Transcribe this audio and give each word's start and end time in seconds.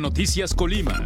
Noticias 0.00 0.54
Colima. 0.54 0.98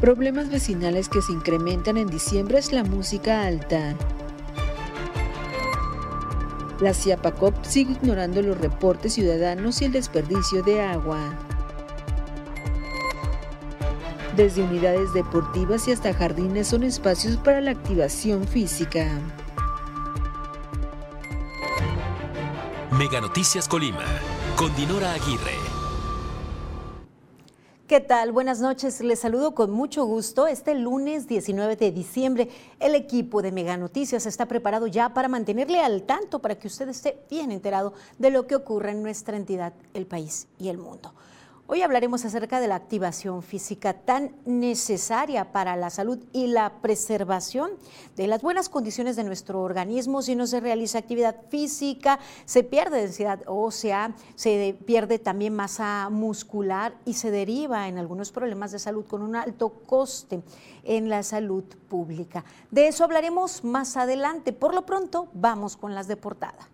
Problemas 0.00 0.48
vecinales 0.48 1.10
que 1.10 1.20
se 1.20 1.32
incrementan 1.32 1.98
en 1.98 2.06
diciembre 2.06 2.56
es 2.56 2.72
la 2.72 2.82
música 2.82 3.42
alta. 3.42 3.94
La 6.80 6.94
CIAPACOP 6.94 7.62
sigue 7.62 7.92
ignorando 7.92 8.40
los 8.40 8.56
reportes 8.56 9.12
ciudadanos 9.12 9.82
y 9.82 9.84
el 9.84 9.92
desperdicio 9.92 10.62
de 10.62 10.80
agua. 10.80 11.18
Desde 14.34 14.62
unidades 14.62 15.12
deportivas 15.12 15.88
y 15.88 15.92
hasta 15.92 16.14
jardines 16.14 16.68
son 16.68 16.84
espacios 16.84 17.36
para 17.36 17.60
la 17.60 17.72
activación 17.72 18.48
física. 18.48 19.10
Mega 22.98 23.20
Noticias 23.20 23.68
Colima, 23.68 24.04
con 24.56 24.74
Dinora 24.74 25.12
Aguirre. 25.12 25.54
¿Qué 27.86 28.00
tal? 28.00 28.32
Buenas 28.32 28.60
noches. 28.60 29.00
Les 29.02 29.20
saludo 29.20 29.54
con 29.54 29.70
mucho 29.70 30.04
gusto. 30.04 30.48
Este 30.48 30.74
lunes 30.74 31.28
19 31.28 31.76
de 31.76 31.92
diciembre, 31.92 32.48
el 32.80 32.96
equipo 32.96 33.40
de 33.40 33.52
Mega 33.52 33.76
Noticias 33.76 34.26
está 34.26 34.46
preparado 34.46 34.88
ya 34.88 35.14
para 35.14 35.28
mantenerle 35.28 35.78
al 35.78 36.02
tanto 36.02 36.40
para 36.40 36.56
que 36.56 36.66
usted 36.66 36.88
esté 36.88 37.20
bien 37.30 37.52
enterado 37.52 37.94
de 38.18 38.30
lo 38.30 38.48
que 38.48 38.56
ocurre 38.56 38.90
en 38.90 39.04
nuestra 39.04 39.36
entidad, 39.36 39.74
el 39.94 40.06
país 40.06 40.48
y 40.58 40.68
el 40.68 40.78
mundo. 40.78 41.14
Hoy 41.70 41.82
hablaremos 41.82 42.24
acerca 42.24 42.60
de 42.60 42.66
la 42.66 42.76
activación 42.76 43.42
física 43.42 43.92
tan 43.92 44.34
necesaria 44.46 45.52
para 45.52 45.76
la 45.76 45.90
salud 45.90 46.18
y 46.32 46.46
la 46.46 46.80
preservación 46.80 47.72
de 48.16 48.26
las 48.26 48.40
buenas 48.40 48.70
condiciones 48.70 49.16
de 49.16 49.24
nuestro 49.24 49.60
organismo. 49.60 50.22
Si 50.22 50.34
no 50.34 50.46
se 50.46 50.60
realiza 50.60 50.96
actividad 50.96 51.36
física, 51.50 52.20
se 52.46 52.64
pierde 52.64 53.02
densidad 53.02 53.42
ósea, 53.44 54.14
se 54.34 54.78
pierde 54.86 55.18
también 55.18 55.54
masa 55.54 56.08
muscular 56.10 56.94
y 57.04 57.12
se 57.12 57.30
deriva 57.30 57.86
en 57.86 57.98
algunos 57.98 58.32
problemas 58.32 58.72
de 58.72 58.78
salud 58.78 59.04
con 59.04 59.20
un 59.20 59.36
alto 59.36 59.68
coste 59.84 60.40
en 60.84 61.10
la 61.10 61.22
salud 61.22 61.64
pública. 61.90 62.46
De 62.70 62.88
eso 62.88 63.04
hablaremos 63.04 63.62
más 63.62 63.98
adelante. 63.98 64.54
Por 64.54 64.74
lo 64.74 64.86
pronto, 64.86 65.28
vamos 65.34 65.76
con 65.76 65.94
las 65.94 66.08
de 66.08 66.16
portada. 66.16 66.70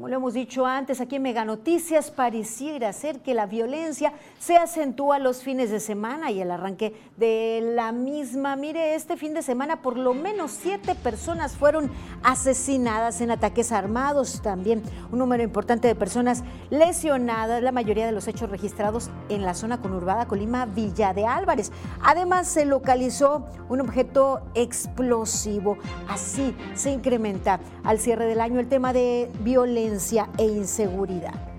Como 0.00 0.08
lo 0.08 0.16
hemos 0.16 0.32
dicho 0.32 0.64
antes, 0.64 1.02
aquí 1.02 1.16
en 1.16 1.22
Mega 1.24 1.44
Noticias 1.44 2.10
pareciera 2.10 2.90
ser 2.94 3.20
que 3.20 3.34
la 3.34 3.44
violencia 3.44 4.14
se 4.38 4.56
acentúa 4.56 5.18
los 5.18 5.42
fines 5.42 5.70
de 5.70 5.78
semana 5.78 6.30
y 6.30 6.40
el 6.40 6.50
arranque 6.50 6.94
de 7.18 7.74
la 7.74 7.92
misma. 7.92 8.56
Mire, 8.56 8.94
este 8.94 9.18
fin 9.18 9.34
de 9.34 9.42
semana 9.42 9.82
por 9.82 9.98
lo 9.98 10.14
menos 10.14 10.52
siete 10.52 10.94
personas 10.94 11.54
fueron 11.54 11.90
asesinadas 12.22 13.20
en 13.20 13.30
ataques 13.30 13.72
armados, 13.72 14.40
también 14.40 14.82
un 15.12 15.18
número 15.18 15.42
importante 15.42 15.86
de 15.86 15.94
personas 15.94 16.44
lesionadas, 16.70 17.62
la 17.62 17.70
mayoría 17.70 18.06
de 18.06 18.12
los 18.12 18.26
hechos 18.26 18.48
registrados 18.48 19.10
en 19.28 19.44
la 19.44 19.52
zona 19.52 19.82
conurbada 19.82 20.26
Colima 20.26 20.64
Villa 20.64 21.12
de 21.12 21.26
Álvarez. 21.26 21.72
Además, 22.02 22.48
se 22.48 22.64
localizó 22.64 23.44
un 23.68 23.82
objeto 23.82 24.40
explosivo. 24.54 25.76
Así 26.08 26.56
se 26.72 26.90
incrementa 26.90 27.60
al 27.84 27.98
cierre 27.98 28.24
del 28.24 28.40
año 28.40 28.60
el 28.60 28.68
tema 28.70 28.94
de 28.94 29.30
violencia 29.40 29.89
e 30.38 30.44
inseguridad. 30.44 31.49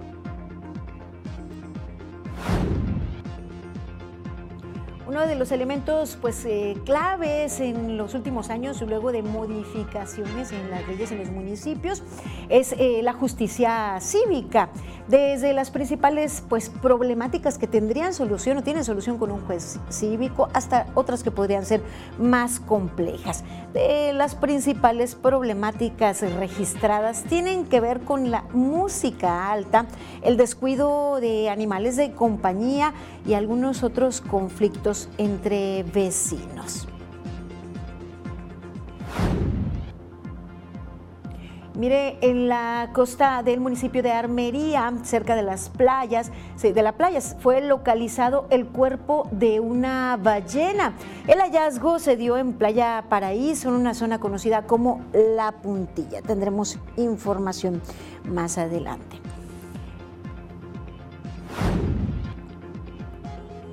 Uno 5.12 5.28
de 5.28 5.36
los 5.36 5.52
elementos 5.52 6.18
pues, 6.22 6.46
eh, 6.46 6.78
claves 6.86 7.60
en 7.60 7.98
los 7.98 8.14
últimos 8.14 8.50
años, 8.50 8.82
luego 8.82 9.12
de 9.12 9.22
modificaciones 9.22 10.54
en 10.54 10.70
las 10.70 10.88
leyes 10.88 11.12
en 11.12 11.18
los 11.18 11.30
municipios, 11.30 12.02
es 12.48 12.74
eh, 12.78 13.02
la 13.04 13.12
justicia 13.12 13.98
cívica. 14.00 14.70
Desde 15.10 15.52
las 15.52 15.70
principales 15.70 16.42
pues, 16.48 16.70
problemáticas 16.70 17.58
que 17.58 17.68
tendrían 17.68 18.14
solución 18.14 18.60
o 18.60 18.64
tienen 18.64 18.86
solución 18.86 19.18
con 19.18 19.32
un 19.32 19.42
juez 19.42 19.82
cívico 19.90 20.48
hasta 20.54 20.88
otras 20.96 21.24
que 21.24 21.32
podrían 21.32 21.66
ser 21.66 21.82
más 22.18 22.62
complejas. 22.62 23.44
De 23.74 24.14
las 24.14 24.36
principales 24.36 25.16
problemáticas 25.16 26.22
registradas 26.22 27.24
tienen 27.24 27.66
que 27.66 27.82
ver 27.82 28.00
con 28.00 28.32
la 28.32 28.44
música 28.54 29.52
alta, 29.52 29.88
el 30.22 30.38
descuido 30.38 31.20
de 31.20 31.50
animales 31.50 31.98
de 31.98 32.14
compañía 32.14 32.94
y 33.26 33.34
algunos 33.34 33.84
otros 33.84 34.22
conflictos 34.22 35.01
entre 35.18 35.84
vecinos. 35.84 36.88
Mire, 41.74 42.18
en 42.22 42.50
la 42.50 42.90
costa 42.94 43.44
del 43.44 43.62
municipio 43.62 44.04
de 44.04 44.12
Armería, 44.12 44.94
cerca 45.04 45.36
de 45.36 45.42
las 45.42 45.70
playas, 45.70 46.30
de 46.62 46.82
la 46.84 46.92
playa, 46.92 47.22
fue 47.22 47.62
localizado 47.62 48.46
el 48.50 48.68
cuerpo 48.68 49.30
de 49.32 49.62
una 49.62 50.20
ballena. 50.22 50.94
El 51.28 51.40
hallazgo 51.40 51.98
se 51.98 52.18
dio 52.18 52.38
en 52.38 52.54
Playa 52.54 53.06
Paraíso, 53.08 53.70
en 53.70 53.76
una 53.76 53.94
zona 53.94 54.20
conocida 54.20 54.64
como 54.64 55.02
La 55.14 55.54
Puntilla. 55.54 56.22
Tendremos 56.22 56.78
información 56.98 57.82
más 58.26 58.58
adelante. 58.58 59.21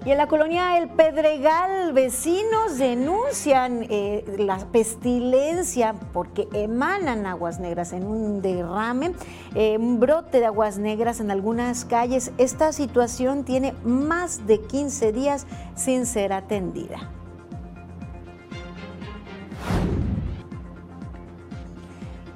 Y 0.09 0.11
en 0.11 0.17
la 0.17 0.27
colonia 0.27 0.79
El 0.79 0.89
Pedregal, 0.89 1.93
vecinos 1.93 2.79
denuncian 2.79 3.85
eh, 3.91 4.25
la 4.39 4.57
pestilencia 4.57 5.95
porque 6.15 6.49
emanan 6.55 7.27
aguas 7.27 7.61
negras 7.61 7.93
en 7.93 8.07
un 8.07 8.41
derrame, 8.41 9.13
eh, 9.55 9.77
un 9.77 10.01
brote 10.01 10.41
de 10.41 10.47
aguas 10.47 10.79
negras 10.79 11.21
en 11.21 11.31
algunas 11.31 11.85
calles. 11.85 12.33
Esta 12.39 12.73
situación 12.73 13.45
tiene 13.45 13.75
más 13.85 14.47
de 14.47 14.63
15 14.63 15.13
días 15.13 15.47
sin 15.75 16.07
ser 16.07 16.33
atendida. 16.33 17.11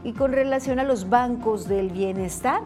Y 0.05 0.12
con 0.12 0.32
relación 0.32 0.78
a 0.78 0.84
los 0.84 1.09
bancos 1.09 1.66
del 1.69 1.88
bienestar, 1.88 2.61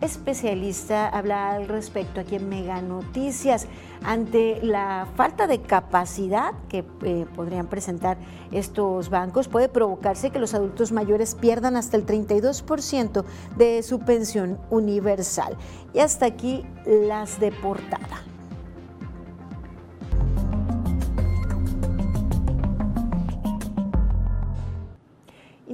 especialista 0.00 1.08
habla 1.08 1.50
al 1.50 1.68
respecto 1.68 2.20
aquí 2.20 2.36
en 2.36 2.48
Mega 2.48 2.80
Noticias. 2.82 3.66
Ante 4.04 4.60
la 4.62 5.08
falta 5.16 5.46
de 5.46 5.60
capacidad 5.60 6.52
que 6.68 6.84
eh, 7.02 7.26
podrían 7.34 7.66
presentar 7.66 8.16
estos 8.52 9.10
bancos, 9.10 9.48
puede 9.48 9.68
provocarse 9.68 10.30
que 10.30 10.38
los 10.38 10.54
adultos 10.54 10.92
mayores 10.92 11.34
pierdan 11.34 11.76
hasta 11.76 11.96
el 11.96 12.06
32% 12.06 13.24
de 13.56 13.82
su 13.82 14.00
pensión 14.00 14.58
universal. 14.70 15.56
Y 15.94 15.98
hasta 15.98 16.26
aquí 16.26 16.64
las 16.86 17.40
de 17.40 17.50
portada. 17.50 18.27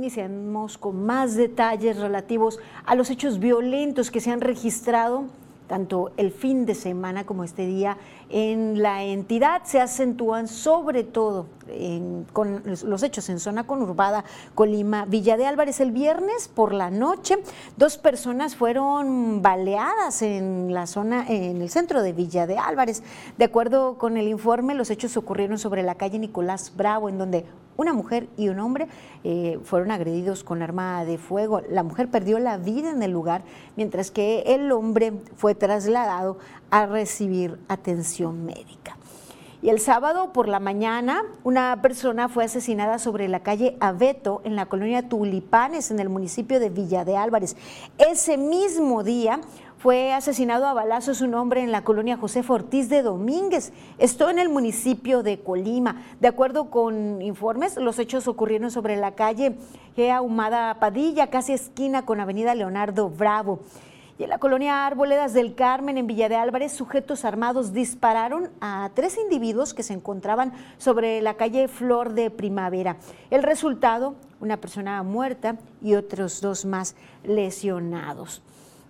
Iniciamos 0.05 0.77
con 0.77 1.07
más 1.07 1.35
detalles 1.35 1.99
relativos 1.99 2.59
a 2.85 2.95
los 2.95 3.09
hechos 3.09 3.39
violentos 3.39 4.11
que 4.11 4.21
se 4.21 4.31
han 4.31 4.43
registrado 4.43 5.25
tanto 5.67 6.13
el 6.19 6.31
fin 6.31 6.67
de 6.67 6.75
semana 6.75 7.25
como 7.25 7.43
este 7.43 7.65
día 7.65 7.97
en 8.29 8.83
la 8.83 9.03
entidad. 9.03 9.63
Se 9.65 9.81
acentúan 9.81 10.47
sobre 10.47 11.05
todo 11.05 11.47
con 12.33 12.63
los 12.65 13.03
hechos 13.03 13.29
en 13.29 13.41
zona 13.41 13.67
conurbada 13.67 14.25
Colima, 14.55 15.05
Villa 15.05 15.37
de 15.37 15.47
Álvarez. 15.47 15.81
El 15.81 15.93
viernes 15.93 16.49
por 16.49 16.75
la 16.75 16.91
noche, 16.91 17.39
dos 17.77 17.99
personas 17.99 18.57
fueron 18.57 19.43
baleadas 19.43 20.23
en 20.23 20.73
la 20.73 20.87
zona, 20.87 21.27
en 21.29 21.63
el 21.63 21.71
centro 21.71 22.03
de 22.03 22.13
Villa 22.13 22.47
de 22.47 22.59
Álvarez. 22.59 23.03
De 23.39 23.45
acuerdo 23.45 23.99
con 23.99 24.17
el 24.17 24.29
informe, 24.29 24.75
los 24.75 24.91
hechos 24.91 25.17
ocurrieron 25.17 25.59
sobre 25.59 25.83
la 25.83 25.95
calle 25.95 26.19
Nicolás 26.19 26.73
Bravo, 26.77 27.09
en 27.09 27.19
donde 27.19 27.45
una 27.77 27.93
mujer 27.93 28.29
y 28.37 28.49
un 28.49 28.61
hombre 28.61 28.87
eh, 29.25 29.59
fueron 29.65 29.91
agredidos 29.91 30.45
con 30.45 30.63
arma 30.63 31.05
de 31.05 31.19
fuego. 31.19 31.63
La 31.69 31.83
mujer 31.83 32.09
perdió 32.09 32.39
la 32.39 32.57
vida 32.57 32.91
en 32.91 33.03
el 33.03 33.11
lugar, 33.11 33.43
mientras 33.77 34.11
que 34.11 34.43
el 34.47 34.71
hombre 34.73 35.13
fue 35.37 35.55
trasladado 35.55 36.39
a 36.71 36.87
recibir 36.87 37.59
atención 37.69 38.45
médica. 38.45 38.94
Y 39.65 39.71
el 39.71 39.81
sábado 39.81 40.31
por 40.35 40.47
la 40.47 40.61
mañana, 40.61 41.23
una 41.43 41.81
persona 41.81 42.29
fue 42.29 42.45
asesinada 42.45 42.99
sobre 42.99 43.29
la 43.29 43.41
calle 43.41 43.79
Abeto, 43.81 44.43
en 44.45 44.57
la 44.57 44.67
colonia 44.67 45.09
Tulipanes, 45.09 45.91
en 45.91 46.01
el 46.01 46.11
municipio 46.11 46.61
de 46.61 46.69
Villa 46.69 47.07
de 47.07 47.17
Álvarez. 47.17 47.57
Ese 47.97 48.37
mismo 48.37 49.03
día, 49.03 49.41
fue 49.79 50.13
asesinado 50.13 50.67
a 50.67 50.75
balazos 50.75 51.23
un 51.23 51.35
hombre 51.35 51.63
en 51.63 51.73
la 51.73 51.83
colonia 51.83 52.19
José 52.19 52.45
Ortiz 52.47 52.91
de 52.91 53.01
Domínguez, 53.01 53.73
esto 53.99 54.29
en 54.29 54.39
el 54.39 54.51
municipio 54.51 55.23
de 55.23 55.41
Colima. 55.41 56.03
De 56.21 56.29
acuerdo 56.29 56.69
con 56.69 57.23
informes, 57.23 57.79
los 57.79 57.99
hechos 57.99 58.29
ocurrieron 58.29 58.71
sobre 58.71 58.97
la 58.97 59.13
calle 59.13 59.57
Gea 59.97 60.21
Humada 60.21 60.79
Padilla, 60.79 61.31
casi 61.31 61.55
esquina 61.55 62.05
con 62.05 62.21
Avenida 62.21 62.55
Leonardo 62.55 63.09
Bravo. 63.09 63.61
Y 64.17 64.23
en 64.23 64.31
la 64.31 64.39
colonia 64.39 64.87
Arboledas 64.87 65.33
del 65.33 65.57
Carmen, 65.57 65.99
en 65.99 66.07
Villa 66.07 66.29
de 66.29 66.37
Álvarez, 66.37 66.73
sujetos 66.73 67.25
armados 67.25 67.73
dispararon 67.73 68.49
a 68.61 68.91
tres 68.95 69.19
individuos 69.19 69.75
que 69.75 69.83
se 69.83 69.93
encontraban 69.93 70.53
sobre 70.79 71.21
la 71.21 71.35
calle 71.35 71.67
Flor 71.67 72.13
de 72.13 72.31
Primavera. 72.31 72.97
El 73.31 73.43
resultado, 73.43 74.15
una 74.41 74.59
persona 74.59 75.03
muerta 75.03 75.57
y 75.83 75.95
otros 75.95 76.41
dos 76.41 76.65
más 76.65 76.95
lesionados. 77.25 78.41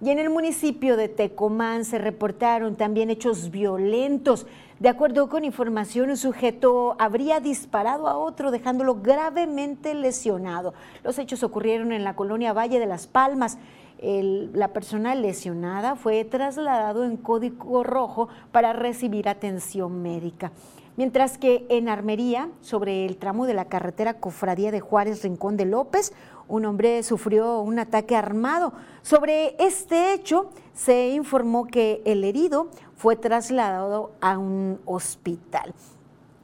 Y 0.03 0.11
en 0.11 0.19
el 0.19 0.29
municipio 0.29 0.99
de 0.99 1.09
Tecomán 1.09 1.87
se 1.87 1.97
reportaron 1.97 2.77
también 2.77 3.09
hechos 3.09 3.51
violentos. 3.51 4.47
De 4.79 4.91
acuerdo 4.91 5.31
con 5.31 5.45
información, 5.45 6.11
un 6.11 6.19
sujeto 6.19 6.97
habría 6.99 7.41
disparado 7.41 8.09
a 8.09 8.19
otro 8.19 8.51
dejándolo 8.51 8.97
gravemente 8.97 9.95
lesionado. 9.95 10.75
Los 11.03 11.19
hechos 11.19 11.43
ocurrieron 11.43 11.93
en 11.93 12.05
la 12.05 12.15
colonia 12.15 12.53
Valle 12.53 12.79
de 12.79 12.85
las 12.87 13.07
Palmas. 13.07 13.57
La 14.01 14.73
persona 14.73 15.15
lesionada 15.15 15.97
fue 15.97 16.25
trasladado 16.25 17.05
en 17.05 17.17
código 17.17 17.83
rojo 17.83 18.29
para 18.53 18.73
recibir 18.73 19.29
atención 19.29 20.03
médica. 20.03 20.53
Mientras 20.97 21.39
que 21.39 21.67
en 21.71 21.89
Armería, 21.89 22.51
sobre 22.61 23.05
el 23.05 23.17
tramo 23.17 23.47
de 23.47 23.55
la 23.55 23.65
carretera 23.65 24.21
Cofradía 24.21 24.71
de 24.71 24.79
Juárez 24.79 25.25
Rincón 25.25 25.57
de 25.57 25.65
López, 25.65 26.13
un 26.47 26.65
hombre 26.67 27.03
sufrió 27.03 27.61
un 27.61 27.81
ataque 27.81 28.15
armado. 28.15 28.73
Sobre 29.03 29.57
este 29.59 30.13
hecho 30.13 30.51
se 30.73 31.09
informó 31.11 31.67
que 31.67 32.01
el 32.05 32.23
herido 32.23 32.69
fue 32.95 33.17
trasladado 33.17 34.13
a 34.21 34.39
un 34.39 34.79
hospital. 34.85 35.75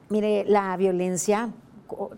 Mire, 0.08 0.44
la 0.46 0.76
violencia 0.76 1.50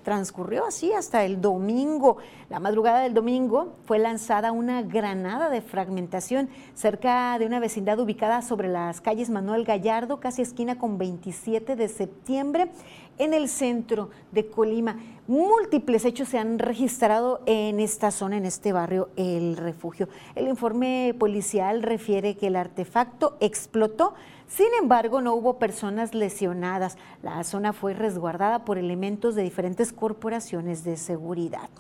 transcurrió 0.02 0.66
así 0.66 0.92
hasta 0.92 1.24
el 1.24 1.40
domingo. 1.40 2.18
La 2.48 2.60
madrugada 2.60 3.00
del 3.00 3.14
domingo 3.14 3.76
fue 3.84 3.98
lanzada 3.98 4.52
una 4.52 4.82
granada 4.82 5.50
de 5.50 5.62
fragmentación 5.62 6.48
cerca 6.74 7.38
de 7.38 7.46
una 7.46 7.60
vecindad 7.60 7.98
ubicada 8.00 8.42
sobre 8.42 8.68
las 8.68 9.00
calles 9.00 9.30
Manuel 9.30 9.64
Gallardo, 9.64 10.20
casi 10.20 10.42
esquina 10.42 10.78
con 10.78 10.98
27 10.98 11.76
de 11.76 11.88
septiembre, 11.88 12.70
en 13.18 13.34
el 13.34 13.48
centro 13.48 14.10
de 14.32 14.46
Colima. 14.46 14.96
Múltiples 15.26 16.04
hechos 16.04 16.28
se 16.28 16.38
han 16.38 16.58
registrado 16.58 17.40
en 17.46 17.78
esta 17.78 18.10
zona, 18.10 18.36
en 18.36 18.46
este 18.46 18.72
barrio, 18.72 19.10
el 19.16 19.56
refugio. 19.56 20.08
El 20.34 20.48
informe 20.48 21.14
policial 21.18 21.82
refiere 21.82 22.36
que 22.36 22.48
el 22.48 22.56
artefacto 22.56 23.36
explotó 23.40 24.14
sin 24.54 24.68
embargo, 24.78 25.22
no 25.22 25.34
hubo 25.34 25.58
personas 25.58 26.14
lesionadas. 26.14 26.98
La 27.22 27.42
zona 27.42 27.72
fue 27.72 27.94
resguardada 27.94 28.66
por 28.66 28.76
elementos 28.76 29.34
de 29.34 29.42
diferentes 29.42 29.92
corporaciones 29.94 30.84
de 30.84 30.98
seguridad. 30.98 31.70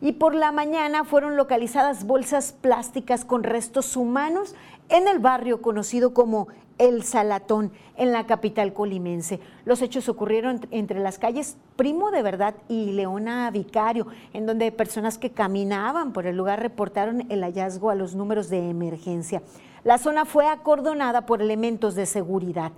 Y 0.00 0.12
por 0.12 0.34
la 0.34 0.52
mañana 0.52 1.04
fueron 1.04 1.36
localizadas 1.36 2.04
bolsas 2.04 2.52
plásticas 2.52 3.24
con 3.24 3.42
restos 3.42 3.96
humanos 3.96 4.54
en 4.88 5.08
el 5.08 5.18
barrio 5.18 5.62
conocido 5.62 6.14
como 6.14 6.48
El 6.78 7.02
Salatón, 7.02 7.72
en 7.96 8.12
la 8.12 8.26
capital 8.26 8.72
colimense. 8.72 9.40
Los 9.64 9.82
hechos 9.82 10.08
ocurrieron 10.08 10.60
entre 10.70 11.00
las 11.00 11.18
calles 11.18 11.56
Primo 11.76 12.10
de 12.10 12.22
Verdad 12.22 12.54
y 12.68 12.92
Leona 12.92 13.50
Vicario, 13.50 14.06
en 14.32 14.46
donde 14.46 14.70
personas 14.70 15.18
que 15.18 15.30
caminaban 15.30 16.12
por 16.12 16.26
el 16.26 16.36
lugar 16.36 16.60
reportaron 16.60 17.26
el 17.30 17.42
hallazgo 17.42 17.90
a 17.90 17.94
los 17.94 18.14
números 18.14 18.48
de 18.48 18.70
emergencia. 18.70 19.42
La 19.84 19.98
zona 19.98 20.24
fue 20.24 20.46
acordonada 20.46 21.26
por 21.26 21.42
elementos 21.42 21.96
de 21.96 22.06
seguridad. 22.06 22.70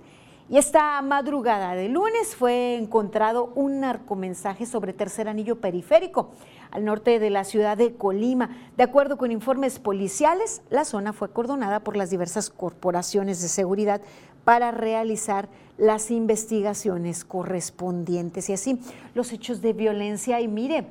Y 0.49 0.57
esta 0.57 0.99
madrugada 1.03 1.75
de 1.75 1.87
lunes 1.87 2.35
fue 2.35 2.77
encontrado 2.77 3.51
un 3.55 3.79
narcomensaje 3.79 4.65
sobre 4.65 4.93
tercer 4.93 5.27
anillo 5.27 5.59
periférico 5.59 6.31
al 6.71 6.83
norte 6.83 7.19
de 7.19 7.29
la 7.29 7.43
ciudad 7.43 7.77
de 7.77 7.95
Colima. 7.95 8.49
De 8.75 8.83
acuerdo 8.83 9.17
con 9.17 9.31
informes 9.31 9.77
policiales, 9.77 10.63
la 10.71 10.83
zona 10.83 11.13
fue 11.13 11.27
acordonada 11.27 11.79
por 11.79 11.95
las 11.95 12.09
diversas 12.09 12.49
corporaciones 12.49 13.39
de 13.41 13.49
seguridad 13.49 14.01
para 14.43 14.71
realizar 14.71 15.47
las 15.77 16.09
investigaciones 16.09 17.23
correspondientes. 17.23 18.49
Y 18.49 18.53
así 18.53 18.79
los 19.13 19.31
hechos 19.31 19.61
de 19.61 19.73
violencia. 19.73 20.41
Y 20.41 20.47
mire, 20.47 20.85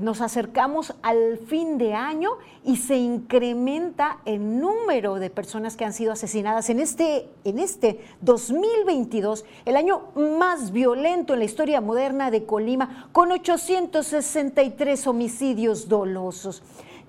nos 0.00 0.20
acercamos 0.20 0.94
al 1.02 1.38
fin 1.38 1.76
de 1.76 1.94
año 1.94 2.30
y 2.64 2.76
se 2.76 2.96
incrementa 2.96 4.18
el 4.24 4.60
número 4.60 5.16
de 5.16 5.28
personas 5.28 5.76
que 5.76 5.84
han 5.84 5.92
sido 5.92 6.12
asesinadas 6.12 6.70
en 6.70 6.80
este, 6.80 7.28
en 7.44 7.58
este 7.58 8.00
2022, 8.22 9.44
el 9.64 9.76
año 9.76 10.02
más 10.14 10.72
violento 10.72 11.34
en 11.34 11.40
la 11.40 11.44
historia 11.44 11.80
moderna 11.80 12.30
de 12.30 12.44
Colima, 12.44 13.08
con 13.12 13.32
863 13.32 15.06
homicidios 15.06 15.88
dolosos. 15.88 16.62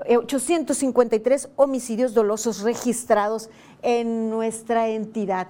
853 0.08 1.46
eh, 1.46 1.50
homicidios 1.56 2.14
dolosos 2.14 2.62
registrados 2.62 3.50
en 3.82 4.30
nuestra 4.30 4.90
entidad. 4.90 5.48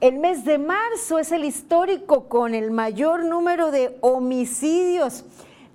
El 0.00 0.18
mes 0.18 0.44
de 0.44 0.58
marzo 0.58 1.18
es 1.18 1.30
el 1.32 1.44
histórico 1.44 2.28
con 2.28 2.54
el 2.54 2.70
mayor 2.70 3.24
número 3.24 3.70
de 3.70 3.96
homicidios. 4.00 5.24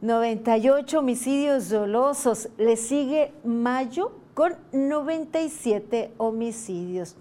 98 0.01 0.99
homicidios 0.99 1.69
dolosos. 1.69 2.49
Le 2.57 2.77
sigue 2.77 3.33
mayo 3.43 4.11
con 4.33 4.55
97 4.71 6.11
homicidios. 6.17 7.15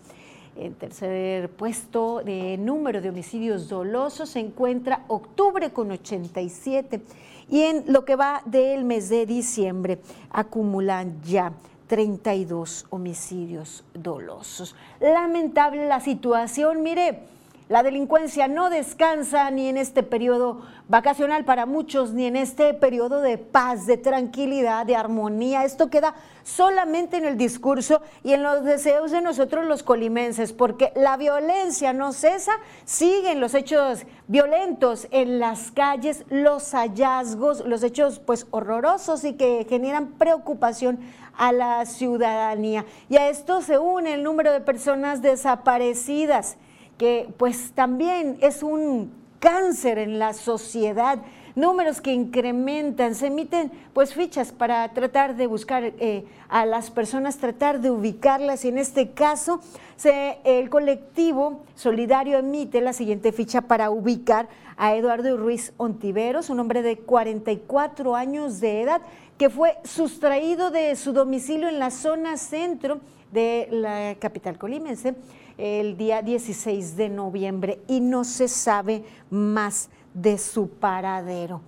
En 0.57 0.75
tercer 0.75 1.51
puesto 1.51 2.23
de 2.23 2.57
número 2.59 3.01
de 3.01 3.11
homicidios 3.11 3.69
dolosos 3.69 4.31
se 4.31 4.41
encuentra 4.41 5.05
octubre 5.09 5.71
con 5.71 5.91
87 5.91 7.03
y 7.49 7.63
en 7.63 7.85
lo 7.87 8.05
que 8.05 8.17
va 8.17 8.43
del 8.47 8.85
mes 8.85 9.09
de 9.09 9.27
diciembre 9.27 9.99
acumulan 10.31 11.21
ya 11.23 11.53
32 11.87 12.87
homicidios 12.91 13.85
dolosos. 13.95 14.75
Lamentable 15.01 15.87
la 15.87 16.01
situación, 16.01 16.83
mire, 16.83 17.21
la 17.69 17.83
delincuencia 17.83 18.47
no 18.47 18.71
descansa 18.71 19.51
ni 19.51 19.69
en 19.69 19.77
este 19.77 20.05
periodo 20.05 20.61
vacacional 20.87 21.45
para 21.45 21.67
muchos, 21.67 22.13
ni 22.13 22.27
en 22.27 22.37
este 22.37 22.75
periodo 22.75 23.21
de 23.23 23.39
paz, 23.39 23.87
de 23.87 23.97
tranquilidad, 23.97 24.87
de 24.87 24.95
armonía. 24.95 25.65
Esto 25.65 25.91
queda 25.91 26.15
solamente 26.45 27.17
en 27.17 27.25
el 27.25 27.37
discurso 27.37 28.03
y 28.23 28.35
en 28.35 28.45
los 28.45 28.63
deseos 28.63 29.11
de 29.11 29.21
nosotros 29.21 29.67
los 29.67 29.83
colimenses, 29.83 30.53
porque 30.53 30.93
la 30.95 31.17
violencia 31.17 31.93
no 31.93 32.13
cesa, 32.13 32.53
siguen 32.85 33.41
los 33.41 33.53
hechos 33.53 34.05
violentos 34.29 35.09
en 35.11 35.41
las 35.41 35.73
calles, 35.73 36.25
los 36.31 36.71
hallazgos, 36.71 37.67
los 37.67 37.83
hechos 37.83 38.21
pues 38.21 38.47
horrorosos 38.53 39.25
y 39.25 39.33
que 39.33 39.67
generan 39.69 40.13
preocupación 40.13 41.01
a 41.37 41.51
la 41.51 41.85
ciudadanía. 41.85 42.87
Y 43.09 43.17
a 43.17 43.29
esto 43.29 43.61
se 43.61 43.77
une 43.77 44.15
el 44.15 44.23
número 44.23 44.53
de 44.53 44.61
personas 44.61 45.21
desaparecidas 45.21 46.59
que 46.99 47.29
pues 47.37 47.73
también 47.73 48.39
es 48.41 48.63
un 48.63 49.13
cáncer 49.39 49.99
en 49.99 50.19
la 50.19 50.33
sociedad, 50.33 51.19
números 51.55 52.01
que 52.01 52.13
incrementan, 52.13 53.15
se 53.15 53.29
emiten 53.29 53.71
pues 53.93 54.15
fichas 54.15 54.53
para 54.53 54.89
tratar 54.93 55.37
de 55.37 55.47
buscar 55.47 55.85
eh, 55.85 56.25
a 56.49 56.67
las 56.67 56.91
personas, 56.91 57.39
tratar 57.39 57.81
de 57.81 57.91
ubicarlas. 57.91 58.65
Y 58.65 58.69
en 58.69 58.79
este 58.79 59.13
caso 59.13 59.61
se, 59.97 60.39
el 60.45 60.69
colectivo 60.69 61.65
solidario 61.75 62.39
emite 62.39 62.81
la 62.81 62.93
siguiente 62.93 63.33
ficha 63.33 63.63
para 63.63 63.91
ubicar 63.91 64.49
a 64.77 64.95
Eduardo 64.95 65.37
Ruiz 65.37 65.73
Ontiveros, 65.79 66.51
un 66.51 66.61
hombre 66.61 66.83
de 66.83 66.99
44 66.99 68.15
años 68.15 68.61
de 68.61 68.83
edad 68.83 69.01
que 69.39 69.51
fue 69.51 69.77
sustraído 69.85 70.71
de 70.71 70.97
su 70.97 71.13
domicilio 71.13 71.69
en 71.69 71.79
la 71.79 71.91
zona 71.91 72.37
centro 72.37 73.01
de 73.33 73.69
la 73.71 74.15
capital 74.19 74.59
colimense 74.59 75.15
el 75.59 75.97
día 75.97 76.23
16 76.23 76.97
de 76.97 77.09
noviembre 77.09 77.81
y 77.89 78.01
no 78.01 78.25
se 78.25 78.49
sabe 78.49 79.05
más 79.31 79.91
de 80.15 80.39
su 80.39 80.69
paradero. 80.69 81.61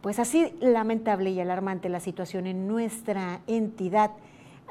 Pues 0.00 0.18
así 0.18 0.54
lamentable 0.60 1.30
y 1.30 1.40
alarmante 1.40 1.88
la 1.88 2.00
situación 2.00 2.46
en 2.46 2.66
nuestra 2.66 3.40
entidad. 3.46 4.12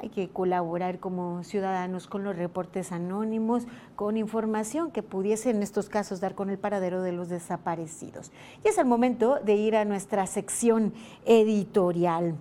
Hay 0.01 0.09
que 0.09 0.29
colaborar 0.29 0.99
como 0.99 1.43
ciudadanos 1.43 2.07
con 2.07 2.23
los 2.23 2.37
reportes 2.37 2.91
anónimos, 2.91 3.67
con 3.95 4.17
información 4.17 4.91
que 4.91 5.03
pudiese 5.03 5.49
en 5.49 5.61
estos 5.61 5.89
casos 5.89 6.21
dar 6.21 6.35
con 6.35 6.49
el 6.49 6.57
paradero 6.57 7.01
de 7.01 7.11
los 7.11 7.27
desaparecidos. 7.27 8.31
Y 8.63 8.69
es 8.69 8.77
el 8.77 8.85
momento 8.85 9.39
de 9.43 9.55
ir 9.55 9.75
a 9.75 9.85
nuestra 9.85 10.25
sección 10.25 10.93
editorial. 11.25 12.35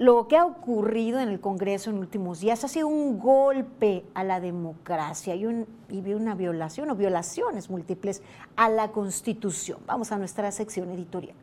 Lo 0.00 0.28
que 0.28 0.38
ha 0.38 0.46
ocurrido 0.46 1.20
en 1.20 1.28
el 1.28 1.40
Congreso 1.40 1.90
en 1.90 1.98
últimos 1.98 2.40
días 2.40 2.64
ha 2.64 2.68
sido 2.68 2.88
un 2.88 3.18
golpe 3.18 4.02
a 4.14 4.24
la 4.24 4.40
democracia 4.40 5.34
y, 5.34 5.44
un, 5.44 5.66
y 5.90 5.98
una 6.14 6.34
violación 6.34 6.88
o 6.88 6.94
violaciones 6.94 7.68
múltiples 7.68 8.22
a 8.56 8.70
la 8.70 8.92
Constitución. 8.92 9.78
Vamos 9.86 10.10
a 10.10 10.16
nuestra 10.16 10.50
sección 10.52 10.90
editorial. 10.90 11.36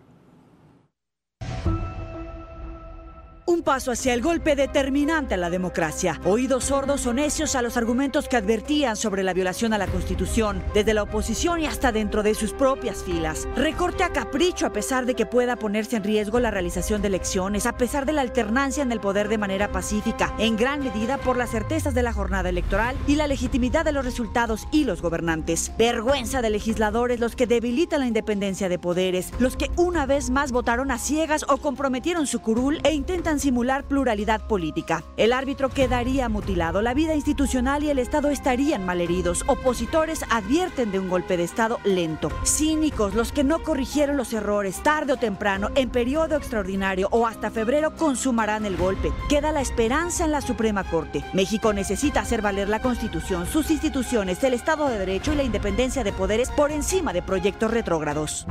Un 3.49 3.63
paso 3.63 3.93
hacia 3.93 4.13
el 4.13 4.21
golpe 4.21 4.57
determinante 4.57 5.35
a 5.35 5.37
la 5.37 5.49
democracia. 5.49 6.19
Oídos 6.25 6.65
sordos 6.65 7.07
o 7.07 7.13
necios 7.13 7.55
a 7.55 7.61
los 7.61 7.77
argumentos 7.77 8.27
que 8.27 8.35
advertían 8.35 8.97
sobre 8.97 9.23
la 9.23 9.33
violación 9.33 9.71
a 9.71 9.77
la 9.77 9.87
Constitución, 9.87 10.61
desde 10.73 10.93
la 10.93 11.03
oposición 11.03 11.61
y 11.61 11.65
hasta 11.65 11.93
dentro 11.93 12.23
de 12.23 12.35
sus 12.35 12.51
propias 12.51 13.05
filas. 13.05 13.47
Recorte 13.55 14.03
a 14.03 14.09
capricho 14.11 14.65
a 14.65 14.73
pesar 14.73 15.05
de 15.05 15.15
que 15.15 15.25
pueda 15.25 15.55
ponerse 15.55 15.95
en 15.95 16.03
riesgo 16.03 16.41
la 16.41 16.51
realización 16.51 17.01
de 17.01 17.07
elecciones, 17.07 17.65
a 17.65 17.77
pesar 17.77 18.05
de 18.05 18.11
la 18.11 18.19
alternancia 18.19 18.83
en 18.83 18.91
el 18.91 18.99
poder 18.99 19.29
de 19.29 19.37
manera 19.37 19.71
pacífica, 19.71 20.35
en 20.39 20.57
gran 20.57 20.81
medida 20.81 21.17
por 21.17 21.37
las 21.37 21.51
certezas 21.51 21.93
de 21.93 22.03
la 22.03 22.11
jornada 22.11 22.49
electoral 22.49 22.97
y 23.07 23.15
la 23.15 23.27
legitimidad 23.27 23.85
de 23.85 23.93
los 23.93 24.03
resultados 24.03 24.67
y 24.73 24.83
los 24.83 25.01
gobernantes. 25.01 25.71
Vergüenza 25.77 26.41
de 26.41 26.49
legisladores 26.49 27.21
los 27.21 27.37
que 27.37 27.47
debilitan 27.47 28.01
la 28.01 28.07
independencia 28.07 28.67
de 28.67 28.77
poderes, 28.77 29.31
los 29.39 29.55
que 29.55 29.71
una 29.77 30.05
vez 30.05 30.31
más 30.31 30.51
votaron 30.51 30.91
a 30.91 30.99
ciegas 30.99 31.45
o 31.47 31.55
comprometieron 31.55 32.27
su 32.27 32.41
curul 32.41 32.81
e 32.83 32.93
intentan 32.93 33.36
simular 33.39 33.83
pluralidad 33.83 34.47
política. 34.47 35.03
El 35.17 35.33
árbitro 35.33 35.69
quedaría 35.69 36.29
mutilado, 36.29 36.81
la 36.81 36.93
vida 36.93 37.15
institucional 37.15 37.83
y 37.83 37.89
el 37.89 37.99
Estado 37.99 38.29
estarían 38.29 38.85
malheridos. 38.85 39.43
Opositores 39.47 40.23
advierten 40.29 40.91
de 40.91 40.99
un 40.99 41.09
golpe 41.09 41.37
de 41.37 41.43
Estado 41.43 41.79
lento. 41.83 42.29
Cínicos, 42.45 43.13
los 43.13 43.31
que 43.31 43.43
no 43.43 43.63
corrigieron 43.63 44.17
los 44.17 44.33
errores 44.33 44.81
tarde 44.83 45.13
o 45.13 45.17
temprano, 45.17 45.69
en 45.75 45.89
periodo 45.89 46.35
extraordinario 46.35 47.07
o 47.11 47.27
hasta 47.27 47.51
febrero, 47.51 47.95
consumarán 47.95 48.65
el 48.65 48.77
golpe. 48.77 49.11
Queda 49.29 49.51
la 49.51 49.61
esperanza 49.61 50.25
en 50.25 50.31
la 50.31 50.41
Suprema 50.41 50.83
Corte. 50.83 51.23
México 51.33 51.73
necesita 51.73 52.21
hacer 52.21 52.41
valer 52.41 52.69
la 52.69 52.81
Constitución, 52.81 53.45
sus 53.45 53.71
instituciones, 53.71 54.43
el 54.43 54.53
Estado 54.53 54.87
de 54.89 54.99
Derecho 54.99 55.33
y 55.33 55.35
la 55.35 55.43
independencia 55.43 56.03
de 56.03 56.13
poderes 56.13 56.49
por 56.51 56.71
encima 56.71 57.13
de 57.13 57.21
proyectos 57.21 57.71
retrógrados. 57.71 58.45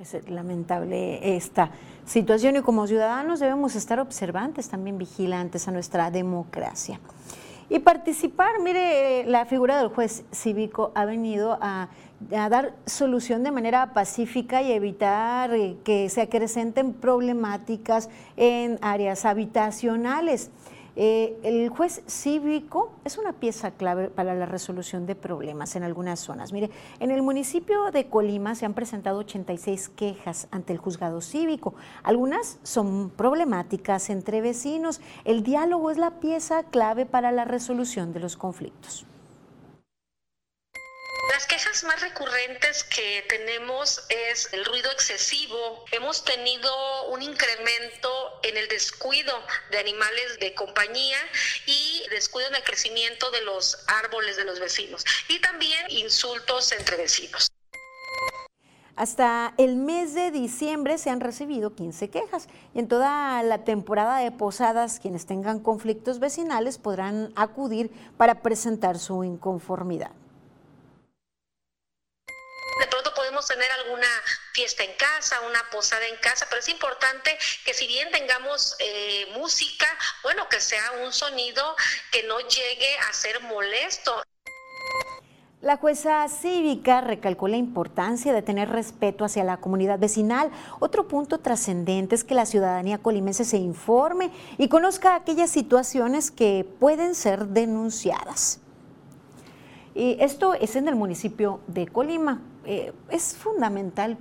Es 0.00 0.30
lamentable 0.30 1.36
esta 1.36 1.70
situación 2.06 2.56
y 2.56 2.62
como 2.62 2.86
ciudadanos 2.86 3.40
debemos 3.40 3.74
estar 3.74 3.98
observantes, 3.98 4.68
también 4.68 4.96
vigilantes 4.96 5.66
a 5.66 5.72
nuestra 5.72 6.10
democracia. 6.10 7.00
Y 7.68 7.80
participar, 7.80 8.60
mire, 8.62 9.24
la 9.26 9.44
figura 9.44 9.76
del 9.78 9.88
juez 9.88 10.24
cívico 10.30 10.92
ha 10.94 11.04
venido 11.04 11.58
a, 11.60 11.88
a 12.34 12.48
dar 12.48 12.74
solución 12.86 13.42
de 13.42 13.50
manera 13.50 13.92
pacífica 13.92 14.62
y 14.62 14.72
evitar 14.72 15.52
eh, 15.52 15.76
que 15.84 16.08
se 16.08 16.22
acrecenten 16.22 16.92
problemáticas 16.92 18.08
en 18.36 18.78
áreas 18.80 19.24
habitacionales. 19.24 20.50
Eh, 21.00 21.38
el 21.44 21.68
juez 21.68 22.02
cívico 22.08 22.90
es 23.04 23.18
una 23.18 23.32
pieza 23.32 23.70
clave 23.70 24.08
para 24.08 24.34
la 24.34 24.46
resolución 24.46 25.06
de 25.06 25.14
problemas 25.14 25.76
en 25.76 25.84
algunas 25.84 26.18
zonas. 26.18 26.52
Mire, 26.52 26.70
en 26.98 27.12
el 27.12 27.22
municipio 27.22 27.92
de 27.92 28.08
Colima 28.08 28.56
se 28.56 28.66
han 28.66 28.74
presentado 28.74 29.20
86 29.20 29.90
quejas 29.90 30.48
ante 30.50 30.72
el 30.72 30.80
juzgado 30.80 31.20
cívico. 31.20 31.74
Algunas 32.02 32.58
son 32.64 33.10
problemáticas 33.10 34.10
entre 34.10 34.40
vecinos. 34.40 35.00
El 35.24 35.44
diálogo 35.44 35.92
es 35.92 35.98
la 35.98 36.18
pieza 36.18 36.64
clave 36.64 37.06
para 37.06 37.30
la 37.30 37.44
resolución 37.44 38.12
de 38.12 38.18
los 38.18 38.36
conflictos. 38.36 39.06
Las 41.32 41.46
quejas 41.46 41.84
más 41.84 42.00
recurrentes 42.00 42.84
que 42.84 43.22
tenemos 43.28 44.02
es 44.08 44.48
el 44.52 44.64
ruido 44.64 44.90
excesivo. 44.90 45.84
Hemos 45.92 46.24
tenido 46.24 46.70
un 47.10 47.20
incremento 47.20 48.08
en 48.42 48.56
el 48.56 48.66
descuido 48.68 49.32
de 49.70 49.78
animales 49.78 50.38
de 50.40 50.54
compañía 50.54 51.18
y 51.66 52.02
descuido 52.10 52.48
en 52.48 52.54
el 52.56 52.64
crecimiento 52.64 53.30
de 53.30 53.42
los 53.42 53.84
árboles 53.86 54.36
de 54.36 54.44
los 54.44 54.58
vecinos 54.58 55.04
y 55.28 55.38
también 55.40 55.78
insultos 55.90 56.72
entre 56.72 56.96
vecinos. 56.96 57.48
Hasta 58.96 59.54
el 59.58 59.76
mes 59.76 60.14
de 60.14 60.30
diciembre 60.30 60.98
se 60.98 61.10
han 61.10 61.20
recibido 61.20 61.74
15 61.74 62.08
quejas 62.08 62.48
y 62.74 62.80
en 62.80 62.88
toda 62.88 63.42
la 63.42 63.64
temporada 63.64 64.18
de 64.18 64.32
posadas 64.32 64.98
quienes 64.98 65.26
tengan 65.26 65.60
conflictos 65.60 66.20
vecinales 66.20 66.78
podrán 66.78 67.32
acudir 67.36 67.90
para 68.16 68.42
presentar 68.42 68.98
su 68.98 69.22
inconformidad 69.24 70.10
tener 73.48 73.70
alguna 73.84 74.06
fiesta 74.52 74.84
en 74.84 74.94
casa, 74.96 75.40
una 75.48 75.60
posada 75.70 76.06
en 76.06 76.16
casa, 76.16 76.46
pero 76.48 76.60
es 76.60 76.68
importante 76.68 77.36
que 77.64 77.74
si 77.74 77.86
bien 77.86 78.10
tengamos 78.10 78.76
eh, 78.78 79.26
música, 79.36 79.86
bueno, 80.22 80.48
que 80.48 80.60
sea 80.60 80.92
un 81.04 81.12
sonido 81.12 81.76
que 82.12 82.22
no 82.24 82.38
llegue 82.38 82.98
a 83.08 83.12
ser 83.12 83.40
molesto. 83.42 84.22
La 85.60 85.76
jueza 85.76 86.28
cívica 86.28 87.00
recalcó 87.00 87.48
la 87.48 87.56
importancia 87.56 88.32
de 88.32 88.42
tener 88.42 88.68
respeto 88.68 89.24
hacia 89.24 89.42
la 89.42 89.56
comunidad 89.56 89.98
vecinal. 89.98 90.52
Otro 90.78 91.08
punto 91.08 91.38
trascendente 91.38 92.14
es 92.14 92.22
que 92.22 92.36
la 92.36 92.46
ciudadanía 92.46 92.98
colimense 92.98 93.44
se 93.44 93.56
informe 93.56 94.30
y 94.56 94.68
conozca 94.68 95.16
aquellas 95.16 95.50
situaciones 95.50 96.30
que 96.30 96.64
pueden 96.78 97.16
ser 97.16 97.46
denunciadas. 97.46 98.60
Y 99.96 100.16
esto 100.20 100.54
es 100.54 100.76
en 100.76 100.86
el 100.86 100.94
municipio 100.94 101.60
de 101.66 101.88
Colima. 101.88 102.40
Eh, 102.70 102.92
es 103.08 103.34
fundamental 103.34 104.18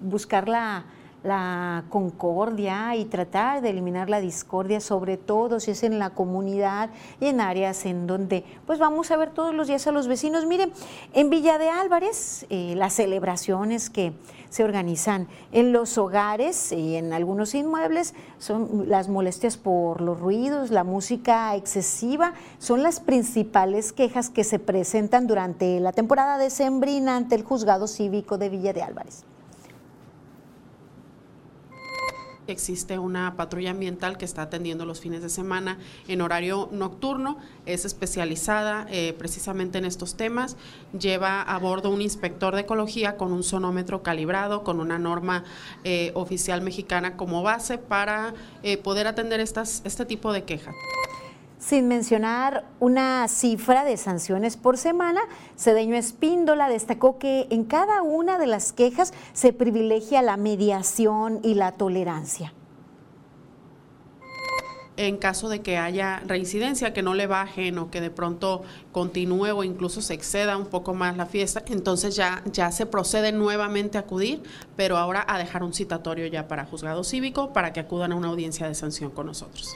buscar 0.00 0.48
la, 0.48 0.86
la 1.22 1.84
concordia 1.90 2.96
y 2.96 3.04
tratar 3.04 3.60
de 3.60 3.68
eliminar 3.68 4.08
la 4.08 4.20
discordia, 4.20 4.80
sobre 4.80 5.18
todo 5.18 5.60
si 5.60 5.72
es 5.72 5.82
en 5.82 5.98
la 5.98 6.08
comunidad 6.08 6.88
y 7.20 7.26
en 7.26 7.42
áreas 7.42 7.84
en 7.84 8.06
donde 8.06 8.42
pues 8.66 8.78
vamos 8.78 9.10
a 9.10 9.18
ver 9.18 9.32
todos 9.32 9.54
los 9.54 9.68
días 9.68 9.86
a 9.86 9.92
los 9.92 10.08
vecinos. 10.08 10.46
Miren, 10.46 10.72
en 11.12 11.28
Villa 11.28 11.58
de 11.58 11.68
Álvarez, 11.68 12.46
eh, 12.48 12.74
las 12.74 12.94
celebraciones 12.94 13.90
que 13.90 14.14
se 14.54 14.62
organizan 14.62 15.26
en 15.50 15.72
los 15.72 15.98
hogares 15.98 16.70
y 16.70 16.94
en 16.94 17.12
algunos 17.12 17.56
inmuebles 17.56 18.14
son 18.38 18.88
las 18.88 19.08
molestias 19.08 19.56
por 19.56 20.00
los 20.00 20.20
ruidos, 20.20 20.70
la 20.70 20.84
música 20.84 21.56
excesiva, 21.56 22.34
son 22.58 22.84
las 22.84 23.00
principales 23.00 23.92
quejas 23.92 24.30
que 24.30 24.44
se 24.44 24.60
presentan 24.60 25.26
durante 25.26 25.80
la 25.80 25.90
temporada 25.90 26.38
decembrina 26.38 27.16
ante 27.16 27.34
el 27.34 27.42
juzgado 27.42 27.88
cívico 27.88 28.38
de 28.38 28.48
Villa 28.48 28.72
de 28.72 28.82
Álvarez. 28.82 29.24
Existe 32.46 32.98
una 32.98 33.36
patrulla 33.36 33.70
ambiental 33.70 34.18
que 34.18 34.26
está 34.26 34.42
atendiendo 34.42 34.84
los 34.84 35.00
fines 35.00 35.22
de 35.22 35.30
semana 35.30 35.78
en 36.08 36.20
horario 36.20 36.68
nocturno, 36.72 37.38
es 37.64 37.86
especializada 37.86 38.86
eh, 38.90 39.14
precisamente 39.18 39.78
en 39.78 39.86
estos 39.86 40.14
temas, 40.14 40.56
lleva 40.98 41.40
a 41.40 41.58
bordo 41.58 41.88
un 41.88 42.02
inspector 42.02 42.54
de 42.54 42.62
ecología 42.62 43.16
con 43.16 43.32
un 43.32 43.42
sonómetro 43.42 44.02
calibrado, 44.02 44.62
con 44.62 44.80
una 44.80 44.98
norma 44.98 45.44
eh, 45.84 46.12
oficial 46.14 46.60
mexicana 46.60 47.16
como 47.16 47.42
base 47.42 47.78
para 47.78 48.34
eh, 48.62 48.76
poder 48.76 49.06
atender 49.06 49.40
estas, 49.40 49.80
este 49.84 50.04
tipo 50.04 50.32
de 50.32 50.44
quejas. 50.44 50.74
Sin 51.66 51.88
mencionar 51.88 52.66
una 52.78 53.26
cifra 53.26 53.84
de 53.84 53.96
sanciones 53.96 54.58
por 54.58 54.76
semana, 54.76 55.22
Cedeño 55.56 55.96
Espíndola 55.96 56.68
destacó 56.68 57.18
que 57.18 57.46
en 57.48 57.64
cada 57.64 58.02
una 58.02 58.36
de 58.36 58.46
las 58.46 58.74
quejas 58.74 59.14
se 59.32 59.54
privilegia 59.54 60.20
la 60.20 60.36
mediación 60.36 61.40
y 61.42 61.54
la 61.54 61.72
tolerancia 61.72 62.52
en 64.96 65.16
caso 65.16 65.48
de 65.48 65.60
que 65.60 65.76
haya 65.76 66.22
reincidencia, 66.24 66.92
que 66.92 67.02
no 67.02 67.14
le 67.14 67.26
bajen 67.26 67.78
o 67.78 67.90
que 67.90 68.00
de 68.00 68.10
pronto 68.10 68.62
continúe 68.92 69.50
o 69.52 69.64
incluso 69.64 70.00
se 70.00 70.14
exceda 70.14 70.56
un 70.56 70.66
poco 70.66 70.94
más 70.94 71.16
la 71.16 71.26
fiesta, 71.26 71.64
entonces 71.66 72.14
ya, 72.14 72.44
ya 72.52 72.70
se 72.70 72.86
procede 72.86 73.32
nuevamente 73.32 73.98
a 73.98 74.02
acudir, 74.02 74.44
pero 74.76 74.96
ahora 74.96 75.24
a 75.26 75.36
dejar 75.36 75.64
un 75.64 75.74
citatorio 75.74 76.28
ya 76.28 76.46
para 76.46 76.64
juzgado 76.64 77.02
cívico 77.02 77.52
para 77.52 77.72
que 77.72 77.80
acudan 77.80 78.12
a 78.12 78.14
una 78.14 78.28
audiencia 78.28 78.68
de 78.68 78.76
sanción 78.76 79.10
con 79.10 79.26
nosotros. 79.26 79.74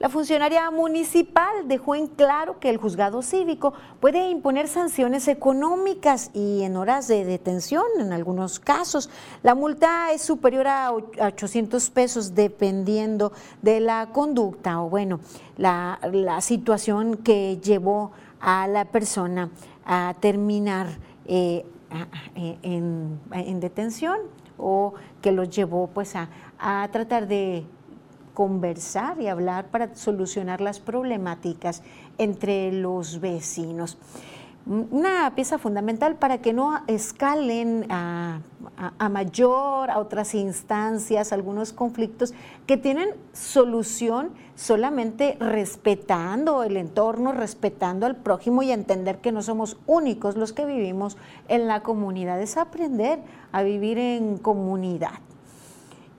La 0.00 0.08
funcionaria 0.08 0.70
municipal 0.72 1.68
dejó 1.68 1.94
en 1.94 2.08
claro 2.08 2.58
que 2.58 2.68
el 2.68 2.78
juzgado 2.78 3.22
cívico 3.22 3.74
puede 4.00 4.28
imponer 4.28 4.66
sanciones 4.66 5.28
económicas 5.28 6.30
y 6.34 6.62
en 6.62 6.76
horas 6.76 7.06
de 7.06 7.24
detención 7.24 7.84
en 8.00 8.12
algunos 8.12 8.58
casos. 8.58 9.08
La 9.44 9.54
multa 9.54 10.12
es 10.12 10.22
superior 10.22 10.66
a 10.66 10.92
800 10.92 11.90
pesos 11.90 12.34
dependiendo 12.34 13.32
de 13.62 13.78
la 13.78 14.10
conducta 14.12 14.82
o 14.82 14.90
bueno, 14.90 15.20
la, 15.56 15.98
situación 16.40 17.16
que 17.18 17.58
llevó 17.58 18.10
a 18.40 18.66
la 18.66 18.86
persona 18.86 19.50
a 19.86 20.16
terminar 20.20 20.88
eh, 21.26 21.64
en, 22.62 23.60
detención 23.60 24.18
o 24.58 24.94
que 25.22 25.30
lo 25.30 25.44
llevó 25.44 25.86
pues 25.86 26.14
a 26.16 26.88
tratar 26.90 27.28
de 27.28 27.64
conversar 28.34 29.20
y 29.20 29.28
hablar 29.28 29.66
para 29.68 29.94
solucionar 29.94 30.60
las 30.60 30.80
problemáticas 30.80 31.82
entre 32.18 32.72
los 32.72 33.20
vecinos. 33.20 33.96
una 34.66 35.30
pieza 35.34 35.58
fundamental 35.58 36.16
para 36.16 36.38
que 36.38 36.54
no 36.54 36.80
escalen 36.86 37.86
a, 37.90 38.40
mayor, 39.10 39.90
a 39.90 39.98
otras 39.98 40.34
instancias, 40.34 41.32
algunos 41.32 41.74
conflictos 41.74 42.32
que 42.66 42.78
tienen 42.78 43.10
solución 43.34 44.30
solamente 44.54 45.36
respetando 45.38 46.62
el 46.62 46.78
entorno, 46.78 47.32
respetando 47.32 48.06
al 48.06 48.16
prójimo 48.16 48.62
y 48.62 48.72
entender 48.72 49.18
que 49.18 49.32
no 49.32 49.42
somos 49.42 49.76
únicos 49.86 50.36
los 50.36 50.54
que 50.54 50.64
vivimos 50.64 51.18
en 51.48 51.68
la 51.68 51.82
comunidad, 51.82 52.40
es 52.40 52.56
aprender 52.56 53.18
a 53.52 53.62
vivir 53.62 53.98
en 53.98 54.38
comunidad. 54.38 55.20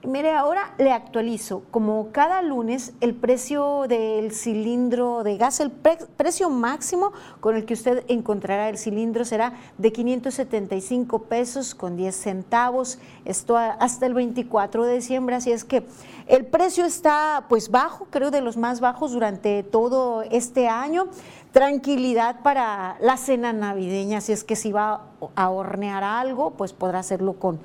Mire, 0.06 0.30
ahora 0.30 0.72
le 0.78 0.92
actualizo, 0.92 1.64
como 1.72 2.10
cada 2.12 2.40
lunes, 2.40 2.92
el 3.00 3.12
precio 3.12 3.86
del 3.88 4.30
cilindro 4.30 5.24
de 5.24 5.36
gas, 5.36 5.58
el 5.58 5.72
precio 5.72 6.48
máximo 6.48 7.12
con 7.40 7.56
el 7.56 7.64
que 7.64 7.74
usted 7.74 8.04
encontrará 8.06 8.68
el 8.68 8.78
cilindro 8.78 9.24
será 9.24 9.54
de 9.78 9.92
575 9.92 11.22
pesos 11.22 11.74
con 11.74 11.96
10 11.96 12.14
centavos, 12.14 13.00
esto 13.24 13.56
hasta 13.56 14.06
el 14.06 14.14
24 14.14 14.84
de 14.84 14.94
diciembre, 14.94 15.34
así 15.34 15.50
es 15.50 15.64
que 15.64 15.84
el 16.28 16.46
precio 16.46 16.84
está 16.84 17.46
pues 17.48 17.68
bajo, 17.72 18.06
creo 18.08 18.30
de 18.30 18.42
los 18.42 18.56
más 18.56 18.78
bajos 18.78 19.10
durante 19.10 19.64
todo 19.64 20.22
este 20.22 20.68
año. 20.68 21.08
Tranquilidad 21.50 22.42
para 22.42 22.96
la 23.00 23.16
cena 23.16 23.52
navideña, 23.52 24.20
si 24.20 24.30
es 24.30 24.44
que 24.44 24.54
si 24.54 24.70
va 24.70 25.06
a 25.34 25.50
hornear 25.50 26.04
algo, 26.04 26.52
pues 26.52 26.72
podrá 26.72 27.00
hacerlo 27.00 27.40
con, 27.40 27.58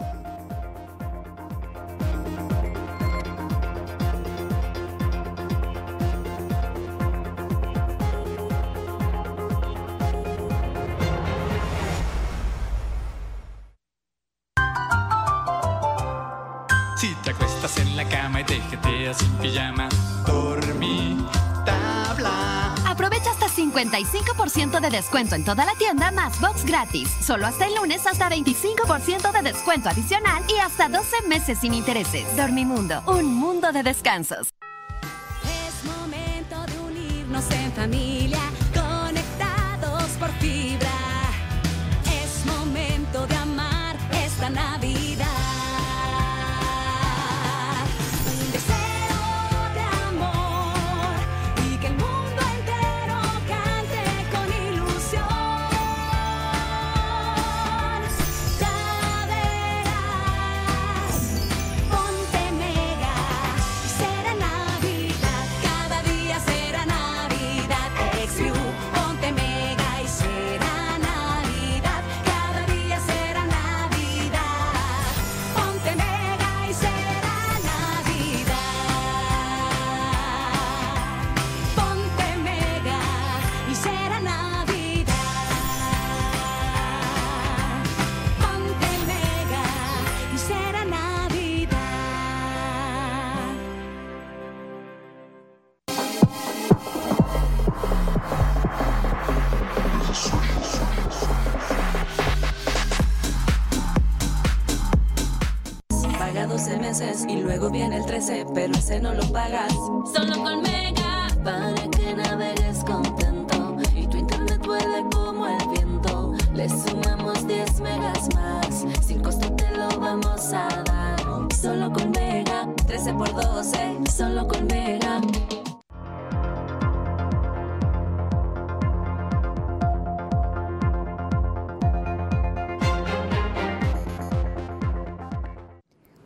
Sin 19.14 19.30
pijama. 19.38 19.90
Dormí, 20.26 21.18
tabla. 21.66 22.76
Aprovecha 22.86 23.32
hasta 23.32 23.48
55% 23.48 24.80
de 24.80 24.90
descuento 24.90 25.36
en 25.36 25.44
toda 25.44 25.66
la 25.66 25.74
tienda 25.76 26.12
más 26.12 26.40
box 26.40 26.66
gratis. 26.66 27.10
Solo 27.10 27.48
hasta 27.48 27.68
el 27.68 27.76
lunes 27.76 28.06
hasta 28.06 28.30
25% 28.30 29.32
de 29.32 29.42
descuento 29.42 29.90
adicional 29.90 30.44
y 30.48 30.60
hasta 30.60 30.90
12 30.90 31.28
meses 31.28 31.60
sin 31.60 31.74
intereses. 31.74 32.24
Dormimundo, 32.36 33.02
un 33.08 33.34
mundo 33.34 33.72
de 33.72 33.84
descansos. 33.84 34.54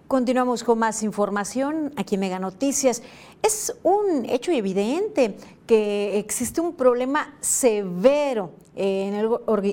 Continuamos 0.07 0.63
con 0.63 0.79
más 0.79 1.03
información 1.03 1.91
aquí 1.97 2.15
en 2.15 2.21
Mega 2.21 2.39
Noticias. 2.39 3.03
Es 3.43 3.75
un 3.83 4.23
hecho 4.29 4.53
evidente 4.53 5.35
que 5.67 6.17
existe 6.17 6.61
un 6.61 6.73
problema 6.73 7.35
severo 7.41 8.51
en 8.77 9.15
el 9.15 9.27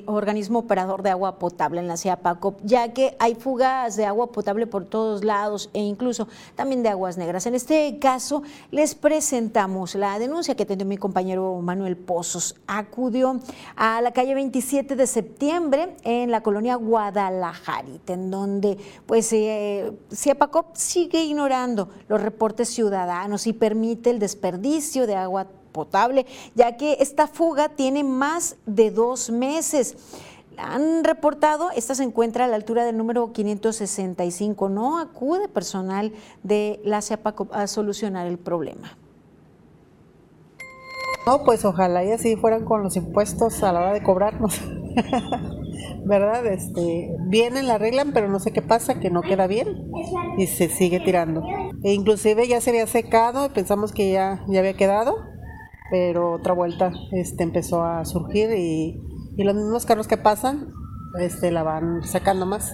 organismo 0.07 0.59
operador 0.59 1.03
de 1.03 1.11
agua 1.11 1.37
potable 1.37 1.79
en 1.79 1.87
la 1.87 1.95
Ciapacop, 1.95 2.59
ya 2.63 2.91
que 2.91 3.15
hay 3.19 3.35
fugas 3.35 3.95
de 3.95 4.05
agua 4.05 4.31
potable 4.31 4.65
por 4.65 4.85
todos 4.85 5.23
lados 5.23 5.69
e 5.73 5.79
incluso 5.79 6.27
también 6.55 6.81
de 6.81 6.89
aguas 6.89 7.17
negras. 7.17 7.45
En 7.45 7.53
este 7.53 7.99
caso, 7.99 8.41
les 8.71 8.95
presentamos 8.95 9.93
la 9.93 10.17
denuncia 10.17 10.55
que 10.55 10.65
tenía 10.65 10.85
mi 10.85 10.97
compañero 10.97 11.61
Manuel 11.61 11.97
Pozos. 11.97 12.55
Acudió 12.65 13.39
a 13.75 14.01
la 14.01 14.11
calle 14.11 14.33
27 14.33 14.95
de 14.95 15.05
septiembre 15.05 15.95
en 16.03 16.31
la 16.31 16.41
colonia 16.41 16.75
Guadalajara, 16.75 17.85
en 18.07 18.31
donde 18.31 18.77
pues 19.05 19.31
eh, 19.33 19.91
Ciapacop 20.11 20.75
sigue 20.75 21.23
ignorando 21.23 21.89
los 22.07 22.21
reportes 22.21 22.69
ciudadanos 22.69 23.45
y 23.45 23.53
permite 23.53 24.09
el 24.09 24.17
desperdicio 24.17 25.05
de 25.05 25.15
agua 25.15 25.47
potable, 25.75 26.25
ya 26.55 26.77
que 26.77 26.97
esta 27.01 27.27
fuga 27.27 27.67
tiene 27.67 28.05
más 28.05 28.55
de 28.65 28.91
dos 28.91 29.29
meses. 29.29 29.97
han 30.57 31.03
reportado, 31.03 31.69
esta 31.75 31.95
se 31.95 32.03
encuentra 32.03 32.45
a 32.45 32.47
la 32.47 32.55
altura 32.55 32.85
del 32.85 32.95
número 32.95 33.33
565. 33.33 34.69
No 34.69 34.99
acude 34.99 35.49
personal 35.49 36.13
de 36.43 36.79
la 36.85 37.01
CEPACOP 37.01 37.53
a 37.53 37.67
solucionar 37.67 38.25
el 38.25 38.37
problema. 38.37 38.97
No, 41.25 41.43
pues 41.43 41.65
ojalá 41.65 42.05
y 42.05 42.11
así 42.11 42.35
fueran 42.35 42.63
con 42.63 42.83
los 42.83 42.95
impuestos 42.95 43.63
a 43.63 43.73
la 43.73 43.81
hora 43.81 43.93
de 43.93 44.03
cobrarnos. 44.03 44.61
¿Verdad? 46.05 46.45
Este, 46.45 47.09
vienen, 47.27 47.67
la 47.67 47.75
arreglan, 47.75 48.13
pero 48.13 48.29
no 48.29 48.39
sé 48.39 48.53
qué 48.53 48.61
pasa, 48.61 48.99
que 48.99 49.09
no 49.09 49.23
queda 49.23 49.47
bien 49.47 49.91
y 50.37 50.45
se 50.45 50.69
sigue 50.69 50.99
tirando. 50.99 51.43
E 51.83 51.93
inclusive 51.93 52.47
ya 52.47 52.61
se 52.61 52.69
había 52.69 52.85
secado, 52.85 53.51
pensamos 53.53 53.91
que 53.91 54.11
ya, 54.11 54.45
ya 54.47 54.59
había 54.59 54.75
quedado, 54.75 55.17
pero 55.89 56.33
otra 56.33 56.53
vuelta 56.53 56.91
este, 57.11 57.43
empezó 57.43 57.83
a 57.83 58.05
surgir 58.05 58.51
y, 58.51 59.01
y 59.37 59.43
los 59.43 59.55
mismos 59.55 59.85
carros 59.85 60.07
que 60.07 60.17
pasan 60.17 60.71
este, 61.19 61.51
la 61.51 61.63
van 61.63 62.03
sacando 62.03 62.45
más. 62.45 62.73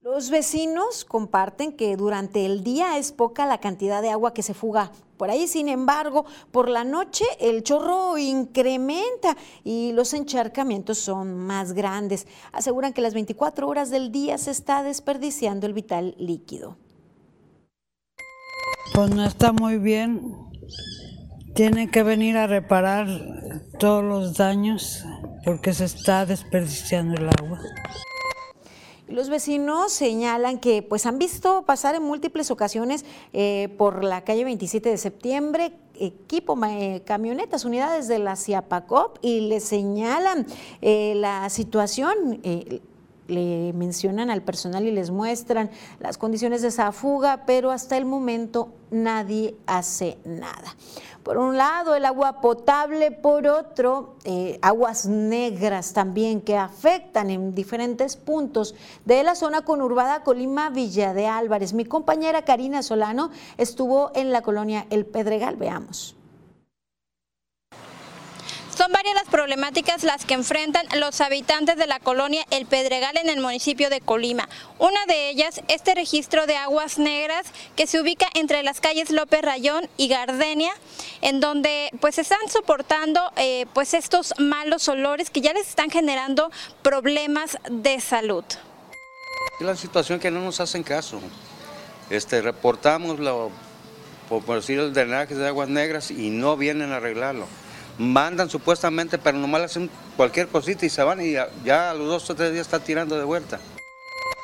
Los 0.00 0.30
vecinos 0.30 1.04
comparten 1.04 1.72
que 1.72 1.96
durante 1.96 2.44
el 2.46 2.64
día 2.64 2.98
es 2.98 3.12
poca 3.12 3.46
la 3.46 3.58
cantidad 3.58 4.02
de 4.02 4.10
agua 4.10 4.34
que 4.34 4.42
se 4.42 4.54
fuga 4.54 4.92
por 5.20 5.30
ahí, 5.30 5.46
sin 5.46 5.68
embargo, 5.68 6.24
por 6.50 6.70
la 6.70 6.82
noche 6.82 7.26
el 7.40 7.62
chorro 7.62 8.16
incrementa 8.16 9.36
y 9.64 9.92
los 9.92 10.14
encharcamientos 10.14 10.96
son 10.96 11.36
más 11.36 11.74
grandes. 11.74 12.26
Aseguran 12.52 12.94
que 12.94 13.02
las 13.02 13.12
24 13.12 13.68
horas 13.68 13.90
del 13.90 14.12
día 14.12 14.38
se 14.38 14.50
está 14.50 14.82
desperdiciando 14.82 15.66
el 15.66 15.74
vital 15.74 16.14
líquido. 16.18 16.78
Pues 18.94 19.10
no 19.14 19.22
está 19.26 19.52
muy 19.52 19.76
bien. 19.76 20.22
Tienen 21.54 21.90
que 21.90 22.02
venir 22.02 22.36
a 22.36 22.46
reparar 22.46 23.06
todos 23.78 24.04
los 24.04 24.36
daños 24.36 25.04
porque 25.44 25.72
se 25.72 25.84
está 25.84 26.26
desperdiciando 26.26 27.20
el 27.20 27.28
agua. 27.28 27.60
Los 29.08 29.28
vecinos 29.28 29.92
señalan 29.92 30.60
que 30.60 30.82
pues 30.82 31.04
han 31.04 31.18
visto 31.18 31.64
pasar 31.66 31.96
en 31.96 32.02
múltiples 32.04 32.52
ocasiones 32.52 33.04
eh, 33.32 33.68
por 33.76 34.04
la 34.04 34.22
calle 34.22 34.44
27 34.44 34.88
de 34.88 34.96
septiembre 34.96 35.72
equipo, 36.00 36.58
eh, 36.64 37.02
camionetas, 37.04 37.64
unidades 37.64 38.08
de 38.08 38.18
la 38.20 38.36
CIAPACOP 38.36 39.18
y 39.20 39.48
le 39.48 39.60
señalan 39.60 40.46
eh, 40.80 41.14
la 41.16 41.50
situación 41.50 42.40
le 43.30 43.72
mencionan 43.72 44.30
al 44.30 44.42
personal 44.42 44.84
y 44.86 44.90
les 44.90 45.10
muestran 45.10 45.70
las 46.00 46.18
condiciones 46.18 46.62
de 46.62 46.68
esa 46.68 46.92
fuga, 46.92 47.44
pero 47.46 47.70
hasta 47.70 47.96
el 47.96 48.04
momento 48.04 48.68
nadie 48.90 49.56
hace 49.66 50.18
nada. 50.24 50.76
Por 51.22 51.36
un 51.36 51.56
lado, 51.56 51.94
el 51.94 52.06
agua 52.06 52.40
potable, 52.40 53.10
por 53.10 53.46
otro, 53.46 54.16
eh, 54.24 54.58
aguas 54.62 55.06
negras 55.06 55.92
también 55.92 56.40
que 56.40 56.56
afectan 56.56 57.28
en 57.30 57.54
diferentes 57.54 58.16
puntos 58.16 58.74
de 59.04 59.22
la 59.22 59.34
zona 59.34 59.62
conurbada 59.62 60.22
Colima 60.22 60.70
Villa 60.70 61.12
de 61.12 61.26
Álvarez. 61.26 61.74
Mi 61.74 61.84
compañera 61.84 62.42
Karina 62.42 62.82
Solano 62.82 63.30
estuvo 63.58 64.10
en 64.14 64.32
la 64.32 64.42
colonia 64.42 64.86
El 64.90 65.04
Pedregal. 65.04 65.56
Veamos. 65.56 66.16
Son 68.80 68.92
varias 68.92 69.14
las 69.14 69.28
problemáticas 69.28 70.04
las 70.04 70.24
que 70.24 70.32
enfrentan 70.32 70.86
los 70.98 71.20
habitantes 71.20 71.76
de 71.76 71.86
la 71.86 72.00
colonia 72.00 72.46
El 72.50 72.64
Pedregal 72.64 73.14
en 73.18 73.28
el 73.28 73.38
municipio 73.38 73.90
de 73.90 74.00
Colima. 74.00 74.48
Una 74.78 75.04
de 75.06 75.28
ellas, 75.28 75.60
este 75.68 75.94
registro 75.94 76.46
de 76.46 76.56
aguas 76.56 76.98
negras 76.98 77.44
que 77.76 77.86
se 77.86 78.00
ubica 78.00 78.26
entre 78.32 78.62
las 78.62 78.80
calles 78.80 79.10
López 79.10 79.42
Rayón 79.42 79.86
y 79.98 80.08
Gardenia, 80.08 80.72
en 81.20 81.40
donde 81.40 81.90
pues 82.00 82.16
están 82.16 82.38
soportando 82.48 83.20
eh, 83.36 83.66
pues 83.74 83.92
estos 83.92 84.32
malos 84.38 84.88
olores 84.88 85.28
que 85.28 85.42
ya 85.42 85.52
les 85.52 85.68
están 85.68 85.90
generando 85.90 86.50
problemas 86.80 87.58
de 87.70 88.00
salud. 88.00 88.44
Es 89.60 89.66
la 89.66 89.76
situación 89.76 90.18
que 90.18 90.30
no 90.30 90.40
nos 90.40 90.58
hacen 90.58 90.84
caso. 90.84 91.20
Este, 92.08 92.40
reportamos 92.40 93.18
lo, 93.18 93.50
por 94.30 94.42
decir 94.46 94.78
el 94.78 94.94
drenaje 94.94 95.34
de 95.34 95.48
aguas 95.48 95.68
negras 95.68 96.10
y 96.10 96.30
no 96.30 96.56
vienen 96.56 96.92
a 96.92 96.96
arreglarlo 96.96 97.46
mandan 98.00 98.48
supuestamente, 98.48 99.18
pero 99.18 99.38
nomás 99.38 99.62
hacen 99.62 99.90
cualquier 100.16 100.48
cosita 100.48 100.86
y 100.86 100.88
se 100.88 101.02
van 101.02 101.20
y 101.20 101.32
ya, 101.64 101.90
a 101.90 101.94
los 101.94 102.08
dos 102.08 102.30
o 102.30 102.34
tres 102.34 102.52
días 102.52 102.66
está 102.66 102.80
tirando 102.80 103.16
de 103.18 103.24
vuelta. 103.24 103.60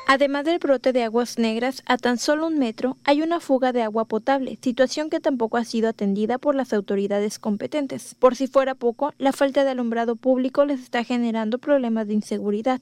Además 0.09 0.45
del 0.45 0.59
brote 0.59 0.93
de 0.93 1.03
aguas 1.03 1.37
negras, 1.37 1.81
a 1.85 1.97
tan 1.97 2.17
solo 2.17 2.47
un 2.47 2.59
metro 2.59 2.95
hay 3.03 3.21
una 3.21 3.41
fuga 3.41 3.73
de 3.73 3.81
agua 3.81 4.05
potable, 4.05 4.57
situación 4.61 5.09
que 5.09 5.19
tampoco 5.19 5.57
ha 5.57 5.65
sido 5.65 5.89
atendida 5.89 6.37
por 6.37 6.55
las 6.55 6.71
autoridades 6.71 7.39
competentes. 7.39 8.15
Por 8.17 8.35
si 8.35 8.47
fuera 8.47 8.73
poco, 8.73 9.13
la 9.17 9.33
falta 9.33 9.65
de 9.65 9.71
alumbrado 9.71 10.15
público 10.15 10.63
les 10.63 10.79
está 10.79 11.03
generando 11.03 11.57
problemas 11.57 12.07
de 12.07 12.13
inseguridad. 12.13 12.79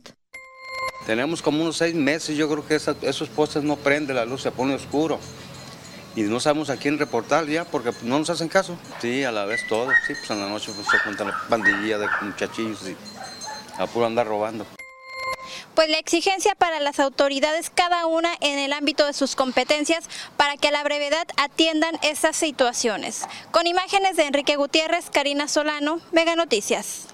Tenemos 1.07 1.41
como 1.41 1.61
unos 1.61 1.77
seis 1.77 1.95
meses, 1.95 2.37
yo 2.37 2.49
creo 2.49 2.67
que 2.67 2.75
esos 2.75 3.29
postes 3.29 3.63
no 3.63 3.75
prenden, 3.75 4.17
la 4.17 4.25
luz 4.25 4.41
se 4.41 4.51
pone 4.51 4.75
oscuro 4.75 5.19
y 6.15 6.21
no 6.23 6.39
sabemos 6.39 6.69
a 6.69 6.77
quién 6.77 6.97
reportar 6.97 7.45
ya 7.45 7.65
porque 7.65 7.91
no 8.03 8.19
nos 8.19 8.29
hacen 8.29 8.47
caso. 8.47 8.77
Sí, 9.01 9.23
a 9.23 9.31
la 9.31 9.45
vez 9.45 9.67
todo, 9.67 9.89
sí, 10.07 10.13
pues 10.13 10.29
en 10.29 10.39
la 10.39 10.49
noche 10.49 10.71
pues, 10.73 10.87
se 10.87 10.97
juntan 10.99 11.27
la 11.27 11.41
pandilla 11.49 11.97
de 11.97 12.07
muchachillos 12.21 12.87
y 12.87 12.95
a 13.77 13.85
puro 13.87 14.05
andar 14.05 14.27
robando. 14.27 14.65
Pues 15.75 15.89
la 15.89 15.99
exigencia 15.99 16.55
para 16.55 16.79
las 16.79 17.01
autoridades, 17.01 17.69
cada 17.69 18.05
una 18.05 18.29
en 18.39 18.59
el 18.59 18.71
ámbito 18.71 19.05
de 19.05 19.13
sus 19.13 19.35
competencias, 19.35 20.05
para 20.37 20.55
que 20.55 20.69
a 20.69 20.71
la 20.71 20.83
brevedad 20.83 21.27
atiendan 21.35 21.99
estas 22.01 22.37
situaciones. 22.37 23.23
Con 23.51 23.67
imágenes 23.67 24.15
de 24.15 24.23
Enrique 24.23 24.55
Gutiérrez, 24.55 25.09
Karina 25.09 25.49
Solano, 25.49 25.99
Mega 26.13 26.37
Noticias 26.37 27.07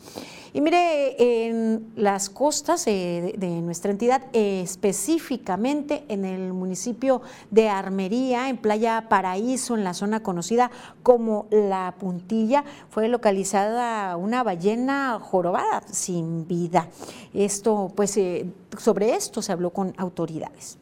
Y 0.57 0.62
mire, 0.62 1.16
en 1.19 1.92
las 1.97 2.31
costas 2.31 2.87
eh, 2.87 3.35
de 3.37 3.61
nuestra 3.61 3.90
entidad, 3.90 4.23
específicamente 4.33 6.07
en 6.09 6.25
el 6.25 6.55
municipio 6.55 7.21
de 7.51 7.69
Armería, 7.69 8.49
en 8.49 8.57
Playa 8.57 9.05
Paraíso, 9.11 9.75
en 9.75 9.85
la 9.85 9.92
zona 9.92 10.23
conocida 10.23 10.71
como 11.03 11.47
La 11.51 11.97
Puntilla, 12.01 12.64
fue 12.88 13.09
localizada 13.09 14.16
una 14.16 14.42
ballena 14.42 15.21
jorobada 15.21 15.83
sin 15.83 16.49
vida. 16.49 16.88
Esto, 17.35 17.92
pues, 17.95 18.16
eh, 18.16 18.47
sobre 18.79 19.11
esto 19.11 19.42
se 19.42 19.53
habló 19.53 19.75
con 19.75 19.92
autoridades. 19.99 20.79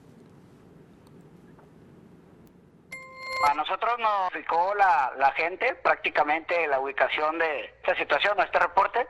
A 3.50 3.54
nosotros 3.54 3.98
nos 3.98 4.28
explicó 4.28 4.72
la, 4.76 5.12
la 5.18 5.32
gente 5.32 5.74
prácticamente 5.82 6.68
la 6.68 6.78
ubicación 6.78 7.40
de 7.40 7.64
esta 7.64 7.96
situación, 7.96 8.38
este 8.38 8.60
reporte, 8.60 9.04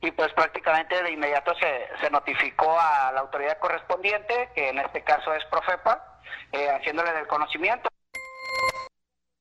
y 0.00 0.10
pues 0.12 0.32
prácticamente 0.32 1.02
de 1.02 1.12
inmediato 1.12 1.52
se, 1.56 1.88
se 2.00 2.10
notificó 2.10 2.78
a 2.78 3.10
la 3.12 3.20
autoridad 3.20 3.58
correspondiente, 3.58 4.50
que 4.54 4.68
en 4.68 4.78
este 4.78 5.02
caso 5.02 5.32
es 5.34 5.44
Profepa, 5.46 6.20
eh, 6.52 6.70
haciéndole 6.70 7.12
del 7.12 7.26
conocimiento 7.26 7.88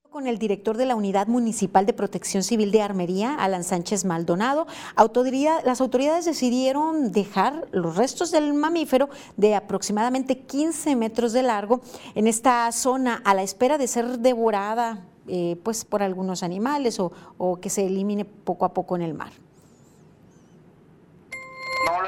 con 0.10 0.26
el 0.26 0.40
director 0.40 0.78
de 0.78 0.88
la 0.88 0.96
Unidad 0.96 1.28
Municipal 1.28 1.86
de 1.86 1.94
Protección 1.94 2.42
Civil 2.42 2.72
de 2.72 2.82
Armería, 2.82 3.36
Alan 3.36 3.64
Sánchez 3.64 4.04
Maldonado. 4.04 4.66
Autoridad, 4.96 5.62
las 5.64 5.80
autoridades 5.80 6.26
decidieron 6.26 7.12
dejar 7.12 7.68
los 7.72 7.98
restos 7.98 8.32
del 8.32 8.52
mamífero 8.56 9.10
de 9.36 9.54
aproximadamente 9.54 10.40
15 10.40 10.96
metros 10.96 11.34
de 11.34 11.44
largo 11.44 11.82
en 12.16 12.26
esta 12.26 12.72
zona 12.72 13.22
a 13.26 13.36
la 13.36 13.44
espera 13.44 13.78
de 13.78 13.88
ser 13.88 14.18
devorada 14.18 15.06
eh, 15.28 15.56
pues 15.64 15.86
por 15.86 16.02
algunos 16.02 16.42
animales 16.42 17.00
o, 17.00 17.12
o 17.38 17.60
que 17.62 17.70
se 17.70 17.86
elimine 17.86 18.26
poco 18.26 18.66
a 18.66 18.74
poco 18.74 18.96
en 18.96 19.04
el 19.04 19.14
mar 19.14 19.34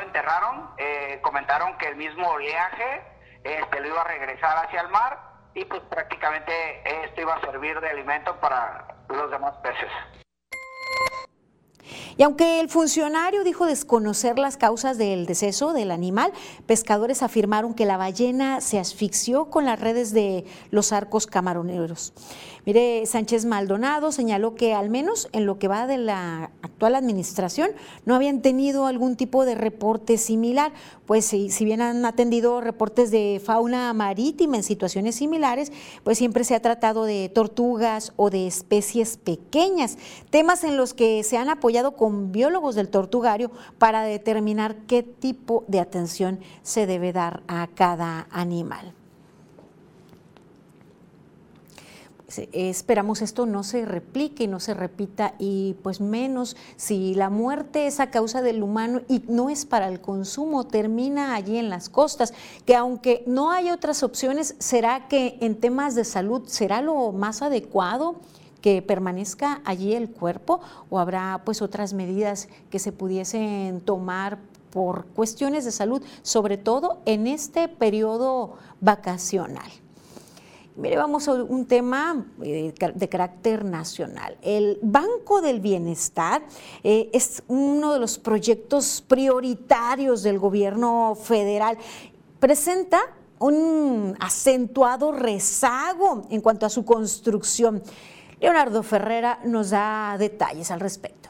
enterraron, 0.02 0.72
eh, 0.78 1.20
comentaron 1.22 1.78
que 1.78 1.88
el 1.88 1.96
mismo 1.96 2.28
oleaje 2.28 3.02
este, 3.44 3.80
lo 3.80 3.88
iba 3.88 4.02
a 4.02 4.06
regresar 4.06 4.66
hacia 4.66 4.82
el 4.82 4.90
mar 4.90 5.20
y 5.54 5.66
pues 5.66 5.82
prácticamente 5.90 7.04
esto 7.06 7.22
iba 7.22 7.36
a 7.36 7.42
servir 7.42 7.80
de 7.80 7.90
alimento 7.90 8.36
para 8.40 8.86
los 9.10 9.32
demás 9.32 9.54
peces. 9.64 9.92
Y 12.20 12.24
aunque 12.24 12.60
el 12.60 12.68
funcionario 12.68 13.46
dijo 13.46 13.66
desconocer 13.66 14.38
las 14.40 14.58
causas 14.58 14.98
del 14.98 15.26
deceso 15.26 15.72
del 15.72 15.90
animal, 15.90 16.34
pescadores 16.66 17.24
afirmaron 17.24 17.74
que 17.74 17.86
la 17.86 17.96
ballena 17.96 18.60
se 18.60 18.78
asfixió 18.78 19.46
con 19.46 19.64
las 19.64 19.80
redes 19.80 20.12
de 20.12 20.44
los 20.70 20.92
arcos 20.92 21.28
camaroneros. 21.28 22.12
Mire, 22.66 23.06
Sánchez 23.06 23.46
Maldonado 23.46 24.12
señaló 24.12 24.54
que 24.56 24.74
al 24.74 24.90
menos 24.90 25.30
en 25.32 25.46
lo 25.46 25.60
que 25.60 25.70
va 25.70 25.88
de 25.88 25.98
la 25.98 26.52
actual 26.62 26.96
administración 26.96 27.72
no 28.06 28.16
habían 28.16 28.42
tenido 28.42 28.86
algún 28.86 29.16
tipo 29.16 29.46
de 29.46 29.56
reporte 29.56 30.18
similar, 30.18 30.74
pues 31.06 31.26
si, 31.26 31.50
bien 31.64 31.82
han 31.82 32.06
atendido 32.06 32.60
reportes 32.60 33.12
de 33.12 33.42
fauna 33.44 33.94
marítima 33.94 34.58
en 34.58 34.64
situaciones 34.64 35.16
similares, 35.16 35.72
pues 36.04 36.18
siempre 36.18 36.44
se 36.44 36.54
ha 36.54 36.62
tratado 36.62 37.06
de 37.06 37.30
tortugas 37.30 38.12
o 38.18 38.30
de 38.30 38.46
especies 38.46 39.18
pequeñas, 39.18 39.98
temas 40.30 40.64
en 40.64 40.76
los 40.76 40.94
que 40.94 41.24
se 41.24 41.38
han 41.38 41.50
apoyado 41.50 41.96
con 41.96 42.09
biólogos 42.10 42.76
del 42.76 42.89
tortugario 42.89 43.52
para 43.78 44.04
determinar 44.04 44.76
qué 44.88 45.04
tipo 45.04 45.63
de 45.67 45.80
atención 45.80 46.39
se 46.63 46.86
debe 46.86 47.13
dar 47.13 47.43
a 47.48 47.67
cada 47.67 48.28
animal. 48.32 48.93
esperamos 52.54 53.22
esto 53.22 53.45
no 53.45 53.63
se 53.63 53.86
replique, 53.86 54.48
no 54.48 54.60
se 54.60 54.74
repita 54.74 55.34
y 55.39 55.76
pues 55.82 56.00
menos 56.00 56.56
si 56.76 57.15
la 57.15 57.30
muerte 57.30 57.88
es 57.88 58.00
a 58.00 58.12
causa 58.12 58.41
del 58.41 58.62
humano 58.62 59.02
y 59.08 59.24
no 59.28 59.50
es 59.50 59.65
para 59.65 59.88
el 59.88 60.00
consumo, 60.00 60.67
termina 60.67 61.36
allí 61.36 61.58
en 61.58 61.69
las 61.69 61.89
costas, 61.89 62.34
que 62.65 62.76
aunque 62.76 63.24
no 63.26 63.52
hay 63.52 63.72
otras 63.72 64.04
opciones, 64.04 64.56
¿será 64.60 65.08
que 65.08 65.38
en 65.41 65.60
temas 65.60 65.95
de 65.95 66.06
salud 66.06 66.43
será 66.45 66.82
lo 66.82 67.12
más 67.12 67.41
adecuado? 67.41 68.17
Que 68.62 68.82
permanezca 68.82 69.62
allí 69.65 69.93
el 69.93 70.10
cuerpo 70.10 70.60
o 70.89 71.00
habrá 71.00 71.41
pues 71.45 71.62
otras 71.62 71.93
medidas 71.93 72.50
que 72.69 72.80
se 72.80 72.91
pudiesen 72.91 73.82
tomar 73.82 74.39
por 74.72 75.06
cuestiones 75.08 75.65
de 75.65 75.72
salud, 75.72 76.02
sobre 76.22 76.58
todo 76.58 77.00
en 77.06 77.28
este 77.28 77.67
periodo 77.67 78.58
vacacional. 78.82 79.72
Mire, 80.76 80.95
vamos 80.95 81.28
a 81.28 81.34
un 81.34 81.65
tema 81.65 82.26
eh, 82.41 82.74
de 82.95 83.10
carácter 83.10 83.65
nacional. 83.65 84.38
El 84.41 84.80
Banco 84.82 85.41
del 85.41 85.60
Bienestar 85.60 86.41
eh, 86.84 87.10
es 87.12 87.43
uno 87.50 87.91
de 87.91 88.00
los 88.00 88.17
proyectos 88.17 89.04
prioritarios 89.06 90.24
del 90.24 90.39
gobierno 90.39 91.17
federal. 91.22 91.78
Presenta 92.39 93.02
un 93.39 94.15
acentuado 94.22 95.12
rezago 95.12 96.24
en 96.30 96.39
cuanto 96.39 96.65
a 96.65 96.69
su 96.69 96.86
construcción. 96.86 97.84
Leonardo 98.39 98.84
Ferrera 98.84 99.39
nos 99.43 99.69
da 99.69 100.15
detalles 100.17 100.71
al 100.71 100.80
respecto. 100.80 101.30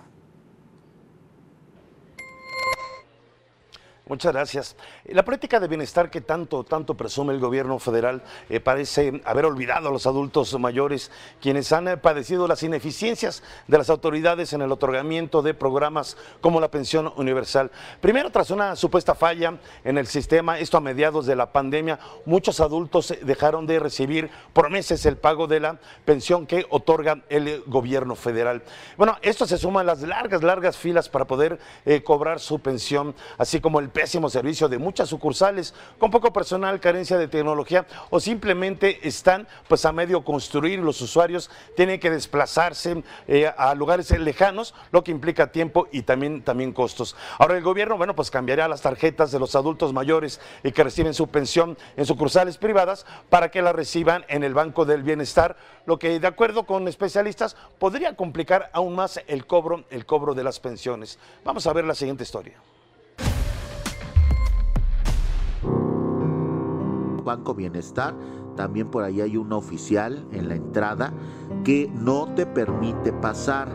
Muchas 4.09 4.33
gracias. 4.33 4.75
La 5.05 5.23
política 5.23 5.59
de 5.59 5.67
bienestar 5.67 6.09
que 6.09 6.21
tanto, 6.21 6.63
tanto 6.63 6.95
presume 6.95 7.31
el 7.31 7.39
gobierno 7.39 7.77
federal 7.77 8.23
eh, 8.49 8.59
parece 8.59 9.21
haber 9.23 9.45
olvidado 9.45 9.89
a 9.89 9.91
los 9.91 10.07
adultos 10.07 10.59
mayores, 10.59 11.11
quienes 11.39 11.71
han 11.71 11.87
eh, 11.87 11.95
padecido 11.95 12.47
las 12.47 12.63
ineficiencias 12.63 13.43
de 13.67 13.77
las 13.77 13.91
autoridades 13.91 14.51
en 14.53 14.63
el 14.63 14.71
otorgamiento 14.71 15.43
de 15.43 15.53
programas 15.53 16.17
como 16.41 16.59
la 16.59 16.71
pensión 16.71 17.13
universal. 17.17 17.69
Primero, 18.01 18.31
tras 18.31 18.49
una 18.49 18.75
supuesta 18.75 19.13
falla 19.13 19.59
en 19.83 19.99
el 19.99 20.07
sistema, 20.07 20.57
esto 20.57 20.77
a 20.77 20.81
mediados 20.81 21.27
de 21.27 21.35
la 21.35 21.51
pandemia, 21.51 21.99
muchos 22.25 22.61
adultos 22.61 23.13
dejaron 23.21 23.67
de 23.67 23.77
recibir 23.77 24.31
por 24.53 24.71
meses 24.71 25.05
el 25.05 25.17
pago 25.17 25.45
de 25.45 25.59
la 25.59 25.77
pensión 26.05 26.47
que 26.47 26.65
otorga 26.71 27.21
el 27.29 27.61
gobierno 27.67 28.15
federal. 28.15 28.63
Bueno, 28.97 29.17
esto 29.21 29.45
se 29.45 29.59
suma 29.59 29.81
a 29.81 29.83
las 29.83 30.01
largas, 30.01 30.41
largas 30.41 30.77
filas 30.77 31.09
para 31.09 31.25
poder 31.25 31.59
eh, 31.85 32.01
cobrar 32.01 32.39
su 32.39 32.57
pensión, 32.57 33.13
así 33.37 33.61
como 33.61 33.79
el 33.79 33.98
pésimo 33.99 34.29
servicio 34.29 34.69
de 34.69 34.77
muchas 34.77 35.09
sucursales 35.09 35.73
con 35.97 36.09
poco 36.09 36.31
personal, 36.31 36.79
carencia 36.79 37.17
de 37.17 37.27
tecnología 37.27 37.85
o 38.09 38.21
simplemente 38.21 39.05
están 39.05 39.45
pues 39.67 39.83
a 39.83 39.91
medio 39.91 40.23
construir. 40.23 40.79
Los 40.79 41.01
usuarios 41.01 41.49
tienen 41.75 41.99
que 41.99 42.09
desplazarse 42.09 43.03
eh, 43.27 43.51
a 43.57 43.75
lugares 43.75 44.09
lejanos, 44.17 44.73
lo 44.91 45.03
que 45.03 45.11
implica 45.11 45.51
tiempo 45.51 45.89
y 45.91 46.03
también, 46.03 46.43
también 46.43 46.71
costos. 46.71 47.17
Ahora 47.39 47.57
el 47.57 47.63
gobierno, 47.63 47.97
bueno, 47.97 48.15
pues 48.15 48.31
cambiará 48.31 48.69
las 48.69 48.81
tarjetas 48.81 49.31
de 49.31 49.39
los 49.39 49.53
adultos 49.55 49.91
mayores 49.91 50.39
y 50.63 50.71
que 50.71 50.85
reciben 50.85 51.13
su 51.13 51.27
pensión 51.27 51.77
en 51.97 52.05
sucursales 52.05 52.57
privadas 52.57 53.05
para 53.29 53.51
que 53.51 53.61
la 53.61 53.73
reciban 53.73 54.23
en 54.29 54.45
el 54.45 54.53
Banco 54.53 54.85
del 54.85 55.03
Bienestar, 55.03 55.57
lo 55.85 55.99
que 55.99 56.21
de 56.21 56.27
acuerdo 56.27 56.65
con 56.65 56.87
especialistas 56.87 57.57
podría 57.79 58.15
complicar 58.15 58.69
aún 58.71 58.95
más 58.95 59.19
el 59.27 59.45
cobro, 59.45 59.83
el 59.89 60.05
cobro 60.05 60.33
de 60.35 60.45
las 60.45 60.61
pensiones. 60.61 61.19
Vamos 61.43 61.67
a 61.67 61.73
ver 61.73 61.83
la 61.83 61.95
siguiente 61.95 62.23
historia. 62.23 62.68
Banco 67.21 67.53
Bienestar, 67.53 68.15
también 68.55 68.89
por 68.89 69.03
ahí 69.03 69.21
hay 69.21 69.37
una 69.37 69.55
oficial 69.55 70.27
en 70.31 70.49
la 70.49 70.55
entrada 70.55 71.13
que 71.63 71.89
no 71.93 72.33
te 72.35 72.45
permite 72.45 73.13
pasar. 73.13 73.69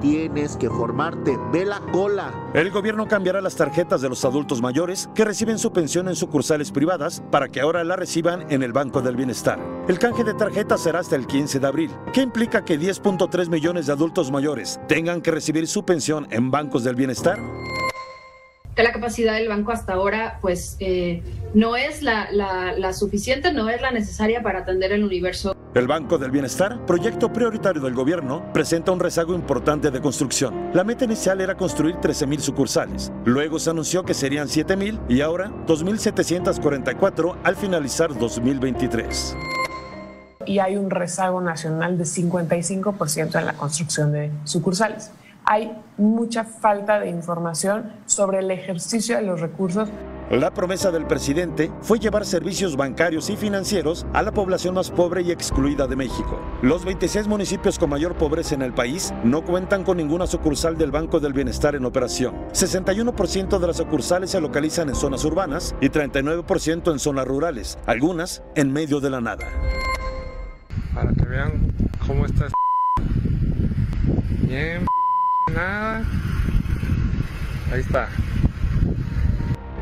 Tienes 0.00 0.56
que 0.56 0.68
formarte, 0.68 1.38
ve 1.52 1.64
la 1.64 1.80
cola. 1.92 2.50
El 2.52 2.70
gobierno 2.70 3.08
cambiará 3.08 3.40
las 3.40 3.56
tarjetas 3.56 4.02
de 4.02 4.08
los 4.08 4.24
adultos 4.24 4.60
mayores 4.60 5.08
que 5.14 5.24
reciben 5.24 5.58
su 5.58 5.72
pensión 5.72 6.08
en 6.08 6.16
sucursales 6.16 6.70
privadas 6.70 7.22
para 7.30 7.48
que 7.48 7.60
ahora 7.60 7.82
la 7.82 7.96
reciban 7.96 8.44
en 8.50 8.62
el 8.62 8.72
Banco 8.72 9.00
del 9.00 9.16
Bienestar. 9.16 9.58
El 9.88 9.98
canje 9.98 10.22
de 10.22 10.34
tarjetas 10.34 10.82
será 10.82 10.98
hasta 10.98 11.16
el 11.16 11.26
15 11.26 11.60
de 11.60 11.66
abril, 11.66 11.90
que 12.12 12.20
implica 12.20 12.64
que 12.64 12.78
10.3 12.78 13.48
millones 13.48 13.86
de 13.86 13.92
adultos 13.92 14.30
mayores 14.30 14.78
tengan 14.86 15.22
que 15.22 15.30
recibir 15.30 15.66
su 15.66 15.84
pensión 15.84 16.26
en 16.30 16.50
bancos 16.50 16.84
del 16.84 16.94
bienestar 16.94 17.38
que 18.76 18.82
la 18.82 18.92
capacidad 18.92 19.34
del 19.34 19.48
banco 19.48 19.72
hasta 19.72 19.94
ahora 19.94 20.38
pues 20.42 20.76
eh, 20.80 21.22
no 21.54 21.76
es 21.76 22.02
la, 22.02 22.28
la, 22.30 22.92
suficiente, 22.92 23.50
no 23.52 23.70
es 23.70 23.80
la 23.80 23.90
necesaria 23.90 24.42
para 24.42 24.60
atender 24.60 24.92
el 24.92 25.02
universo. 25.02 25.56
El 25.74 25.86
Banco 25.86 26.18
del 26.18 26.30
Bienestar, 26.30 26.84
proyecto 26.86 27.32
prioritario 27.32 27.82
del 27.82 27.94
gobierno, 27.94 28.52
presenta 28.52 28.92
un 28.92 29.00
rezago 29.00 29.34
importante 29.34 29.90
de 29.90 30.00
construcción. 30.00 30.70
La 30.74 30.84
meta 30.84 31.04
inicial 31.04 31.40
era 31.40 31.56
construir 31.56 31.96
13.000 31.96 32.38
sucursales. 32.38 33.12
Luego 33.24 33.58
se 33.58 33.70
anunció 33.70 34.04
que 34.04 34.14
serían 34.14 34.48
7.000 34.48 35.00
y 35.08 35.22
ahora 35.22 35.50
2.744 35.66 37.36
al 37.42 37.56
finalizar 37.56 38.16
2023 38.16 39.36
y 40.46 40.60
hay 40.60 40.76
un 40.76 40.90
rezago 40.90 41.40
nacional 41.40 41.98
de 41.98 42.04
55% 42.04 43.36
en 43.36 43.46
la 43.46 43.54
construcción 43.54 44.12
de 44.12 44.30
sucursales 44.44 45.10
hay 45.46 45.72
mucha 45.96 46.44
falta 46.44 46.98
de 46.98 47.08
información 47.08 47.92
sobre 48.04 48.40
el 48.40 48.50
ejercicio 48.50 49.16
de 49.16 49.22
los 49.22 49.40
recursos. 49.40 49.88
La 50.28 50.52
promesa 50.52 50.90
del 50.90 51.06
presidente 51.06 51.70
fue 51.82 52.00
llevar 52.00 52.26
servicios 52.26 52.76
bancarios 52.76 53.30
y 53.30 53.36
financieros 53.36 54.06
a 54.12 54.22
la 54.22 54.32
población 54.32 54.74
más 54.74 54.90
pobre 54.90 55.22
y 55.22 55.30
excluida 55.30 55.86
de 55.86 55.94
México. 55.94 56.40
Los 56.62 56.84
26 56.84 57.28
municipios 57.28 57.78
con 57.78 57.90
mayor 57.90 58.16
pobreza 58.16 58.56
en 58.56 58.62
el 58.62 58.74
país 58.74 59.14
no 59.22 59.44
cuentan 59.44 59.84
con 59.84 59.98
ninguna 59.98 60.26
sucursal 60.26 60.76
del 60.76 60.90
Banco 60.90 61.20
del 61.20 61.32
Bienestar 61.32 61.76
en 61.76 61.84
operación. 61.84 62.34
61% 62.52 63.60
de 63.60 63.66
las 63.68 63.76
sucursales 63.76 64.32
se 64.32 64.40
localizan 64.40 64.88
en 64.88 64.96
zonas 64.96 65.24
urbanas 65.24 65.76
y 65.80 65.90
39% 65.90 66.90
en 66.90 66.98
zonas 66.98 67.24
rurales, 67.28 67.78
algunas 67.86 68.42
en 68.56 68.72
medio 68.72 68.98
de 68.98 69.10
la 69.10 69.20
nada. 69.20 69.46
Para 70.92 71.12
que 71.12 71.24
vean 71.24 71.72
cómo 72.04 72.26
está 72.26 72.48
bien 74.42 74.86
Nada. 75.56 76.04
Ahí 77.72 77.80
está. 77.80 78.08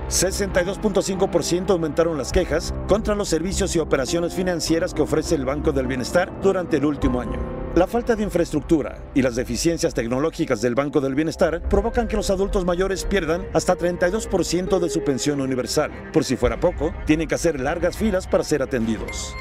62.5% 0.09 1.71
aumentaron 1.71 2.17
las 2.17 2.31
quejas 2.31 2.73
contra 2.87 3.17
los 3.17 3.29
servicios 3.29 3.75
y 3.75 3.81
operaciones 3.81 4.35
financieras 4.35 4.95
que 4.95 5.03
ofrece 5.03 5.35
el 5.35 5.45
Banco 5.45 5.73
del 5.73 5.89
Bienestar 5.89 6.33
durante 6.41 6.77
el 6.77 6.85
último 6.85 7.21
año. 7.21 7.41
La 7.75 7.89
falta 7.89 8.15
de 8.15 8.23
infraestructura 8.23 8.99
y 9.15 9.23
las 9.23 9.35
deficiencias 9.35 9.93
tecnológicas 9.93 10.61
del 10.61 10.77
Banco 10.77 11.01
del 11.01 11.17
Bienestar 11.17 11.61
provocan 11.69 12.07
que 12.07 12.15
los 12.17 12.31
adultos 12.31 12.65
mayores 12.65 13.05
pierdan 13.05 13.45
hasta 13.53 13.77
32% 13.77 14.79
de 14.79 14.89
su 14.89 15.03
pensión 15.03 15.41
universal. 15.41 15.91
Por 16.13 16.23
si 16.23 16.37
fuera 16.37 16.61
poco, 16.61 16.95
tienen 17.05 17.27
que 17.27 17.35
hacer 17.35 17.59
largas 17.59 17.97
filas 17.97 18.29
para 18.29 18.45
ser 18.45 18.63
atendidos 18.63 19.35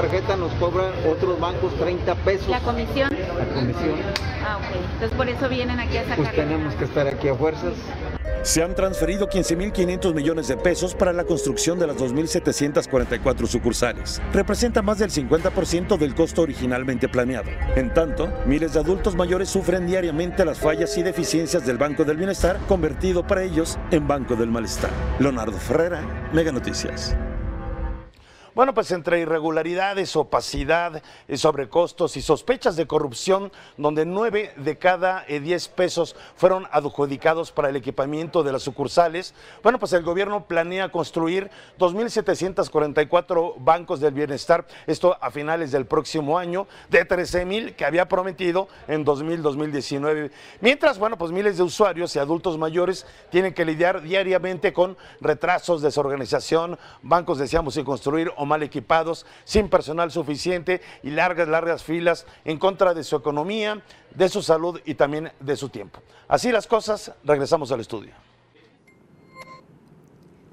tarjeta 0.00 0.36
nos 0.36 0.52
cobran 0.54 0.92
otros 1.06 1.38
bancos 1.38 1.74
30 1.74 2.14
pesos. 2.16 2.48
¿La 2.48 2.60
comisión? 2.60 3.10
La 3.10 3.44
comisión. 3.54 3.98
Ah, 4.42 4.56
ok. 4.56 4.76
Entonces 4.94 5.16
por 5.16 5.28
eso 5.28 5.48
vienen 5.48 5.78
aquí 5.78 5.98
a 5.98 6.02
sacar. 6.02 6.16
Pues 6.16 6.34
tenemos 6.34 6.74
que 6.74 6.84
estar 6.84 7.06
aquí 7.06 7.28
a 7.28 7.34
fuerzas. 7.34 7.74
Se 8.42 8.62
han 8.62 8.74
transferido 8.74 9.28
15.500 9.28 10.14
millones 10.14 10.48
de 10.48 10.56
pesos 10.56 10.94
para 10.94 11.12
la 11.12 11.24
construcción 11.24 11.78
de 11.78 11.86
las 11.86 11.98
2.744 11.98 13.46
sucursales. 13.46 14.22
Representa 14.32 14.80
más 14.80 14.98
del 14.98 15.10
50% 15.10 15.98
del 15.98 16.14
costo 16.14 16.42
originalmente 16.42 17.06
planeado. 17.06 17.50
En 17.76 17.92
tanto, 17.92 18.32
miles 18.46 18.72
de 18.72 18.80
adultos 18.80 19.14
mayores 19.14 19.50
sufren 19.50 19.86
diariamente 19.86 20.46
las 20.46 20.58
fallas 20.58 20.96
y 20.96 21.02
deficiencias 21.02 21.66
del 21.66 21.76
Banco 21.76 22.04
del 22.04 22.16
Bienestar, 22.16 22.56
convertido 22.66 23.26
para 23.26 23.42
ellos 23.42 23.78
en 23.90 24.08
Banco 24.08 24.36
del 24.36 24.50
Malestar. 24.50 24.90
Leonardo 25.18 25.58
Ferrera, 25.58 26.00
Mega 26.32 26.50
Noticias. 26.50 27.14
Bueno, 28.54 28.74
pues 28.74 28.90
entre 28.90 29.20
irregularidades, 29.20 30.16
opacidad, 30.16 31.02
eh, 31.28 31.36
sobrecostos 31.36 32.16
y 32.16 32.22
sospechas 32.22 32.74
de 32.74 32.86
corrupción, 32.86 33.52
donde 33.76 34.04
nueve 34.04 34.52
de 34.56 34.76
cada 34.76 35.24
eh, 35.28 35.38
diez 35.38 35.68
pesos 35.68 36.16
fueron 36.34 36.66
adjudicados 36.72 37.52
para 37.52 37.68
el 37.68 37.76
equipamiento 37.76 38.42
de 38.42 38.50
las 38.52 38.62
sucursales, 38.62 39.34
bueno, 39.62 39.78
pues 39.78 39.92
el 39.92 40.02
gobierno 40.02 40.46
planea 40.46 40.90
construir 40.90 41.50
2.744 41.78 43.54
bancos 43.58 44.00
del 44.00 44.14
bienestar, 44.14 44.66
esto 44.88 45.16
a 45.20 45.30
finales 45.30 45.70
del 45.70 45.86
próximo 45.86 46.36
año, 46.36 46.66
de 46.88 47.06
13.000 47.06 47.76
que 47.76 47.84
había 47.84 48.08
prometido 48.08 48.66
en 48.88 49.04
2000-2019. 49.04 50.32
Mientras, 50.60 50.98
bueno, 50.98 51.16
pues 51.16 51.30
miles 51.30 51.56
de 51.56 51.62
usuarios 51.62 52.16
y 52.16 52.18
adultos 52.18 52.58
mayores 52.58 53.06
tienen 53.30 53.54
que 53.54 53.64
lidiar 53.64 54.02
diariamente 54.02 54.72
con 54.72 54.96
retrasos, 55.20 55.82
desorganización, 55.82 56.78
bancos, 57.02 57.38
decíamos, 57.38 57.74
sin 57.74 57.84
construir 57.84 58.32
o 58.40 58.46
mal 58.46 58.62
equipados, 58.62 59.26
sin 59.44 59.68
personal 59.68 60.10
suficiente 60.10 60.80
y 61.02 61.10
largas, 61.10 61.46
largas 61.46 61.84
filas 61.84 62.26
en 62.44 62.58
contra 62.58 62.94
de 62.94 63.04
su 63.04 63.16
economía, 63.16 63.82
de 64.14 64.28
su 64.30 64.42
salud 64.42 64.80
y 64.86 64.94
también 64.94 65.30
de 65.40 65.56
su 65.56 65.68
tiempo. 65.68 66.00
Así 66.26 66.50
las 66.50 66.66
cosas, 66.66 67.12
regresamos 67.22 67.70
al 67.70 67.80
estudio. 67.80 68.14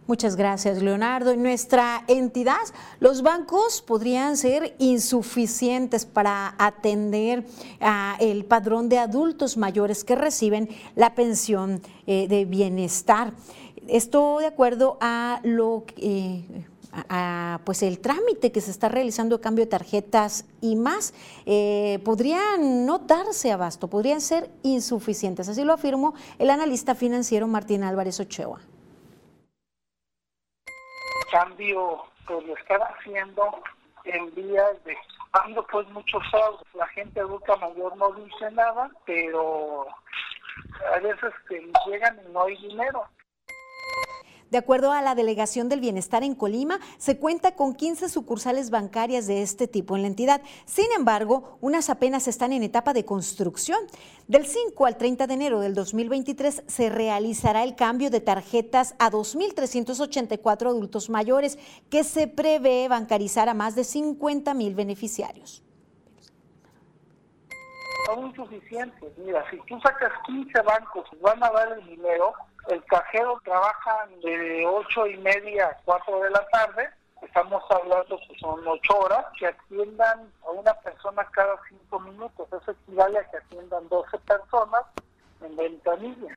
Muchas 0.06 0.38
gracias, 0.38 0.82
Leonardo. 0.82 1.32
En 1.32 1.44
nuestra 1.44 2.06
entidad, 2.08 2.56
los 3.02 3.22
bancos 3.22 3.82
podrían 3.82 4.38
ser 4.38 4.74
insuficientes 4.80 6.06
para 6.06 6.56
atender 6.58 7.46
a 7.82 8.16
el 8.22 8.46
padrón 8.46 8.88
de 8.88 9.00
adultos 9.00 9.58
mayores 9.58 10.06
que 10.06 10.16
reciben 10.16 10.70
la 10.96 11.14
pensión 11.14 11.82
eh, 12.06 12.28
de 12.30 12.46
bienestar. 12.46 13.34
Esto 13.88 14.40
de 14.40 14.48
acuerdo 14.48 14.98
a 15.02 15.42
lo 15.44 15.84
que... 15.86 16.44
a, 16.92 17.60
pues 17.66 17.84
el 17.84 18.00
trámite 18.00 18.52
que 18.52 18.62
se 18.62 18.72
está 18.72 18.90
realizando 18.90 19.42
cambio 19.42 19.66
de 19.66 19.72
tarjetas 19.72 20.46
y 20.62 20.76
más, 20.76 21.14
eh, 21.46 22.00
podrían 22.04 22.86
no 22.86 23.00
darse 23.00 23.52
abasto, 23.52 23.90
podrían 23.90 24.22
ser 24.22 24.50
insuficientes. 24.64 25.50
Así 25.50 25.64
lo 25.64 25.74
afirmó 25.74 26.14
el 26.40 26.50
analista 26.50 26.96
financiero 26.96 27.48
Martín 27.48 27.84
Álvarez 27.84 28.20
Ochoa 28.20 28.60
cambio 31.32 32.04
que 32.28 32.34
lo 32.34 32.56
están 32.56 32.82
haciendo 32.82 33.62
en 34.06 34.34
vías 34.36 34.84
de 34.86 34.98
dando 35.34 35.66
pues 35.68 35.88
muchos 35.90 36.24
fraudes. 36.32 36.66
La 36.74 36.88
gente 36.88 37.20
adulta 37.20 37.56
mayor 37.58 37.96
no 37.98 38.12
dice 38.14 38.52
nada, 38.52 38.90
pero 39.06 39.88
a 40.94 41.00
veces 41.00 41.34
que 41.48 41.72
llegan 41.86 42.20
y 42.26 42.32
no 42.32 42.44
hay 42.44 42.58
dinero. 42.58 43.06
De 44.50 44.58
acuerdo 44.58 44.94
a 44.94 45.02
la 45.02 45.14
Delegación 45.14 45.68
del 45.68 45.82
Bienestar 45.82 46.24
en 46.24 46.34
Colima, 46.34 46.80
se 46.98 47.18
cuenta 47.18 47.56
con 47.56 47.76
15 47.76 48.08
sucursales 48.08 48.70
bancarias 48.70 49.28
de 49.28 49.42
este 49.42 49.68
tipo 49.68 49.96
en 49.96 50.04
la 50.04 50.08
entidad. 50.08 50.42
Sin 50.66 50.88
embargo, 50.96 51.58
unas 51.60 51.90
apenas 51.90 52.28
están 52.30 52.54
en 52.54 52.64
etapa 52.64 52.94
de 52.94 53.04
construcción. 53.04 53.80
Del 54.28 54.46
5 54.46 54.86
al 54.86 54.98
30 54.98 55.28
de 55.28 55.34
enero 55.34 55.60
del 55.60 55.74
2023 55.74 56.64
se 56.66 56.90
realizará 56.90 57.64
el 57.64 57.76
cambio 57.76 58.10
de 58.10 58.22
tarjetas 58.22 58.96
a 59.00 59.12
2.384 59.12 60.68
adultos 60.68 61.10
mayores 61.10 61.60
que 61.90 62.06
se 62.06 62.28
prevé 62.28 62.88
bancarizar 62.88 63.50
a 63.50 63.54
más 63.54 63.76
de 63.76 63.84
50 63.84 64.54
mil 64.54 64.76
beneficiarios. 64.76 65.64
Son 68.06 68.28
insuficientes. 68.28 69.18
Mira, 69.18 69.44
si 69.52 69.58
tú 69.68 69.78
sacas 69.82 70.12
15 70.26 70.62
bancos 70.62 71.06
y 71.12 71.18
van 71.18 71.44
a 71.44 71.50
dar 71.52 71.78
el 71.78 71.86
dinero, 71.86 72.34
el 72.70 72.84
cajero 72.86 73.40
trabaja 73.44 74.08
de 74.24 74.66
ocho 74.66 75.08
y 75.08 75.18
media 75.18 75.68
a 75.68 75.78
4 75.86 76.20
de 76.22 76.30
la 76.30 76.46
tarde, 76.48 76.90
estamos 77.22 77.64
hablando 77.70 78.20
que 78.28 78.40
son 78.40 78.68
ocho 78.68 78.98
horas, 79.00 79.26
que 79.40 79.48
atiendan 79.48 80.32
a 80.46 80.52
una 80.52 80.74
persona 80.82 81.26
cada 81.32 81.60
cinco 81.70 82.00
minutos, 82.00 82.48
eso 82.52 82.72
equivale 82.72 83.20
a 83.20 83.30
que 83.30 83.38
atiendan 83.38 83.88
12 83.90 84.18
personas 84.20 84.82
en 85.42 85.56
ventanilla. 85.56 86.36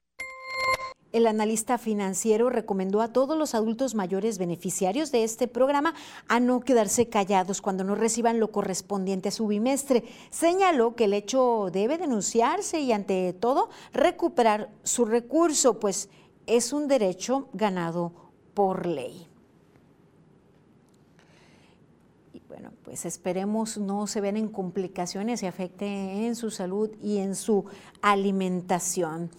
El 1.12 1.27
analista 1.27 1.77
financiero 1.77 2.51
recomendó 2.51 3.01
a 3.01 3.12
todos 3.12 3.37
los 3.37 3.57
adultos 3.57 3.97
mayores 3.97 4.38
beneficiarios 4.38 5.11
de 5.11 5.25
este 5.25 5.49
programa 5.49 5.93
a 6.29 6.38
no 6.38 6.61
quedarse 6.61 7.09
callados 7.09 7.61
cuando 7.61 7.83
no 7.83 7.97
reciban 7.97 8.38
lo 8.38 8.53
correspondiente 8.53 9.31
a 9.31 9.33
su 9.33 9.49
bimestre. 9.49 10.05
Señaló 10.31 10.95
que 10.95 11.07
el 11.07 11.14
hecho 11.14 11.71
debe 11.73 11.99
denunciarse 11.99 12.79
y 12.79 12.93
ante 12.93 13.33
todo 13.33 13.71
recuperar 13.93 14.69
su 14.85 15.05
recurso, 15.05 15.81
pues 15.81 16.09
es 16.56 16.72
un 16.72 16.88
derecho 16.88 17.48
ganado 17.52 18.12
por 18.54 18.86
ley. 18.86 19.28
Y 22.32 22.42
bueno, 22.48 22.72
pues 22.84 23.04
esperemos 23.06 23.78
no 23.78 24.06
se 24.06 24.20
vean 24.20 24.36
en 24.36 24.48
complicaciones 24.48 25.42
y 25.42 25.46
afecte 25.46 25.86
en 26.26 26.34
su 26.34 26.50
salud 26.50 26.90
y 27.00 27.18
en 27.18 27.36
su 27.36 27.64
alimentación. 28.02 29.30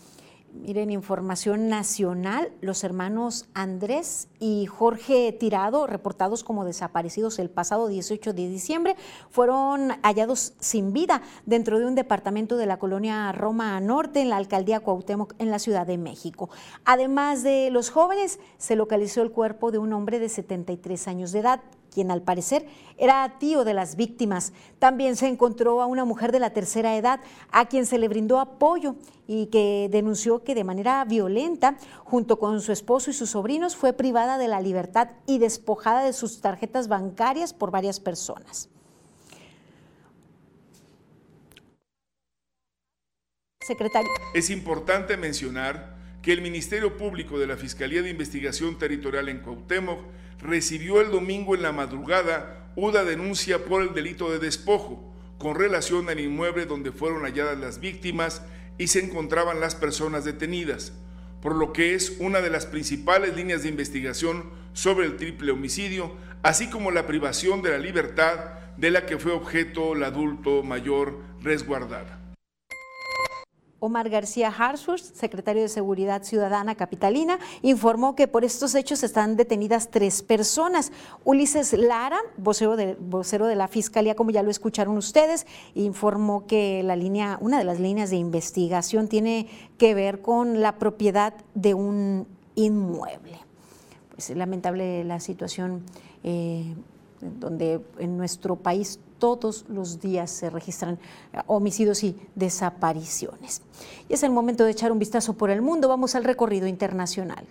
Miren, 0.54 0.92
información 0.92 1.70
nacional, 1.70 2.52
los 2.60 2.84
hermanos 2.84 3.46
Andrés 3.54 4.28
y 4.38 4.66
Jorge 4.66 5.32
Tirado, 5.32 5.88
reportados 5.88 6.44
como 6.44 6.66
desaparecidos 6.66 7.40
el 7.40 7.50
pasado 7.50 7.88
18 7.88 8.34
de 8.34 8.50
diciembre, 8.50 8.96
fueron 9.30 9.92
hallados 10.04 10.54
sin 10.60 10.92
vida 10.92 11.22
dentro 11.46 11.80
de 11.80 11.86
un 11.86 11.96
departamento 11.96 12.58
de 12.58 12.66
la 12.66 12.80
colonia 12.80 13.32
Roma 13.32 13.80
Norte 13.80 14.20
en 14.20 14.30
la 14.30 14.36
alcaldía 14.36 14.82
Cuauhtémoc 14.82 15.36
en 15.40 15.52
la 15.52 15.60
Ciudad 15.60 15.88
de 15.88 15.98
México. 15.98 16.50
Además 16.84 17.44
de 17.44 17.70
los 17.72 17.90
jóvenes, 17.90 18.40
se 18.58 18.76
localizó 18.76 19.22
el 19.22 19.32
cuerpo 19.32 19.72
de 19.72 19.78
un 19.78 19.94
hombre 19.94 20.20
de 20.20 20.28
73 20.28 21.08
años 21.08 21.32
de 21.32 21.40
edad, 21.40 21.62
quien 21.92 22.10
al 22.10 22.22
parecer 22.22 22.66
era 22.98 23.38
tío 23.38 23.64
de 23.64 23.74
las 23.74 23.96
víctimas. 23.96 24.54
También 24.80 25.16
se 25.16 25.28
encontró 25.28 25.82
a 25.82 25.86
una 25.86 26.06
mujer 26.06 26.32
de 26.32 26.40
la 26.40 26.52
tercera 26.52 26.96
edad 26.96 27.20
a 27.52 27.68
quien 27.68 27.86
se 27.86 27.98
le 27.98 28.08
brindó 28.08 28.40
apoyo 28.40 28.96
y 29.28 29.48
que 29.48 29.90
denunció 29.92 30.44
que 30.44 30.56
de 30.56 30.64
manera 30.64 31.04
violenta, 31.06 31.78
junto 32.04 32.40
con 32.40 32.62
su 32.62 32.72
esposo 32.72 33.12
y 33.12 33.14
sus 33.14 33.32
sobrinos, 33.32 33.76
fue 33.76 33.94
privada 33.94 34.38
de 34.38 34.48
la 34.48 34.62
libertad 34.62 35.10
y 35.28 35.40
despojada 35.40 36.04
de 36.04 36.14
sus 36.14 36.42
tarjetas 36.42 36.88
bancarias 36.88 37.54
por 37.54 37.72
varias 37.72 38.00
personas. 38.00 38.70
Secretario. 43.62 44.10
Es 44.34 44.50
importante 44.50 45.18
mencionar 45.18 45.96
que 46.22 46.34
el 46.34 46.42
Ministerio 46.42 46.98
Público 46.98 47.40
de 47.40 47.48
la 47.48 47.58
Fiscalía 47.58 48.02
de 48.02 48.10
Investigación 48.10 48.78
Territorial 48.78 49.30
en 49.30 49.40
Cuauhtémoc 49.40 50.00
recibió 50.42 51.02
el 51.02 51.12
domingo 51.12 51.56
en 51.56 51.62
la 51.62 51.72
madrugada 51.72 52.72
una 52.76 53.04
denuncia 53.04 53.66
por 53.66 53.82
el 53.82 53.94
delito 53.94 54.32
de 54.32 54.40
despojo 54.40 55.14
con 55.38 55.56
relación 55.56 56.08
al 56.10 56.20
inmueble 56.20 56.66
donde 56.66 56.92
fueron 56.92 57.24
halladas 57.24 57.58
las 57.58 57.80
víctimas 57.80 58.44
y 58.78 58.88
se 58.88 59.04
encontraban 59.04 59.60
las 59.60 59.76
personas 59.76 60.24
detenidas, 60.24 60.94
por 61.42 61.56
lo 61.56 61.74
que 61.74 61.96
es 61.96 62.18
una 62.20 62.42
de 62.42 62.50
las 62.50 62.66
principales 62.66 63.36
líneas 63.36 63.64
de 63.64 63.70
investigación 63.70 64.52
sobre 64.74 65.06
el 65.06 65.18
triple 65.18 65.52
homicidio, 65.52 66.16
así 66.44 66.70
como 66.70 66.92
la 66.92 67.08
privación 67.08 67.62
de 67.62 67.72
la 67.72 67.80
libertad 67.80 68.38
de 68.78 68.92
la 68.92 69.06
que 69.06 69.18
fue 69.18 69.32
objeto 69.32 69.94
el 69.94 70.04
adulto 70.04 70.64
mayor 70.64 71.20
resguardada. 71.42 72.21
Omar 73.84 74.10
García 74.10 74.54
Harshurst, 74.56 75.15
secretario 75.15 75.63
de 75.63 75.67
Seguridad 75.67 76.22
Ciudadana 76.22 76.76
Capitalina, 76.76 77.39
informó 77.63 78.15
que 78.15 78.28
por 78.28 78.46
estos 78.46 78.76
hechos 78.76 79.02
están 79.02 79.36
detenidas 79.36 79.89
tres 79.89 80.22
personas. 80.22 80.91
Ulises 81.24 81.74
Lara, 81.74 82.20
vocero 82.38 82.76
de, 82.76 83.56
la 83.56 83.67
Fiscalía, 83.67 84.13
como 84.13 84.30
ya 84.30 84.44
lo 84.44 84.52
escucharon 84.52 84.98
ustedes, 84.98 85.48
informó 85.74 86.46
que 86.46 86.84
la 86.84 86.96
línea, 86.96 87.39
una 87.41 87.58
de 87.58 87.63
las 87.63 87.80
líneas 87.80 88.12
de 88.12 88.17
investigación 88.17 89.08
tiene 89.08 89.50
que 89.80 89.96
ver 89.96 90.22
con 90.22 90.62
la 90.62 90.78
propiedad 90.78 91.34
de 91.56 91.74
un 91.74 92.28
inmueble. 92.54 93.39
Pues 94.12 94.30
lamentable 94.30 95.04
la 95.06 95.20
situación 95.20 95.82
eh, 96.24 96.76
donde 97.20 97.82
en 97.98 98.15
nuestro 98.15 98.58
país 98.58 99.00
todos 99.22 99.66
los 99.70 100.02
días 100.02 100.32
se 100.32 100.50
registran 100.50 100.98
eh, 101.32 101.38
homicidios 101.46 102.04
y 102.04 102.18
desapariciones. 102.34 103.62
Y 104.10 104.16
es 104.16 104.24
el 104.24 104.32
momento 104.32 104.66
de 104.66 104.72
echar 104.72 104.92
un 104.92 104.98
vistazo 104.98 105.34
por 105.34 105.52
el 105.52 105.62
mundo. 105.62 105.88
Vamos 105.88 106.16
al 106.16 106.24
recorrido 106.24 106.66
internacional. 106.66 107.46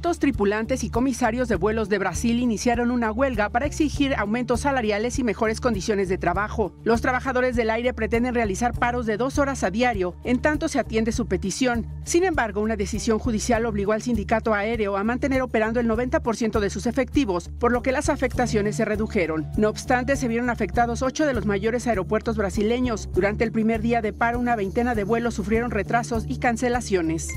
Pilotos, 0.00 0.18
tripulantes 0.18 0.82
y 0.82 0.88
comisarios 0.88 1.46
de 1.48 1.56
vuelos 1.56 1.90
de 1.90 1.98
Brasil 1.98 2.40
iniciaron 2.40 2.90
una 2.90 3.12
huelga 3.12 3.50
para 3.50 3.66
exigir 3.66 4.14
aumentos 4.14 4.60
salariales 4.60 5.18
y 5.18 5.24
mejores 5.24 5.60
condiciones 5.60 6.08
de 6.08 6.16
trabajo. 6.16 6.72
Los 6.84 7.02
trabajadores 7.02 7.54
del 7.54 7.68
aire 7.68 7.92
pretenden 7.92 8.34
realizar 8.34 8.72
paros 8.72 9.04
de 9.04 9.18
dos 9.18 9.38
horas 9.38 9.62
a 9.62 9.70
diario, 9.70 10.14
en 10.24 10.40
tanto 10.40 10.68
se 10.68 10.78
atiende 10.78 11.12
su 11.12 11.26
petición. 11.26 11.86
Sin 12.04 12.24
embargo, 12.24 12.62
una 12.62 12.76
decisión 12.76 13.18
judicial 13.18 13.66
obligó 13.66 13.92
al 13.92 14.00
sindicato 14.00 14.54
aéreo 14.54 14.96
a 14.96 15.04
mantener 15.04 15.42
operando 15.42 15.80
el 15.80 15.86
90% 15.86 16.60
de 16.60 16.70
sus 16.70 16.86
efectivos, 16.86 17.50
por 17.58 17.70
lo 17.70 17.82
que 17.82 17.92
las 17.92 18.08
afectaciones 18.08 18.76
se 18.76 18.86
redujeron. 18.86 19.48
No 19.58 19.68
obstante, 19.68 20.16
se 20.16 20.28
vieron 20.28 20.48
afectados 20.48 21.02
ocho 21.02 21.26
de 21.26 21.34
los 21.34 21.44
mayores 21.44 21.86
aeropuertos 21.86 22.38
brasileños. 22.38 23.10
Durante 23.12 23.44
el 23.44 23.52
primer 23.52 23.82
día 23.82 24.00
de 24.00 24.14
paro, 24.14 24.38
una 24.38 24.56
veintena 24.56 24.94
de 24.94 25.04
vuelos 25.04 25.34
sufrieron 25.34 25.70
retrasos 25.70 26.24
y 26.26 26.38
cancelaciones. 26.38 27.28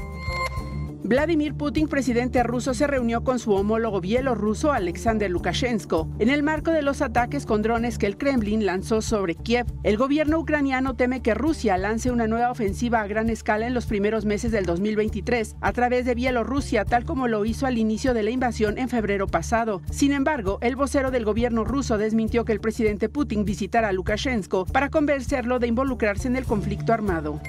Vladimir 1.06 1.54
Putin, 1.56 1.90
presidente 1.90 2.44
ruso, 2.44 2.74
se 2.74 2.88
reunió 2.88 3.26
con 3.26 3.38
su 3.38 3.52
homólogo 3.52 4.00
bielorruso 4.00 4.72
Alexander 4.72 5.30
Lukashenko 5.30 6.08
en 6.18 6.30
el 6.30 6.44
marco 6.44 6.72
de 6.72 6.82
los 6.82 7.02
ataques 7.02 7.46
con 7.46 7.62
drones 7.62 7.98
que 7.98 8.06
el 8.06 8.18
Kremlin 8.18 8.66
lanzó 8.66 9.02
sobre 9.02 9.36
Kiev. 9.36 9.66
El 9.84 9.98
gobierno 9.98 10.40
ucraniano 10.40 10.96
teme 10.96 11.22
que 11.22 11.34
Rusia 11.34 11.78
lance 11.78 12.10
una 12.10 12.28
nueva 12.28 12.52
ofensiva 12.52 13.02
a 13.02 13.08
gran 13.08 13.30
escala 13.30 13.68
en 13.68 13.74
los 13.74 13.86
primeros 13.86 14.24
meses 14.24 14.54
del 14.54 14.66
2023 14.66 15.58
a 15.60 15.74
través 15.74 16.06
de 16.06 16.16
Bielorrusia, 16.16 16.86
tal 16.86 17.04
como 17.04 17.28
lo 17.28 17.44
hizo 17.44 17.66
al 17.66 17.78
inicio 17.78 18.14
de 18.14 18.24
la 18.24 18.32
invasión 18.32 18.78
en 18.78 18.88
febrero 18.88 19.28
pasado. 19.28 19.82
Sin 19.92 20.14
embargo, 20.14 20.58
el 20.62 20.78
vocero 20.78 21.12
del 21.12 21.26
gobierno 21.26 21.66
ruso 21.66 21.98
desmintió 21.98 22.46
que 22.46 22.54
el 22.54 22.62
presidente 22.62 23.10
Putin 23.10 23.44
visitara 23.44 23.90
a 23.90 23.92
Lukashenko 23.92 24.64
para 24.68 24.90
convencerlo 24.90 25.60
de 25.60 25.68
involucrarse 25.68 26.30
en 26.30 26.38
el 26.38 26.46
conflicto 26.46 26.94
armado. 26.94 27.42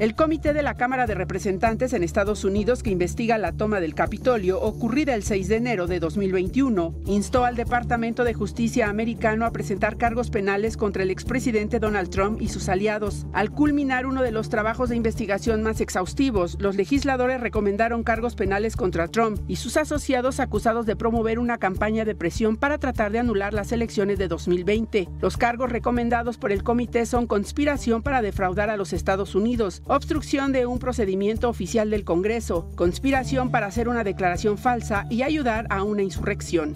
El 0.00 0.16
comité 0.16 0.52
de 0.52 0.62
la 0.62 0.74
Cámara 0.74 1.06
de 1.06 1.14
Representantes 1.14 1.92
en 1.92 2.02
Estados 2.02 2.44
Unidos 2.44 2.82
que 2.82 2.90
investiga 2.90 3.38
la 3.38 3.52
toma 3.52 3.78
del 3.78 3.94
Capitolio 3.94 4.60
ocurrida 4.60 5.14
el 5.14 5.22
6 5.22 5.48
de 5.48 5.56
enero 5.56 5.86
de 5.86 6.00
2021 6.00 6.94
instó 7.06 7.44
al 7.44 7.54
Departamento 7.54 8.24
de 8.24 8.34
Justicia 8.34 8.88
americano 8.88 9.46
a 9.46 9.52
presentar 9.52 9.98
cargos 9.98 10.30
penales 10.30 10.76
contra 10.76 11.04
el 11.04 11.10
expresidente 11.10 11.78
Donald 11.78 12.10
Trump 12.10 12.40
y 12.40 12.48
sus 12.48 12.68
aliados. 12.68 13.26
Al 13.32 13.52
culminar 13.52 14.06
uno 14.06 14.22
de 14.22 14.32
los 14.32 14.48
trabajos 14.48 14.88
de 14.88 14.96
investigación 14.96 15.62
más 15.62 15.80
exhaustivos, 15.80 16.56
los 16.58 16.74
legisladores 16.74 17.40
recomendaron 17.40 18.02
cargos 18.02 18.34
penales 18.34 18.74
contra 18.74 19.08
Trump 19.08 19.40
y 19.46 19.56
sus 19.56 19.76
asociados 19.76 20.40
acusados 20.40 20.84
de 20.86 20.96
promover 20.96 21.38
una 21.38 21.58
campaña 21.58 22.04
de 22.04 22.16
presión 22.16 22.56
para 22.56 22.78
tratar 22.78 23.12
de 23.12 23.20
anular 23.20 23.54
las 23.54 23.70
elecciones 23.70 24.18
de 24.18 24.26
2020. 24.26 25.08
Los 25.20 25.36
cargos 25.36 25.70
recomendados 25.70 26.38
por 26.38 26.50
el 26.50 26.64
comité 26.64 27.06
son 27.06 27.26
conspiración 27.26 28.02
para 28.02 28.22
defraudar 28.22 28.68
a 28.68 28.76
los 28.76 28.92
Estados 28.92 29.34
Unidos, 29.34 29.81
obstrucción 29.86 30.52
de 30.52 30.66
un 30.66 30.78
procedimiento 30.78 31.48
oficial 31.48 31.90
del 31.90 32.04
Congreso, 32.04 32.68
conspiración 32.74 33.50
para 33.50 33.66
hacer 33.66 33.88
una 33.88 34.04
declaración 34.04 34.58
falsa 34.58 35.06
y 35.10 35.22
ayudar 35.22 35.66
a 35.70 35.82
una 35.82 36.02
insurrección. 36.02 36.74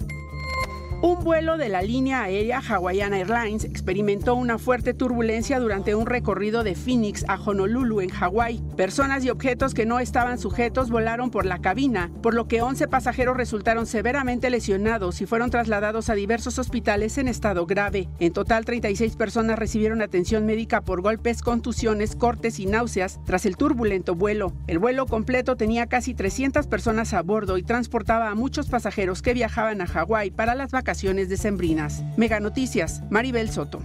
Un 0.99 1.23
vuelo 1.23 1.57
de 1.57 1.69
la 1.69 1.83
línea 1.83 2.23
aérea 2.23 2.59
Hawaiian 2.59 3.13
Airlines 3.13 3.63
experimentó 3.63 4.33
una 4.33 4.57
fuerte 4.57 4.95
turbulencia 4.95 5.59
durante 5.59 5.93
un 5.93 6.07
recorrido 6.07 6.63
de 6.63 6.73
Phoenix 6.73 7.23
a 7.27 7.35
Honolulu, 7.35 8.01
en 8.01 8.09
Hawái. 8.09 8.63
Personas 8.75 9.23
y 9.23 9.29
objetos 9.29 9.75
que 9.75 9.85
no 9.85 9.99
estaban 9.99 10.39
sujetos 10.39 10.89
volaron 10.89 11.29
por 11.29 11.45
la 11.45 11.59
cabina, 11.59 12.09
por 12.23 12.33
lo 12.33 12.47
que 12.47 12.63
11 12.63 12.87
pasajeros 12.87 13.37
resultaron 13.37 13.85
severamente 13.85 14.49
lesionados 14.49 15.21
y 15.21 15.27
fueron 15.27 15.51
trasladados 15.51 16.09
a 16.09 16.15
diversos 16.15 16.57
hospitales 16.57 17.19
en 17.19 17.27
estado 17.27 17.67
grave. 17.67 18.09
En 18.19 18.33
total, 18.33 18.65
36 18.65 19.17
personas 19.17 19.59
recibieron 19.59 20.01
atención 20.01 20.47
médica 20.47 20.81
por 20.81 21.01
golpes, 21.01 21.43
contusiones, 21.43 22.15
cortes 22.15 22.59
y 22.59 22.65
náuseas 22.65 23.19
tras 23.23 23.45
el 23.45 23.55
turbulento 23.55 24.15
vuelo. 24.15 24.51
El 24.65 24.79
vuelo 24.79 25.05
completo 25.05 25.57
tenía 25.57 25.85
casi 25.85 26.15
300 26.15 26.65
personas 26.65 27.13
a 27.13 27.21
bordo 27.21 27.59
y 27.59 27.63
transportaba 27.63 28.31
a 28.31 28.35
muchos 28.35 28.65
pasajeros 28.65 29.21
que 29.21 29.35
viajaban 29.35 29.81
a 29.81 29.85
Hawái 29.85 30.31
para 30.31 30.55
las 30.55 30.71
vacaciones 30.71 30.86
vacaciones 30.87 31.27
decembrinas. 31.27 32.01
Mega 32.15 32.39
Noticias, 32.39 33.01
Maribel 33.09 33.49
Soto. 33.49 33.81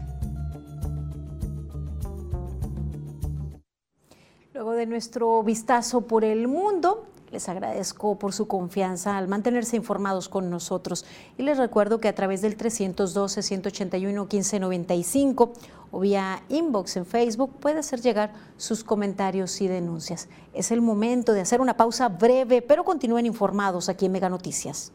Luego 4.55 4.71
de 4.71 4.87
nuestro 4.87 5.43
vistazo 5.43 6.03
por 6.03 6.25
el 6.25 6.47
mundo, 6.47 7.09
les 7.33 7.49
agradezco 7.49 8.21
por 8.21 8.33
su 8.33 8.47
confianza 8.47 9.19
al 9.19 9.27
mantenerse 9.27 9.77
informados 9.77 10.29
con 10.29 10.49
nosotros 10.49 11.05
y 11.37 11.43
les 11.43 11.59
recuerdo 11.59 11.99
que 11.99 12.07
a 12.07 12.15
través 12.15 12.41
del 12.41 12.57
312-181-1595 12.57 15.51
o 15.91 15.99
vía 15.99 16.45
inbox 16.51 16.99
en 16.99 17.05
Facebook 17.05 17.51
puede 17.59 17.81
hacer 17.81 18.01
llegar 18.01 18.33
sus 18.57 18.85
comentarios 18.85 19.61
y 19.61 19.67
denuncias. 19.67 20.29
Es 20.55 20.71
el 20.71 20.81
momento 20.81 21.33
de 21.33 21.41
hacer 21.41 21.61
una 21.61 21.77
pausa 21.77 22.09
breve, 22.09 22.63
pero 22.63 22.85
continúen 22.85 23.27
informados 23.27 23.89
aquí 23.89 24.07
en 24.07 24.13
Mega 24.13 24.29
Noticias. 24.29 24.93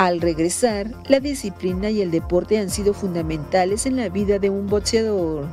Al 0.00 0.22
regresar, 0.22 0.90
la 1.08 1.20
disciplina 1.20 1.90
y 1.90 2.00
el 2.00 2.10
deporte 2.10 2.56
han 2.56 2.70
sido 2.70 2.94
fundamentales 2.94 3.84
en 3.84 3.96
la 3.96 4.08
vida 4.08 4.38
de 4.38 4.48
un 4.48 4.66
boxeador. 4.66 5.46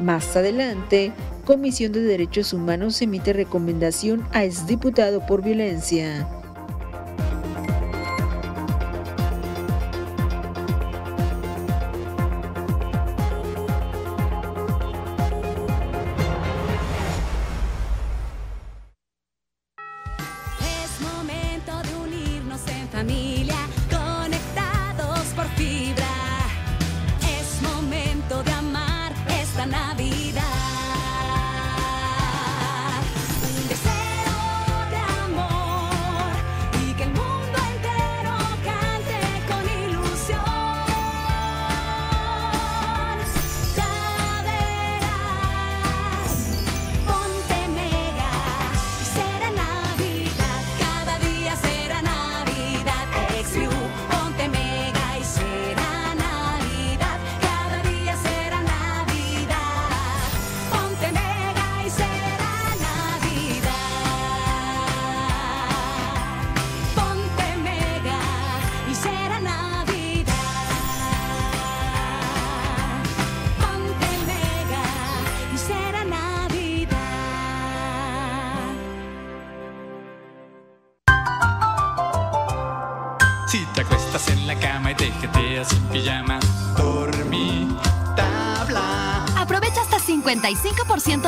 Más 0.00 0.34
adelante, 0.34 1.12
Comisión 1.46 1.92
de 1.92 2.00
Derechos 2.00 2.52
Humanos 2.52 3.00
emite 3.00 3.32
recomendación 3.32 4.26
a 4.32 4.42
exdiputado 4.42 5.24
por 5.24 5.44
violencia. 5.44 6.26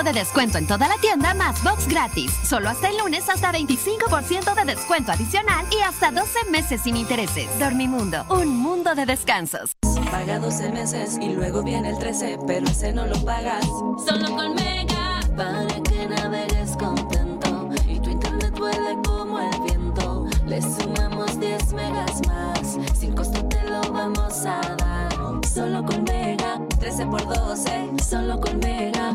55% 0.02 0.04
de 0.04 0.12
descuento 0.12 0.58
en 0.58 0.66
toda 0.66 0.88
la 0.88 0.96
tienda 0.96 1.34
más 1.34 1.62
box 1.62 1.86
gratis. 1.86 2.32
Solo 2.44 2.68
hasta 2.68 2.88
el 2.88 2.98
lunes 2.98 3.28
hasta 3.28 3.52
25% 3.52 4.54
de 4.54 4.64
descuento 4.64 5.12
adicional 5.12 5.66
y 5.70 5.80
hasta 5.82 6.10
12 6.10 6.50
meses 6.50 6.80
sin 6.82 6.96
intereses. 6.96 7.46
Dormimundo, 7.58 8.24
un 8.30 8.56
mundo 8.56 8.94
de 8.94 9.06
descansos. 9.06 9.72
Paga 10.10 10.38
12 10.38 10.70
meses 10.70 11.18
y 11.20 11.30
luego 11.30 11.62
viene 11.62 11.90
el 11.90 11.98
13, 11.98 12.38
pero 12.46 12.66
ese 12.66 12.92
no 12.92 13.06
lo 13.06 13.24
pagas. 13.24 13.64
Solo 14.06 14.34
con 14.34 14.54
Mega. 14.54 15.20
Para 15.36 15.66
que 15.66 16.06
navegues 16.06 16.76
contento 16.76 17.70
y 17.88 17.98
tu 18.00 18.10
internet 18.10 18.52
vuele 18.58 18.96
como 19.06 19.40
el 19.40 19.60
viento. 19.62 20.26
Le 20.46 20.60
sumamos 20.60 21.40
10 21.40 21.72
megas 21.72 22.20
más. 22.26 22.78
Sin 22.98 23.14
costo 23.14 23.42
te 23.48 23.62
lo 23.70 23.80
vamos 23.92 24.44
a 24.44 24.60
dar. 24.76 25.12
Solo 25.46 25.84
con 25.84 26.04
Mega. 26.04 26.60
13 26.80 27.06
por 27.06 27.24
12. 27.26 27.90
Solo 28.06 28.38
con 28.40 28.58
Mega. 28.58 29.14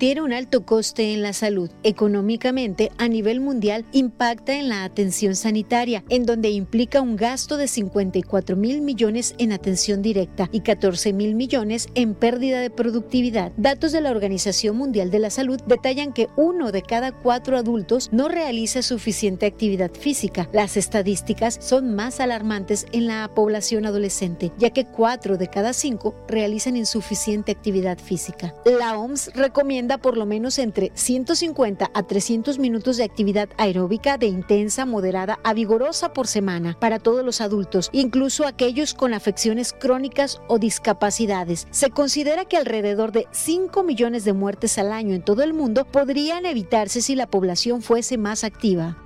tiene 0.00 0.22
un 0.22 0.32
alto 0.32 0.64
coste 0.64 1.12
en 1.12 1.20
la 1.20 1.34
salud. 1.34 1.70
Económicamente, 1.82 2.90
a 2.96 3.06
nivel 3.06 3.38
mundial, 3.38 3.84
impacta 3.92 4.54
en 4.54 4.70
la 4.70 4.82
atención 4.82 5.36
sanitaria, 5.36 6.04
en 6.08 6.24
donde 6.24 6.48
implica 6.48 7.02
un 7.02 7.16
gasto 7.16 7.58
de 7.58 7.68
54 7.68 8.56
mil 8.56 8.80
millones 8.80 9.34
en 9.36 9.52
atención 9.52 10.00
directa 10.00 10.48
y 10.52 10.60
14 10.60 11.12
mil 11.12 11.34
millones 11.34 11.86
en 11.94 12.14
pérdida 12.14 12.60
de 12.60 12.70
productividad. 12.70 13.52
Datos 13.58 13.92
de 13.92 14.00
la 14.00 14.10
Organización 14.10 14.74
Mundial 14.74 15.10
de 15.10 15.18
la 15.18 15.28
Salud 15.28 15.60
detallan 15.66 16.14
que 16.14 16.28
uno 16.34 16.72
de 16.72 16.80
cada 16.80 17.12
cuatro 17.12 17.58
adultos 17.58 18.08
no 18.10 18.28
realiza 18.28 18.80
suficiente 18.80 19.44
actividad 19.44 19.90
física. 19.92 20.48
Las 20.54 20.78
estadísticas 20.78 21.58
son 21.60 21.94
más 21.94 22.20
alarmantes 22.20 22.86
en 22.92 23.06
la 23.06 23.30
población 23.34 23.84
adolescente, 23.84 24.50
ya 24.56 24.70
que 24.70 24.86
cuatro 24.86 25.36
de 25.36 25.48
cada 25.48 25.74
cinco 25.74 26.14
realizan 26.26 26.78
insuficiente 26.78 27.52
actividad 27.52 27.98
física. 27.98 28.54
La 28.64 28.98
OMS 28.98 29.34
recomienda 29.34 29.89
por 29.98 30.16
lo 30.16 30.26
menos 30.26 30.58
entre 30.58 30.92
150 30.94 31.90
a 31.92 32.02
300 32.02 32.58
minutos 32.58 32.96
de 32.96 33.04
actividad 33.04 33.48
aeróbica 33.58 34.18
de 34.18 34.26
intensa, 34.26 34.86
moderada 34.86 35.38
a 35.44 35.54
vigorosa 35.54 36.12
por 36.12 36.26
semana 36.26 36.76
para 36.80 36.98
todos 36.98 37.24
los 37.24 37.40
adultos, 37.40 37.90
incluso 37.92 38.46
aquellos 38.46 38.94
con 38.94 39.14
afecciones 39.14 39.72
crónicas 39.72 40.40
o 40.48 40.58
discapacidades. 40.58 41.66
Se 41.70 41.90
considera 41.90 42.44
que 42.44 42.56
alrededor 42.56 43.12
de 43.12 43.26
5 43.30 43.82
millones 43.82 44.24
de 44.24 44.32
muertes 44.32 44.78
al 44.78 44.92
año 44.92 45.14
en 45.14 45.22
todo 45.22 45.42
el 45.42 45.54
mundo 45.54 45.84
podrían 45.84 46.46
evitarse 46.46 47.02
si 47.02 47.14
la 47.14 47.26
población 47.26 47.82
fuese 47.82 48.18
más 48.18 48.44
activa. 48.44 48.96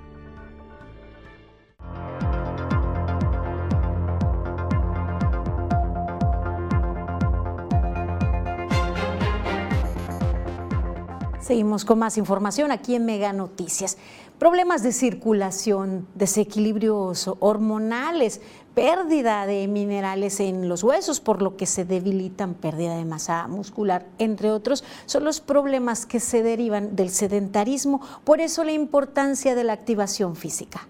Seguimos 11.45 11.85
con 11.85 11.99
más 11.99 12.17
información 12.17 12.71
aquí 12.71 12.95
en 12.95 13.05
Mega 13.05 13.31
Noticias. 13.31 13.99
Problemas 14.39 14.81
de 14.81 14.91
circulación, 14.91 16.07
desequilibrios 16.15 17.29
hormonales, 17.39 18.41
pérdida 18.73 19.45
de 19.45 19.67
minerales 19.67 20.39
en 20.39 20.67
los 20.67 20.81
huesos, 20.81 21.19
por 21.19 21.43
lo 21.43 21.55
que 21.55 21.67
se 21.67 21.85
debilitan, 21.85 22.55
pérdida 22.55 22.97
de 22.97 23.05
masa 23.05 23.47
muscular, 23.47 24.07
entre 24.17 24.49
otros, 24.49 24.83
son 25.05 25.23
los 25.23 25.39
problemas 25.39 26.07
que 26.07 26.19
se 26.19 26.41
derivan 26.41 26.95
del 26.95 27.11
sedentarismo. 27.11 28.01
Por 28.23 28.41
eso 28.41 28.63
la 28.63 28.71
importancia 28.71 29.53
de 29.53 29.65
la 29.65 29.73
activación 29.73 30.35
física. 30.35 30.87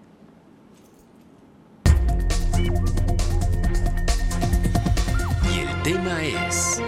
Y 5.54 5.60
el 5.60 5.82
tema 5.82 6.24
es... 6.24 6.80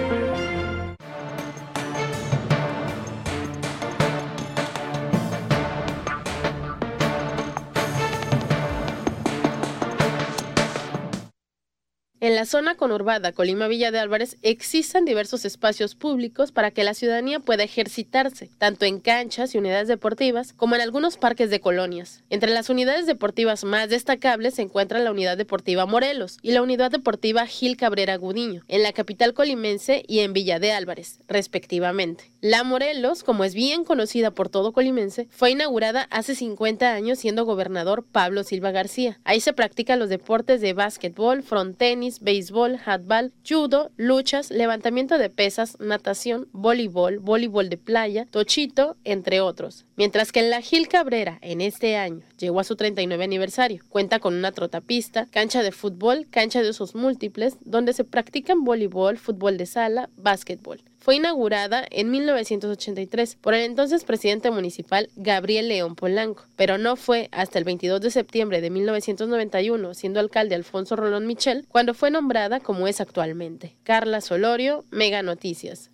En 12.20 12.34
la 12.34 12.46
zona 12.46 12.74
conurbada 12.74 13.30
Colima 13.30 13.68
Villa 13.68 13.92
de 13.92 14.00
Álvarez 14.00 14.38
existen 14.42 15.04
diversos 15.04 15.44
espacios 15.44 15.94
públicos 15.94 16.50
para 16.50 16.72
que 16.72 16.82
la 16.82 16.94
ciudadanía 16.94 17.38
pueda 17.38 17.62
ejercitarse, 17.62 18.50
tanto 18.58 18.86
en 18.86 18.98
canchas 18.98 19.54
y 19.54 19.58
unidades 19.58 19.86
deportivas 19.86 20.52
como 20.52 20.74
en 20.74 20.80
algunos 20.80 21.16
parques 21.16 21.48
de 21.48 21.60
colonias. 21.60 22.24
Entre 22.28 22.50
las 22.50 22.70
unidades 22.70 23.06
deportivas 23.06 23.62
más 23.62 23.88
destacables 23.88 24.54
se 24.54 24.62
encuentra 24.62 24.98
la 24.98 25.12
Unidad 25.12 25.36
Deportiva 25.36 25.86
Morelos 25.86 26.38
y 26.42 26.50
la 26.50 26.62
Unidad 26.62 26.90
Deportiva 26.90 27.46
Gil 27.46 27.76
Cabrera 27.76 28.16
Gudiño, 28.16 28.64
en 28.66 28.82
la 28.82 28.92
capital 28.92 29.32
colimense 29.32 30.02
y 30.08 30.18
en 30.18 30.32
Villa 30.32 30.58
de 30.58 30.72
Álvarez, 30.72 31.20
respectivamente. 31.28 32.32
La 32.40 32.64
Morelos, 32.64 33.22
como 33.22 33.44
es 33.44 33.54
bien 33.54 33.84
conocida 33.84 34.32
por 34.32 34.48
todo 34.48 34.72
colimense, 34.72 35.28
fue 35.30 35.52
inaugurada 35.52 36.08
hace 36.10 36.34
50 36.34 36.92
años 36.92 37.20
siendo 37.20 37.44
gobernador 37.44 38.04
Pablo 38.10 38.42
Silva 38.42 38.72
García. 38.72 39.20
Ahí 39.22 39.40
se 39.40 39.52
practican 39.52 40.00
los 40.00 40.08
deportes 40.08 40.60
de 40.60 40.72
básquetbol, 40.72 41.44
frontenis, 41.44 42.07
béisbol, 42.20 42.78
handball, 42.84 43.32
judo, 43.48 43.90
luchas, 43.96 44.50
levantamiento 44.50 45.18
de 45.18 45.30
pesas, 45.30 45.78
natación, 45.80 46.48
voleibol, 46.52 47.18
voleibol 47.18 47.68
de 47.68 47.76
playa, 47.76 48.26
tochito, 48.30 48.96
entre 49.04 49.40
otros. 49.40 49.84
Mientras 49.96 50.32
que 50.32 50.40
en 50.40 50.50
la 50.50 50.60
Gil 50.60 50.88
Cabrera, 50.88 51.38
en 51.42 51.60
este 51.60 51.96
año, 51.96 52.24
llegó 52.38 52.60
a 52.60 52.64
su 52.64 52.76
39 52.76 53.22
aniversario. 53.22 53.82
Cuenta 53.88 54.18
con 54.18 54.34
una 54.34 54.52
trotapista, 54.52 55.26
cancha 55.30 55.62
de 55.62 55.72
fútbol, 55.72 56.26
cancha 56.30 56.62
de 56.62 56.70
usos 56.70 56.94
múltiples, 56.94 57.56
donde 57.64 57.92
se 57.92 58.04
practican 58.04 58.64
voleibol, 58.64 59.18
fútbol 59.18 59.56
de 59.58 59.66
sala, 59.66 60.10
básquetbol. 60.16 60.82
Fue 61.08 61.16
inaugurada 61.16 61.86
en 61.90 62.10
1983 62.10 63.36
por 63.36 63.54
el 63.54 63.62
entonces 63.62 64.04
presidente 64.04 64.50
municipal 64.50 65.08
Gabriel 65.16 65.68
León 65.68 65.94
Polanco, 65.94 66.44
pero 66.54 66.76
no 66.76 66.96
fue 66.96 67.30
hasta 67.32 67.58
el 67.58 67.64
22 67.64 68.02
de 68.02 68.10
septiembre 68.10 68.60
de 68.60 68.68
1991, 68.68 69.94
siendo 69.94 70.20
alcalde 70.20 70.54
Alfonso 70.54 70.96
Rolón 70.96 71.26
Michel, 71.26 71.64
cuando 71.70 71.94
fue 71.94 72.10
nombrada 72.10 72.60
como 72.60 72.86
es 72.88 73.00
actualmente. 73.00 73.74
Carla 73.84 74.20
Solorio, 74.20 74.84
Mega 74.90 75.22
Noticias. 75.22 75.90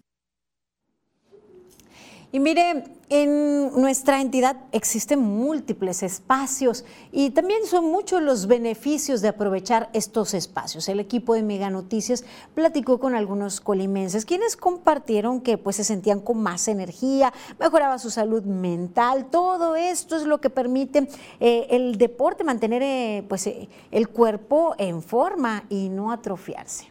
Y 2.34 2.40
mire, 2.40 2.82
en 3.10 3.80
nuestra 3.80 4.20
entidad 4.20 4.56
existen 4.72 5.20
múltiples 5.20 6.02
espacios 6.02 6.84
y 7.12 7.30
también 7.30 7.64
son 7.64 7.84
muchos 7.84 8.20
los 8.20 8.48
beneficios 8.48 9.20
de 9.20 9.28
aprovechar 9.28 9.88
estos 9.92 10.34
espacios. 10.34 10.88
El 10.88 10.98
equipo 10.98 11.34
de 11.34 11.44
Mega 11.44 11.70
Noticias 11.70 12.24
platicó 12.54 12.98
con 12.98 13.14
algunos 13.14 13.60
colimenses, 13.60 14.24
quienes 14.24 14.56
compartieron 14.56 15.42
que 15.42 15.58
pues 15.58 15.76
se 15.76 15.84
sentían 15.84 16.18
con 16.18 16.42
más 16.42 16.66
energía, 16.66 17.32
mejoraba 17.60 18.00
su 18.00 18.10
salud 18.10 18.42
mental. 18.42 19.26
Todo 19.30 19.76
esto 19.76 20.16
es 20.16 20.24
lo 20.24 20.40
que 20.40 20.50
permite 20.50 21.08
eh, 21.38 21.68
el 21.70 21.98
deporte 21.98 22.42
mantener 22.42 22.82
eh, 22.82 23.24
pues 23.28 23.46
eh, 23.46 23.68
el 23.92 24.08
cuerpo 24.08 24.74
en 24.78 25.04
forma 25.04 25.66
y 25.68 25.88
no 25.88 26.10
atrofiarse. 26.10 26.90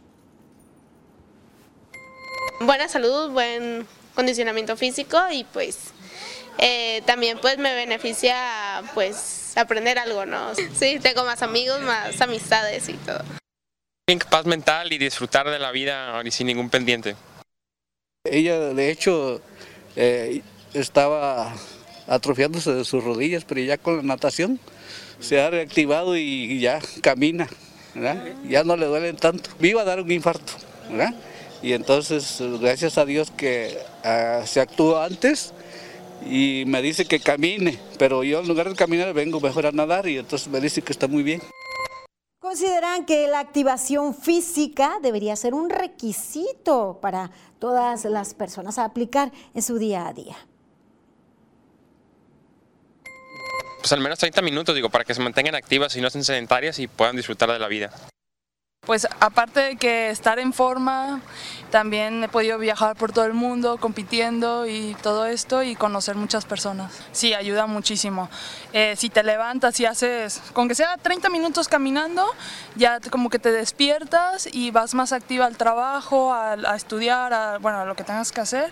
buena 2.62 2.88
salud, 2.88 3.30
buen 3.30 3.86
condicionamiento 4.14 4.76
físico 4.76 5.18
y 5.30 5.44
pues 5.44 5.92
eh, 6.58 7.02
también 7.06 7.38
pues 7.40 7.58
me 7.58 7.74
beneficia 7.74 8.82
pues 8.94 9.52
aprender 9.56 9.98
algo, 9.98 10.26
¿no? 10.26 10.54
Sí, 10.54 10.98
tengo 11.00 11.24
más 11.24 11.42
amigos, 11.42 11.80
más 11.80 12.20
amistades 12.20 12.88
y 12.88 12.94
todo. 12.94 13.24
paz 14.30 14.46
mental 14.46 14.92
y 14.92 14.98
disfrutar 14.98 15.48
de 15.48 15.58
la 15.58 15.72
vida 15.72 16.20
y 16.24 16.30
sin 16.30 16.46
ningún 16.46 16.70
pendiente. 16.70 17.16
Ella 18.24 18.58
de 18.58 18.90
hecho 18.90 19.42
eh, 19.96 20.42
estaba 20.72 21.54
atrofiándose 22.06 22.72
de 22.72 22.84
sus 22.84 23.02
rodillas, 23.02 23.44
pero 23.44 23.60
ya 23.60 23.78
con 23.78 23.96
la 23.96 24.02
natación 24.02 24.58
se 25.20 25.40
ha 25.40 25.50
reactivado 25.50 26.16
y 26.16 26.60
ya 26.60 26.80
camina, 27.00 27.48
¿verdad? 27.94 28.24
ya 28.48 28.64
no 28.64 28.76
le 28.76 28.86
duelen 28.86 29.16
tanto. 29.16 29.50
Me 29.58 29.68
iba 29.68 29.82
a 29.82 29.84
dar 29.84 30.00
un 30.00 30.10
infarto, 30.10 30.52
¿verdad? 30.90 31.14
Y 31.64 31.72
entonces 31.72 32.42
gracias 32.60 32.98
a 32.98 33.06
Dios 33.06 33.30
que 33.30 33.78
ah, 34.04 34.42
se 34.44 34.60
actuó 34.60 35.00
antes 35.00 35.54
y 36.26 36.64
me 36.66 36.82
dice 36.82 37.06
que 37.06 37.20
camine, 37.20 37.78
pero 37.98 38.22
yo 38.22 38.40
en 38.40 38.48
lugar 38.48 38.68
de 38.68 38.74
caminar 38.74 39.14
vengo 39.14 39.40
mejor 39.40 39.64
a 39.64 39.72
nadar 39.72 40.06
y 40.06 40.18
entonces 40.18 40.46
me 40.48 40.60
dice 40.60 40.82
que 40.82 40.92
está 40.92 41.08
muy 41.08 41.22
bien. 41.22 41.40
Consideran 42.38 43.06
que 43.06 43.28
la 43.28 43.40
activación 43.40 44.14
física 44.14 44.98
debería 45.02 45.34
ser 45.36 45.54
un 45.54 45.70
requisito 45.70 46.98
para 47.00 47.30
todas 47.58 48.04
las 48.04 48.34
personas 48.34 48.78
a 48.78 48.84
aplicar 48.84 49.32
en 49.54 49.62
su 49.62 49.78
día 49.78 50.06
a 50.06 50.12
día. 50.12 50.36
Pues 53.78 53.90
al 53.92 54.00
menos 54.00 54.18
30 54.18 54.42
minutos, 54.42 54.74
digo, 54.74 54.90
para 54.90 55.04
que 55.04 55.14
se 55.14 55.22
mantengan 55.22 55.54
activas 55.54 55.96
y 55.96 56.02
no 56.02 56.08
estén 56.08 56.24
sedentarias 56.24 56.78
y 56.78 56.88
puedan 56.88 57.16
disfrutar 57.16 57.50
de 57.50 57.58
la 57.58 57.68
vida. 57.68 57.90
Pues 58.86 59.08
aparte 59.20 59.60
de 59.60 59.76
que 59.76 60.10
estar 60.10 60.38
en 60.38 60.52
forma, 60.52 61.22
también 61.70 62.22
he 62.22 62.28
podido 62.28 62.58
viajar 62.58 62.96
por 62.96 63.12
todo 63.12 63.24
el 63.24 63.32
mundo 63.32 63.78
compitiendo 63.78 64.66
y 64.66 64.94
todo 65.02 65.24
esto 65.24 65.62
y 65.62 65.74
conocer 65.74 66.16
muchas 66.16 66.44
personas. 66.44 66.92
Sí, 67.12 67.32
ayuda 67.32 67.66
muchísimo. 67.66 68.28
Eh, 68.74 68.94
si 68.98 69.08
te 69.08 69.22
levantas 69.22 69.80
y 69.80 69.86
haces, 69.86 70.42
con 70.52 70.68
que 70.68 70.74
sea 70.74 70.98
30 70.98 71.30
minutos 71.30 71.66
caminando, 71.68 72.26
ya 72.76 73.00
como 73.10 73.30
que 73.30 73.38
te 73.38 73.50
despiertas 73.52 74.46
y 74.52 74.70
vas 74.70 74.92
más 74.94 75.14
activa 75.14 75.46
al 75.46 75.56
trabajo, 75.56 76.34
a, 76.34 76.52
a 76.52 76.76
estudiar, 76.76 77.32
a, 77.32 77.56
bueno, 77.58 77.78
a 77.80 77.84
lo 77.86 77.96
que 77.96 78.04
tengas 78.04 78.32
que 78.32 78.42
hacer 78.42 78.70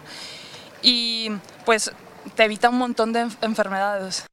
y 0.82 1.30
pues 1.64 1.90
te 2.36 2.44
evita 2.44 2.68
un 2.68 2.78
montón 2.78 3.14
de 3.14 3.24
enf- 3.26 3.36
enfermedades. 3.40 4.26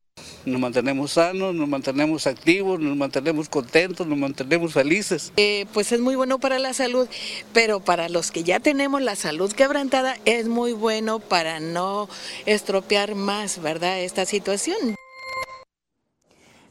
Nos 0.45 0.59
mantenemos 0.59 1.11
sanos, 1.11 1.53
nos 1.53 1.67
mantenemos 1.67 2.25
activos, 2.27 2.79
nos 2.79 2.95
mantenemos 2.95 3.49
contentos, 3.49 4.07
nos 4.07 4.17
mantenemos 4.17 4.73
felices. 4.73 5.31
Eh, 5.37 5.65
pues 5.73 5.91
es 5.91 5.99
muy 5.99 6.15
bueno 6.15 6.39
para 6.39 6.59
la 6.59 6.73
salud, 6.73 7.07
pero 7.53 7.79
para 7.79 8.09
los 8.09 8.31
que 8.31 8.43
ya 8.43 8.59
tenemos 8.59 9.01
la 9.01 9.15
salud 9.15 9.51
quebrantada 9.51 10.17
es 10.25 10.47
muy 10.47 10.73
bueno 10.73 11.19
para 11.19 11.59
no 11.59 12.09
estropear 12.45 13.15
más, 13.15 13.61
¿verdad? 13.61 14.01
Esta 14.01 14.25
situación. 14.25 14.95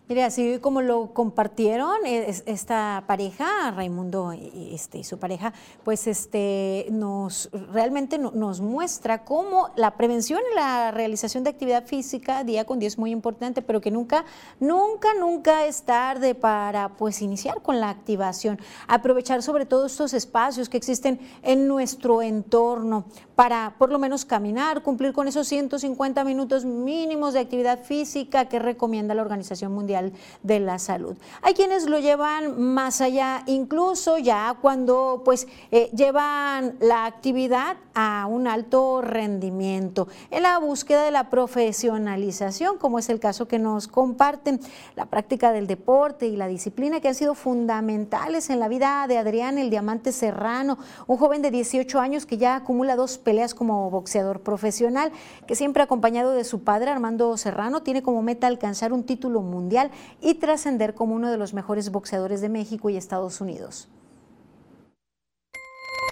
Mire, 0.09 0.24
así 0.24 0.59
como 0.62 0.80
lo 0.80 1.12
compartieron 1.12 2.06
es- 2.06 2.42
esta 2.46 3.04
pareja, 3.06 3.70
Raimundo 3.72 4.32
y, 4.32 4.70
este, 4.72 4.96
y 4.96 5.04
su 5.04 5.18
pareja, 5.18 5.52
pues 5.84 6.06
este 6.06 6.86
nos 6.90 7.50
realmente 7.72 8.16
no- 8.16 8.30
nos 8.30 8.62
muestra 8.62 9.26
cómo 9.26 9.68
la 9.76 9.98
prevención 9.98 10.40
y 10.50 10.54
la 10.54 10.92
realización 10.92 11.44
de 11.44 11.50
actividad 11.50 11.84
física 11.84 12.42
día 12.42 12.64
con 12.64 12.78
día 12.78 12.88
es 12.88 12.96
muy 12.96 13.11
importante, 13.11 13.61
pero 13.61 13.82
que 13.82 13.90
nunca, 13.90 14.24
nunca, 14.61 15.09
nunca 15.20 15.66
es 15.66 15.82
tarde 15.82 16.34
para 16.34 16.88
pues 16.96 17.20
iniciar 17.20 17.61
con 17.61 17.78
la 17.78 17.90
activación, 17.90 18.59
aprovechar 18.86 19.42
sobre 19.42 19.66
todo 19.66 19.84
estos 19.84 20.14
espacios 20.14 20.70
que 20.70 20.78
existen 20.78 21.20
en 21.42 21.68
nuestro 21.68 22.22
entorno 22.22 23.04
para 23.34 23.74
por 23.78 23.90
lo 23.92 23.98
menos 23.98 24.24
caminar, 24.24 24.82
cumplir 24.82 25.12
con 25.12 25.28
esos 25.28 25.46
150 25.48 26.24
minutos 26.24 26.64
mínimos 26.64 27.34
de 27.34 27.40
actividad 27.40 27.84
física 27.84 28.46
que 28.46 28.59
recomienda 28.59 29.14
la 29.14 29.20
Organización 29.20 29.74
Mundial 29.74 29.97
de 30.42 30.61
la 30.61 30.78
Salud. 30.78 31.16
Hay 31.42 31.55
quienes 31.55 31.88
lo 31.88 31.99
llevan 31.99 32.61
más 32.61 33.01
allá, 33.01 33.42
incluso 33.46 34.18
ya 34.18 34.57
cuando 34.61 35.22
pues 35.24 35.46
eh, 35.70 35.90
llevan 35.94 36.76
la 36.80 37.07
actividad 37.07 37.76
a 37.94 38.26
un 38.28 38.46
alto 38.46 39.03
rendimiento, 39.03 40.07
en 40.30 40.44
la 40.44 40.59
búsqueda 40.59 41.03
de 41.03 41.11
la 41.11 41.30
profesionalización, 41.30 42.78
como 42.78 42.99
es 42.99 43.09
el 43.09 43.18
caso 43.18 43.49
que 43.49 43.59
nos 43.59 43.88
comparten, 43.88 44.61
la 44.94 45.07
práctica 45.07 45.51
del 45.51 45.66
deporte 45.66 46.26
y 46.26 46.36
la 46.36 46.46
disciplina 46.46 47.01
que 47.01 47.09
han 47.09 47.14
sido 47.14 47.34
fundamentales 47.34 48.51
en 48.51 48.61
la 48.61 48.68
vida 48.68 49.07
de 49.09 49.18
Adrián 49.18 49.59
el 49.59 49.70
Diamante 49.70 50.12
Serrano, 50.12 50.78
un 51.07 51.16
joven 51.16 51.42
de 51.42 51.51
18 51.51 51.99
años 51.99 52.26
que 52.26 52.38
ya 52.38 52.57
acumula 52.57 52.96
dos 52.96 53.18
peleas 53.18 53.55
como 53.55 53.90
boxeador 53.90 54.40
profesional, 54.40 55.11
que 55.46 55.55
siempre 55.55 55.82
acompañado 55.82 56.32
de 56.32 56.44
su 56.44 56.62
padre 56.62 56.90
Armando 56.90 57.36
Serrano, 57.36 57.82
tiene 57.82 58.03
como 58.03 58.22
meta 58.22 58.46
alcanzar 58.46 58.92
un 58.92 59.05
título 59.05 59.40
mundial 59.40 59.88
y 60.20 60.34
trascender 60.34 60.95
como 60.95 61.14
uno 61.14 61.30
de 61.30 61.39
los 61.39 61.55
mejores 61.55 61.91
boxeadores 61.91 62.41
de 62.41 62.49
México 62.49 62.91
y 62.91 62.97
Estados 62.97 63.41
Unidos. 63.41 63.89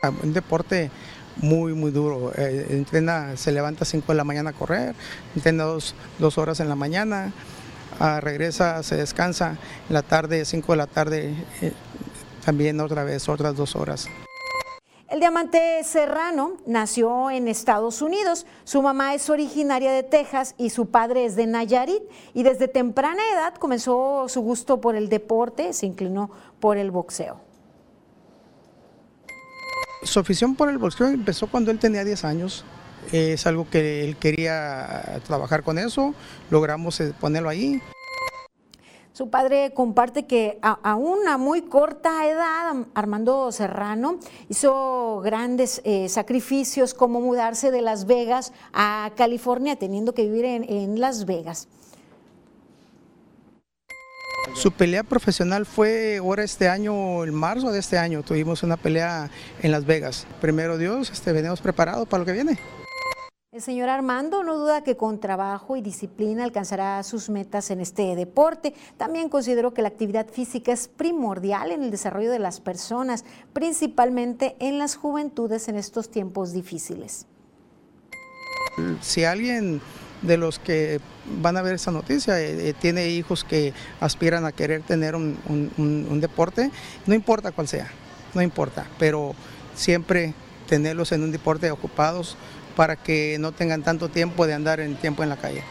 Ah, 0.03 0.13
Un 0.23 0.33
deporte 0.33 0.91
muy, 1.37 1.75
muy 1.75 1.91
duro. 1.91 2.33
Eh, 2.37 2.67
entrena, 2.71 3.37
se 3.37 3.53
levanta 3.53 3.85
a 3.85 3.87
5 3.87 4.13
de 4.13 4.17
la 4.17 4.25
mañana 4.25 4.51
a 4.51 4.53
correr, 4.53 4.95
entrena 5.35 5.65
dos, 5.65 5.95
dos 6.19 6.39
horas 6.39 6.61
en 6.61 6.69
la 6.69 6.77
mañana, 6.77 7.33
ah, 8.01 8.21
regresa, 8.21 8.83
se 8.83 8.97
descansa, 8.97 9.57
en 9.89 9.95
la 9.95 10.03
tarde, 10.03 10.45
5 10.45 10.73
de 10.73 10.77
la 10.77 10.87
tarde, 10.87 11.35
eh, 11.61 11.73
también 12.45 12.81
otra 12.81 13.05
vez, 13.05 13.29
otras 13.29 13.57
dos 13.57 13.77
horas. 13.77 14.09
El 15.09 15.21
diamante 15.21 15.85
serrano 15.85 16.57
nació 16.67 17.31
en 17.31 17.47
Estados 17.47 18.03
Unidos. 18.03 18.45
Su 18.65 18.83
mamá 18.83 19.15
es 19.15 19.31
originaria 19.31 19.93
de 19.93 20.03
Texas 20.03 20.57
y 20.59 20.71
su 20.71 20.87
padre 20.87 21.25
es 21.25 21.37
de 21.37 21.47
Nayarit. 21.47 22.03
Y 22.35 22.43
desde 22.43 22.67
temprana 22.67 23.23
edad 23.33 23.55
comenzó 23.55 24.29
su 24.29 24.41
gusto 24.41 24.81
por 24.81 24.97
el 24.97 25.09
deporte, 25.09 25.73
se 25.75 25.87
inclinó 25.87 26.33
por 26.59 26.77
el 26.77 26.91
boxeo. 26.91 27.41
Su 30.03 30.19
afición 30.19 30.57
por 30.57 30.71
el 30.71 30.79
boxeo 30.79 31.07
empezó 31.07 31.47
cuando 31.47 31.71
él 31.71 31.79
tenía 31.79 32.03
10 32.03 32.25
años. 32.25 32.65
Es 33.13 33.47
algo 33.47 33.71
que 33.71 34.03
él 34.03 34.17
quería 34.17 35.21
trabajar 35.25 35.63
con 35.63 35.79
eso, 35.79 36.15
logramos 36.51 36.99
eh, 37.01 37.15
ponerlo 37.21 37.49
ahí. 37.49 37.81
Su 39.17 39.31
padre 39.31 39.73
comparte 39.73 40.27
que 40.27 40.59
a, 40.61 40.95
una 40.95 41.39
muy 41.39 41.63
corta 41.63 42.29
edad, 42.29 42.77
Armando 42.93 43.51
Serrano 43.51 44.19
hizo 44.51 45.23
grandes 45.25 45.81
eh, 45.87 46.11
sacrificios 46.11 46.93
como 46.93 47.23
mudarse 47.23 47.71
de 47.71 47.81
Las 47.81 48.05
Vegas 48.05 48.53
a 48.75 49.11
California, 49.17 49.77
teniendo 49.77 50.13
que 50.13 50.25
vivir 50.25 50.45
en, 50.45 50.65
en 50.65 51.01
Las 51.01 51.25
Vegas. 51.25 51.67
Su 54.55 54.71
pelea 54.71 55.03
profesional 55.03 55.65
fue 55.65 56.19
ahora 56.19 56.45
este 56.45 56.69
año, 56.69 57.25
en 57.25 57.33
marzo 57.33 57.73
de 57.73 57.79
este 57.79 57.97
año, 57.97 58.23
tuvimos 58.23 58.63
una 58.65 58.77
pelea 58.77 59.31
en 59.63 59.73
Las 59.73 59.87
Vegas. 59.87 60.27
Primero 60.43 60.77
Dios, 60.77 61.09
este, 61.11 61.33
venimos 61.33 61.63
preparados 61.63 62.07
para 62.07 62.19
lo 62.19 62.27
que 62.27 62.33
viene. 62.33 62.59
El 63.57 63.63
señor 63.63 63.89
Armando 63.89 64.43
no 64.43 64.59
duda 64.59 64.85
que 64.85 64.99
con 64.99 65.19
trabajo 65.19 65.79
y 65.79 65.81
disciplina 65.81 66.45
alcanzará 66.45 67.03
sus 67.03 67.31
metas 67.31 67.71
en 67.71 67.81
este 67.81 68.15
deporte. 68.15 68.75
También 68.99 69.31
consideró 69.31 69.73
que 69.73 69.81
la 69.81 69.89
actividad 69.89 70.27
física 70.29 70.73
es 70.73 70.89
primordial 70.89 71.73
en 71.73 71.83
el 71.83 71.91
desarrollo 71.91 72.31
de 72.31 72.39
las 72.39 72.61
personas, 72.61 73.25
principalmente 73.55 74.57
en 74.59 74.79
las 74.79 74.95
juventudes 74.95 75.69
en 75.69 75.77
estos 75.77 76.11
tiempos 76.11 76.53
difíciles. 76.53 77.25
Si 79.01 79.25
alguien 79.25 79.81
de 80.21 80.37
los 80.37 80.59
que 80.59 81.01
van 81.41 81.57
a 81.57 81.63
ver 81.63 81.77
esa 81.77 81.91
noticia 81.91 82.39
eh, 82.39 82.69
eh, 82.69 82.75
tiene 82.79 83.09
hijos 83.09 83.43
que 83.43 83.73
aspiran 84.01 84.45
a 84.45 84.53
querer 84.53 84.83
tener 84.83 85.17
un 85.17 86.21
deporte, 86.21 86.71
no 87.07 87.15
importa 87.15 87.53
cuál 87.53 87.69
sea, 87.69 87.89
no 88.35 88.43
importa, 88.43 88.87
pero 88.99 89.35
siempre 89.75 90.35
tenerlos 90.67 91.13
en 91.13 91.23
un 91.23 91.33
deporte 91.33 91.71
ocupados 91.71 92.37
para 92.77 92.95
que 92.95 93.39
no 93.41 93.51
tengan 93.51 93.83
tanto 93.83 94.09
tiempo 94.09 94.47
de 94.47 94.55
andar 94.55 94.79
en 94.79 94.95
tiempo 94.95 95.23
en 95.23 95.31
la 95.31 95.37
calle. 95.37 95.65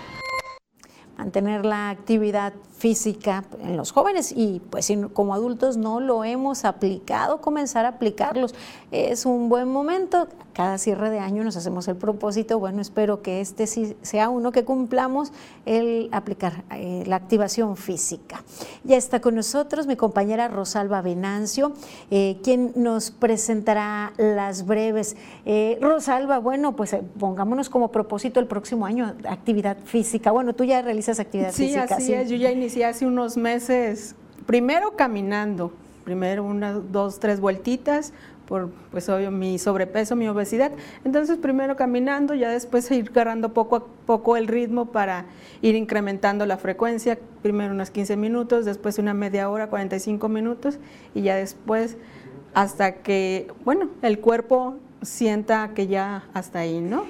mantener 1.17 1.65
la 1.65 1.89
actividad 1.89 2.51
física 2.85 3.43
en 3.63 3.77
los 3.77 3.91
jóvenes 3.91 4.31
y 4.31 4.61
pues 4.69 4.93
como 5.13 5.33
adultos 5.33 5.75
no 5.75 5.99
lo 5.99 6.23
hemos 6.23 6.65
aplicado, 6.65 7.41
comenzar 7.41 7.83
a 7.85 7.87
aplicarlos. 7.89 8.53
Es 8.91 9.25
un 9.25 9.49
buen 9.49 9.67
momento, 9.67 10.27
cada 10.53 10.77
cierre 10.77 11.09
de 11.09 11.17
año 11.17 11.43
nos 11.43 11.57
hacemos 11.57 11.87
el 11.87 11.95
propósito, 11.95 12.59
bueno, 12.59 12.81
espero 12.83 13.23
que 13.23 13.41
este 13.41 13.65
sí 13.65 13.97
sea 14.03 14.29
uno 14.29 14.51
que 14.51 14.63
cumplamos, 14.65 15.31
el 15.65 16.09
aplicar 16.11 16.63
eh, 16.75 17.03
la 17.07 17.15
activación 17.15 17.75
física. 17.75 18.43
Ya 18.83 18.97
está 18.97 19.19
con 19.19 19.33
nosotros 19.33 19.87
mi 19.87 19.95
compañera 19.95 20.47
Rosalba 20.47 21.01
Venancio, 21.01 21.73
eh, 22.11 22.37
quien 22.43 22.71
nos 22.75 23.09
presentará 23.09 24.13
las 24.17 24.67
breves. 24.67 25.15
Eh, 25.45 25.79
Rosalba, 25.81 26.37
bueno, 26.37 26.75
pues 26.75 26.95
pongámonos 27.17 27.67
como 27.67 27.91
propósito 27.91 28.39
el 28.39 28.45
próximo 28.45 28.85
año 28.85 29.15
actividad 29.27 29.77
física. 29.85 30.29
Bueno, 30.31 30.53
tú 30.53 30.63
ya 30.65 30.83
realizas 30.83 31.19
actividad 31.19 31.51
Sí, 31.51 31.65
física. 31.69 31.95
así 31.95 32.13
es. 32.13 32.29
Yo 32.29 32.35
ya 32.35 32.51
inicié 32.51 32.74
hace 32.83 33.05
unos 33.05 33.37
meses, 33.37 34.15
primero 34.45 34.95
caminando, 34.95 35.71
primero 36.03 36.43
unas 36.43 36.91
dos, 36.91 37.19
tres 37.19 37.39
vueltitas 37.39 38.13
por, 38.45 38.69
pues 38.91 39.09
obvio, 39.09 39.31
mi 39.31 39.57
sobrepeso, 39.57 40.15
mi 40.15 40.27
obesidad. 40.27 40.71
Entonces, 41.03 41.37
primero 41.37 41.75
caminando, 41.75 42.35
ya 42.35 42.49
después 42.49 42.89
ir 42.91 43.09
agarrando 43.09 43.53
poco 43.53 43.75
a 43.75 43.85
poco 44.05 44.37
el 44.37 44.47
ritmo 44.47 44.91
para 44.91 45.25
ir 45.61 45.75
incrementando 45.75 46.45
la 46.45 46.57
frecuencia. 46.57 47.17
Primero 47.41 47.73
unos 47.73 47.89
15 47.89 48.17
minutos, 48.17 48.65
después 48.65 48.99
una 48.99 49.13
media 49.13 49.49
hora, 49.49 49.67
45 49.67 50.29
minutos, 50.29 50.77
y 51.13 51.23
ya 51.23 51.35
después 51.35 51.97
hasta 52.53 52.95
que, 52.95 53.47
bueno, 53.65 53.89
el 54.01 54.19
cuerpo 54.19 54.75
sienta 55.01 55.71
que 55.75 55.87
ya 55.87 56.23
hasta 56.33 56.59
ahí, 56.59 56.79
¿no? 56.81 57.05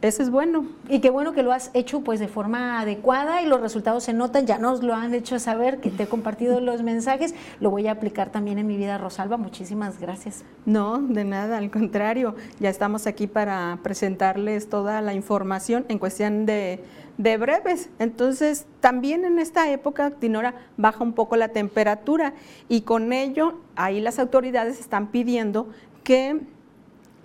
Eso 0.00 0.22
es 0.22 0.30
bueno. 0.30 0.64
Y 0.88 1.00
qué 1.00 1.10
bueno 1.10 1.32
que 1.32 1.42
lo 1.42 1.52
has 1.52 1.72
hecho 1.74 2.02
pues 2.02 2.20
de 2.20 2.28
forma 2.28 2.80
adecuada 2.80 3.42
y 3.42 3.46
los 3.46 3.60
resultados 3.60 4.04
se 4.04 4.12
notan, 4.12 4.46
ya 4.46 4.58
nos 4.58 4.84
lo 4.84 4.94
han 4.94 5.12
hecho 5.12 5.40
saber, 5.40 5.80
que 5.80 5.90
te 5.90 6.04
he 6.04 6.06
compartido 6.06 6.60
los 6.68 6.82
mensajes, 6.82 7.34
lo 7.58 7.70
voy 7.70 7.88
a 7.88 7.92
aplicar 7.92 8.30
también 8.30 8.58
en 8.58 8.66
mi 8.68 8.76
vida, 8.76 8.96
Rosalba, 8.98 9.36
muchísimas 9.36 9.98
gracias. 9.98 10.44
No, 10.66 10.98
de 10.98 11.24
nada, 11.24 11.58
al 11.58 11.70
contrario, 11.70 12.36
ya 12.60 12.70
estamos 12.70 13.08
aquí 13.08 13.26
para 13.26 13.80
presentarles 13.82 14.68
toda 14.68 15.00
la 15.00 15.14
información 15.14 15.84
en 15.88 15.98
cuestión 15.98 16.46
de, 16.46 16.84
de 17.16 17.36
breves. 17.36 17.90
Entonces, 17.98 18.66
también 18.78 19.24
en 19.24 19.40
esta 19.40 19.68
época, 19.70 20.10
Dinora, 20.10 20.54
baja 20.76 21.02
un 21.02 21.12
poco 21.12 21.36
la 21.36 21.48
temperatura 21.48 22.34
y 22.68 22.82
con 22.82 23.12
ello, 23.12 23.58
ahí 23.74 24.00
las 24.00 24.20
autoridades 24.20 24.78
están 24.78 25.08
pidiendo 25.08 25.68
que 26.04 26.40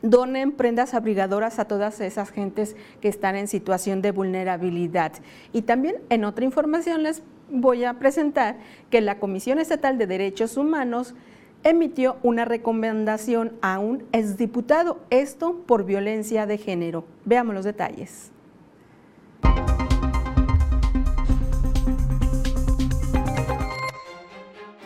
donen 0.04 0.52
prendas 0.52 0.94
abrigadoras 0.94 1.58
a 1.58 1.66
todas 1.66 2.00
esas 2.02 2.30
gentes 2.30 2.76
que 3.02 3.08
están 3.08 3.36
en 3.36 3.48
situación 3.48 4.04
de 4.04 4.12
vulnerabilidad. 4.12 5.14
Y 5.54 5.64
también 5.64 5.96
en 6.10 6.26
otra 6.26 6.46
información 6.46 7.02
les 7.02 7.24
voy 7.50 7.86
a 7.86 7.96
presentar 7.96 8.58
que 8.92 9.02
la 9.02 9.18
Comisión 9.18 9.58
Estatal 9.60 9.98
de 9.98 10.06
Derechos 10.06 10.58
Humanos 10.58 11.16
emitió 11.64 12.18
una 12.22 12.44
recomendación 12.44 13.54
a 13.62 13.80
un 13.80 14.04
exdiputado, 14.12 15.00
esto 15.10 15.64
por 15.66 15.86
violencia 15.86 16.46
de 16.46 16.58
género. 16.58 17.06
Veamos 17.24 17.56
los 17.56 17.64
detalles. 17.64 18.33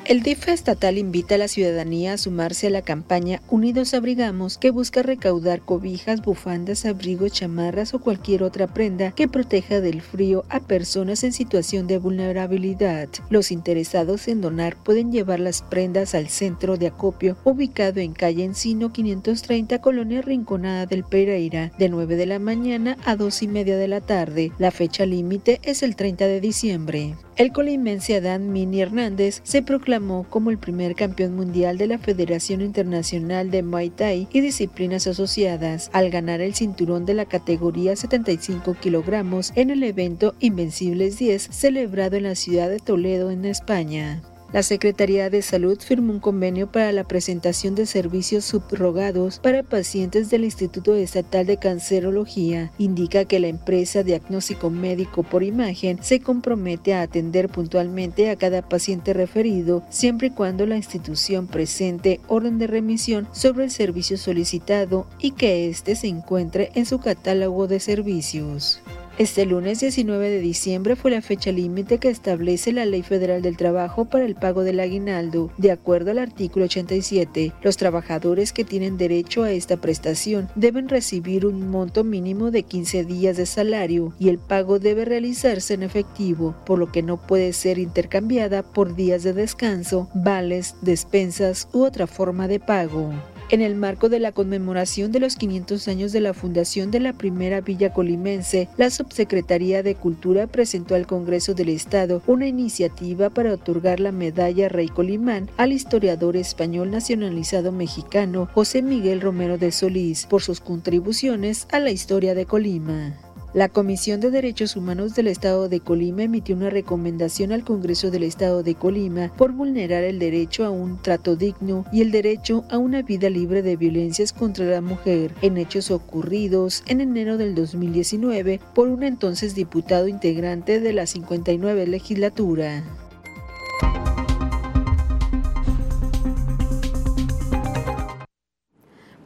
El 0.08 0.24
DIF 0.24 0.48
estatal 0.48 0.98
invita 0.98 1.36
a 1.36 1.38
la 1.38 1.50
ciudadanía 1.50 2.14
a 2.14 2.18
sumarse 2.18 2.68
a 2.68 2.70
la 2.70 2.82
campaña 2.82 3.42
Unidos 3.50 3.94
Abrigamos, 3.94 4.58
que 4.58 4.72
busca 4.72 5.04
recaudar 5.04 5.60
cobijas, 5.60 6.22
bufandas, 6.22 6.86
abrigos, 6.86 7.34
chamarras 7.34 7.94
o 7.94 8.00
cualquier 8.00 8.44
otra 8.44 8.68
prenda 8.68 9.12
que 9.12 9.28
proteja 9.28 9.82
del 9.82 10.02
frío 10.02 10.46
a 10.48 10.62
personas 10.62 11.26
en 11.26 11.34
situación 11.34 11.88
de 11.88 11.98
vulnerabilidad. 11.98 13.10
Los 13.30 13.52
interesados 13.52 14.30
en 14.30 14.40
donar 14.40 14.78
pueden 14.82 15.12
llevar 15.12 15.42
las 15.42 15.62
prendas 15.62 16.16
al 16.16 16.30
centro 16.30 16.78
de 16.78 16.88
acopio 16.88 17.36
ubicado 17.44 18.00
en 18.00 18.14
calle 18.14 18.46
Encino 18.46 18.94
530, 18.94 19.82
Colonia 19.82 20.22
Rinconada 20.22 20.86
del 20.86 21.04
Pereira, 21.04 21.74
de 21.78 21.90
9 21.90 22.16
de 22.16 22.28
la 22.28 22.40
mañana 22.40 22.96
a 23.04 23.18
2 23.18 23.44
y 23.44 23.48
media 23.50 23.76
de 23.76 23.90
la 23.90 24.00
tarde. 24.00 24.54
La 24.58 24.72
fecha 24.72 25.06
límite 25.06 25.60
es 25.64 25.84
el 25.84 25.98
30 25.98 26.28
de 26.28 26.40
diciembre. 26.40 27.18
El 27.38 27.52
colimense 27.52 28.16
Adán 28.16 28.52
Mini 28.52 28.82
Hernández 28.82 29.42
se 29.44 29.62
proclamó 29.62 30.26
como 30.28 30.50
el 30.50 30.58
primer 30.58 30.96
campeón 30.96 31.36
mundial 31.36 31.78
de 31.78 31.86
la 31.86 32.00
Federación 32.00 32.62
Internacional 32.62 33.52
de 33.52 33.62
Muay 33.62 33.92
Thai 33.92 34.28
y 34.34 34.42
disciplinas 34.42 35.06
asociadas 35.06 35.92
al 35.94 36.10
ganar 36.10 36.42
el 36.42 36.56
cinturón 36.56 37.06
de 37.06 37.14
la 37.14 37.26
categoría 37.26 37.96
75 37.96 38.74
kilogramos 38.82 39.54
en 39.54 39.70
el 39.70 39.84
evento 39.84 40.34
Invencibles 40.40 41.20
10 41.20 41.50
celebrado 41.52 42.16
en 42.16 42.24
la 42.24 42.34
ciudad 42.34 42.70
de 42.70 42.80
Toledo, 42.80 43.30
en 43.30 43.46
España. 43.46 44.24
La 44.54 44.64
Secretaría 44.64 45.30
de 45.30 45.42
Salud 45.42 45.78
firmó 45.78 46.14
un 46.14 46.20
convenio 46.22 46.72
para 46.72 46.94
la 46.94 47.04
presentación 47.04 47.76
de 47.76 47.86
servicios 47.86 48.46
subrogados 48.46 49.40
para 49.40 49.62
pacientes 49.62 50.30
del 50.30 50.46
Instituto 50.46 50.96
Estatal 50.96 51.46
de 51.46 51.58
Cancerología. 51.58 52.72
Indica 52.78 53.26
que 53.26 53.42
la 53.42 53.48
empresa 53.48 54.04
Diagnóstico 54.04 54.70
Médico 54.70 55.24
por 55.24 55.44
Imagen 55.44 56.00
se 56.02 56.22
compromete 56.22 56.94
a 56.94 57.02
atender 57.02 57.50
puntualmente 57.50 58.30
a 58.30 58.38
cada 58.38 58.62
paciente 58.62 59.12
referido, 59.12 59.84
siempre 59.90 60.28
y 60.28 60.32
cuando 60.32 60.66
la 60.66 60.78
institución 60.78 61.48
presente 61.48 62.22
orden 62.28 62.58
de 62.58 62.68
remisión 62.68 63.28
sobre 63.34 63.66
el 63.66 63.72
servicio 63.72 64.18
solicitado 64.18 65.08
y 65.20 65.32
que 65.32 65.70
éste 65.70 65.98
se 65.98 66.08
encuentre 66.08 66.72
en 66.74 66.86
su 66.86 67.00
catálogo 67.00 67.68
de 67.68 67.82
servicios. 67.82 68.82
Este 69.18 69.48
lunes 69.48 69.80
19 69.80 70.30
de 70.30 70.40
diciembre 70.40 70.96
fue 70.96 71.10
la 71.10 71.24
fecha 71.24 71.52
límite 71.52 71.98
que 71.98 72.08
establece 72.08 72.72
la 72.72 72.86
Ley 72.86 73.02
Federal 73.02 73.42
del 73.42 73.58
Trabajo 73.58 74.06
para 74.06 74.26
el 74.26 74.36
pago 74.36 74.64
del 74.64 74.80
aguinaldo. 74.80 75.52
De 75.58 75.72
acuerdo 75.72 76.12
al 76.12 76.20
artículo 76.20 76.66
87, 76.66 77.52
los 77.64 77.78
trabajadores 77.78 78.54
que 78.54 78.64
tienen 78.64 79.00
derecho 79.00 79.42
a 79.42 79.52
esta 79.52 79.78
prestación 79.78 80.50
deben 80.54 80.88
recibir 80.88 81.48
un 81.48 81.68
monto 81.68 82.04
mínimo 82.04 82.52
de 82.52 82.62
15 82.62 83.06
días 83.06 83.38
de 83.38 83.48
salario 83.48 84.14
y 84.20 84.30
el 84.30 84.38
pago 84.38 84.78
debe 84.78 85.04
realizarse 85.04 85.74
en 85.74 85.82
efectivo, 85.82 86.56
por 86.64 86.78
lo 86.78 86.92
que 86.92 87.02
no 87.02 87.18
puede 87.18 87.54
ser 87.54 87.80
intercambiada 87.80 88.62
por 88.62 88.96
días 88.96 89.24
de 89.24 89.34
descanso, 89.34 90.12
vales, 90.14 90.76
despensas 90.84 91.70
u 91.74 91.86
otra 91.86 92.06
forma 92.06 92.48
de 92.48 92.60
pago. 92.60 93.12
En 93.50 93.62
el 93.62 93.76
marco 93.76 94.10
de 94.10 94.20
la 94.20 94.34
conmemoración 94.34 95.14
de 95.14 95.22
los 95.22 95.38
500 95.38 95.88
años 95.88 96.12
de 96.12 96.20
la 96.20 96.34
fundación 96.34 96.92
de 96.92 97.00
la 97.00 97.14
primera 97.14 97.62
villa 97.62 97.94
colimense, 97.94 98.68
la 98.76 98.90
Subsecretaría 98.90 99.84
de 99.84 99.96
Cultura 99.96 100.48
presentó 100.48 100.96
al 100.96 101.08
Congreso 101.08 101.54
del 101.54 101.70
Estado 101.70 102.22
una 102.28 102.46
iniciativa 102.46 103.30
para 103.30 103.54
otorgar 103.54 104.02
la 104.02 104.12
medalla 104.12 104.68
Rey 104.68 104.90
Colimán 104.90 105.50
al 105.56 105.72
historiador 105.72 106.36
español 106.36 106.92
nacionalizado 106.92 107.72
mexicano 107.72 108.50
José 108.54 108.82
Miguel 108.82 109.22
Romero 109.22 109.58
de 109.58 109.72
Solís 109.72 110.26
por 110.26 110.42
sus 110.42 110.60
contribuciones 110.60 111.68
a 111.72 111.80
la 111.80 111.92
historia 111.92 112.36
de 112.36 112.46
Colima. 112.46 113.27
La 113.54 113.70
Comisión 113.70 114.20
de 114.20 114.30
Derechos 114.30 114.76
Humanos 114.76 115.16
del 115.16 115.28
Estado 115.28 115.70
de 115.70 115.80
Colima 115.80 116.24
emitió 116.24 116.54
una 116.54 116.70
recomendación 116.70 117.54
al 117.54 117.64
Congreso 117.64 118.12
del 118.12 118.24
Estado 118.24 118.62
de 118.62 118.76
Colima 118.76 119.32
por 119.38 119.54
vulnerar 119.54 120.04
el 120.04 120.20
derecho 120.20 120.66
a 120.66 120.70
un 120.70 121.02
trato 121.02 121.38
digno 121.38 121.86
y 121.94 122.02
el 122.02 122.12
derecho 122.12 122.66
a 122.70 122.78
una 122.78 123.04
vida 123.04 123.30
libre 123.30 123.62
de 123.62 123.78
violencias 123.78 124.34
contra 124.34 124.66
la 124.66 124.82
mujer 124.82 125.32
en 125.42 125.58
hechos 125.58 125.92
ocurridos 125.92 126.84
en 126.88 127.00
enero 127.00 127.38
del 127.38 127.56
2019 127.56 128.60
por 128.76 128.90
un 128.90 129.04
entonces 129.04 129.56
diputado 129.56 130.10
integrante 130.10 130.82
de 130.82 130.92
la 130.92 131.08
59 131.08 131.88
legislatura. 131.88 132.84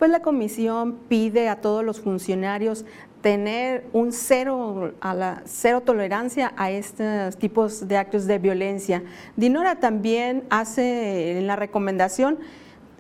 Pues 0.02 0.10
la 0.10 0.24
comisión 0.24 0.96
pide 1.10 1.48
a 1.48 1.62
todos 1.62 1.86
los 1.86 2.02
funcionarios 2.02 2.86
tener 3.22 3.86
un 3.94 4.12
cero, 4.12 4.96
a 5.00 5.14
la, 5.14 5.44
cero 5.46 5.82
tolerancia 5.82 6.54
a 6.58 6.72
estos 6.72 7.38
tipos 7.38 7.88
de 7.88 7.98
actos 7.98 8.26
de 8.26 8.40
violencia. 8.40 9.04
Dinora 9.36 9.80
también 9.80 10.44
hace 10.50 11.38
en 11.38 11.46
la 11.46 11.56
recomendación, 11.56 12.40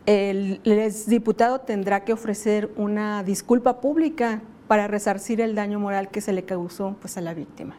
el, 0.05 0.61
el 0.63 0.93
diputado 1.07 1.61
tendrá 1.61 2.03
que 2.03 2.13
ofrecer 2.13 2.69
una 2.75 3.23
disculpa 3.23 3.81
pública 3.81 4.43
para 4.67 4.87
resarcir 4.87 5.41
el 5.41 5.55
daño 5.55 5.79
moral 5.79 6.09
que 6.09 6.21
se 6.21 6.33
le 6.33 6.43
causó 6.43 6.97
pues, 7.01 7.17
a 7.17 7.21
la 7.21 7.33
víctima. 7.33 7.77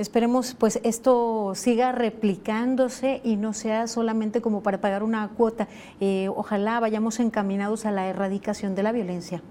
Esperemos 0.00 0.54
pues 0.58 0.80
esto 0.82 1.52
siga 1.54 1.92
replicándose 1.92 3.20
y 3.22 3.36
no 3.36 3.52
sea 3.52 3.86
solamente 3.86 4.40
como 4.40 4.62
para 4.62 4.80
pagar 4.80 5.02
una 5.02 5.28
cuota. 5.28 5.68
Eh, 6.00 6.30
ojalá 6.34 6.80
vayamos 6.80 7.20
encaminados 7.20 7.84
a 7.84 7.90
la 7.90 8.06
erradicación 8.08 8.74
de 8.74 8.82
la 8.82 8.92
violencia. 8.92 9.42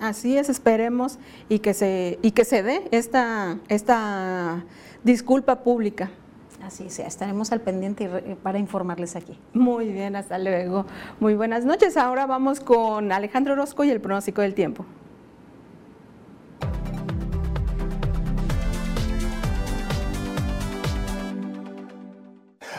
Así 0.00 0.36
es, 0.36 0.48
esperemos 0.48 1.20
y 1.48 1.60
que 1.60 1.74
se, 1.74 2.18
y 2.22 2.32
que 2.32 2.44
se 2.44 2.64
dé 2.64 2.88
esta, 2.90 3.58
esta 3.68 4.64
disculpa 5.04 5.60
pública. 5.62 6.10
Así 6.64 6.90
sea, 6.90 7.06
estaremos 7.06 7.52
al 7.52 7.60
pendiente 7.60 8.08
re- 8.08 8.36
para 8.42 8.58
informarles 8.58 9.14
aquí. 9.14 9.38
Muy 9.52 9.92
bien, 9.92 10.16
hasta 10.16 10.38
luego. 10.38 10.86
Muy 11.20 11.34
buenas 11.34 11.64
noches. 11.64 11.96
Ahora 11.96 12.26
vamos 12.26 12.58
con 12.58 13.12
Alejandro 13.12 13.52
Orozco 13.52 13.84
y 13.84 13.90
el 13.90 14.00
pronóstico 14.00 14.42
del 14.42 14.54
tiempo. 14.54 14.84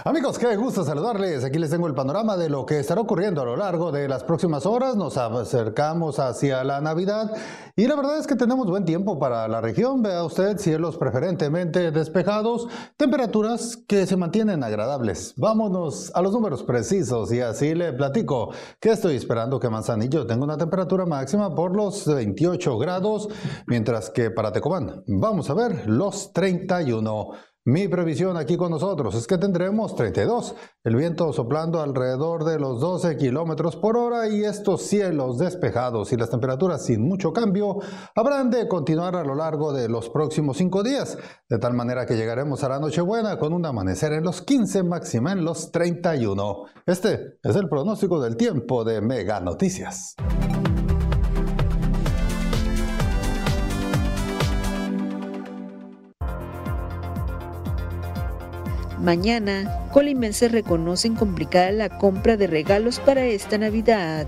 Amigos, 0.08 0.38
qué 0.38 0.56
gusto 0.56 0.84
saludarles. 0.84 1.44
Aquí 1.44 1.58
les 1.58 1.72
tengo 1.72 1.88
el 1.88 1.96
panorama 1.96 2.38
de 2.38 2.48
lo 2.48 2.64
que 2.64 2.78
estará 2.78 3.02
ocurriendo 3.02 3.42
a 3.42 3.46
lo 3.46 3.56
largo 3.56 3.92
de 3.92 4.08
las 4.08 4.24
próximas 4.24 4.68
horas. 4.68 4.96
Nos 4.96 5.18
acercamos 5.18 6.20
hacia 6.20 6.64
la 6.64 6.80
Navidad 6.80 7.36
y 7.76 7.88
la 7.88 7.96
verdad 7.96 8.20
es 8.20 8.28
que 8.28 8.36
tenemos 8.36 8.68
buen 8.68 8.86
tiempo 8.86 9.18
para 9.18 9.48
la 9.48 9.62
región. 9.62 10.04
Vea 10.04 10.24
usted 10.24 10.60
cielos 10.60 11.00
preferentemente 11.00 11.90
despejados, 11.90 12.68
temperaturas 12.98 13.78
que 13.78 14.06
se 14.06 14.16
mantienen 14.16 14.64
agradables. 14.64 15.34
Vámonos 15.38 16.12
a 16.14 16.22
los 16.22 16.34
números 16.34 16.62
precisos 16.62 17.34
y 17.34 17.42
así 17.42 17.74
le 17.74 17.92
platico 17.92 18.52
que 18.80 18.92
estoy 18.92 19.16
esperando 19.16 19.60
que 19.60 19.72
Manzanillo 19.72 20.28
tenga 20.28 20.44
una 20.44 20.60
temperatura 20.60 21.08
máxima 21.08 21.56
por 21.56 21.76
los 21.76 22.06
28 22.06 22.78
grados, 22.78 23.28
mientras 23.66 24.12
que 24.12 24.30
para 24.30 24.52
Tecomán 24.52 25.04
vamos 25.08 25.50
a 25.50 25.56
ver 25.56 25.90
los 25.90 26.32
31. 26.32 27.55
Mi 27.68 27.88
previsión 27.88 28.38
aquí 28.38 28.58
con 28.58 28.70
nosotros 28.70 29.16
es 29.16 29.26
que 29.26 29.40
tendremos 29.40 29.96
32, 29.96 30.54
el 30.84 30.96
viento 30.96 31.34
soplando 31.34 31.82
alrededor 31.82 32.44
de 32.44 32.60
los 32.60 32.80
12 32.80 33.18
kilómetros 33.18 33.76
por 33.76 33.98
hora 33.98 34.30
y 34.30 34.44
estos 34.44 34.84
cielos 34.84 35.40
despejados 35.40 36.14
y 36.14 36.16
las 36.16 36.30
temperaturas 36.30 36.86
sin 36.86 37.02
mucho 37.02 37.34
cambio 37.34 37.80
habrán 38.14 38.52
de 38.52 38.68
continuar 38.68 39.16
a 39.16 39.24
lo 39.24 39.34
largo 39.34 39.74
de 39.74 39.90
los 39.90 40.12
próximos 40.12 40.58
cinco 40.58 40.84
días, 40.84 41.18
de 41.50 41.58
tal 41.58 41.74
manera 41.74 42.06
que 42.06 42.16
llegaremos 42.16 42.64
a 42.64 42.70
la 42.70 42.80
Nochebuena 42.80 43.40
con 43.40 43.52
un 43.52 43.66
amanecer 43.66 44.14
en 44.14 44.26
los 44.26 44.44
15, 44.44 44.84
máxima 44.84 45.32
en 45.32 45.44
los 45.44 45.72
31. 45.72 46.66
Este 46.86 47.40
es 47.42 47.56
el 47.56 47.68
pronóstico 47.68 48.22
del 48.22 48.38
tiempo 48.38 48.84
de 48.84 49.02
Mega 49.02 49.40
Noticias. 49.40 50.16
Mañana, 59.06 59.88
colimenses 59.94 60.52
reconocen 60.52 61.14
complicada 61.14 61.72
la 61.72 61.96
compra 62.00 62.38
de 62.38 62.48
regalos 62.48 63.00
para 63.00 63.24
esta 63.24 63.56
Navidad. 63.60 64.28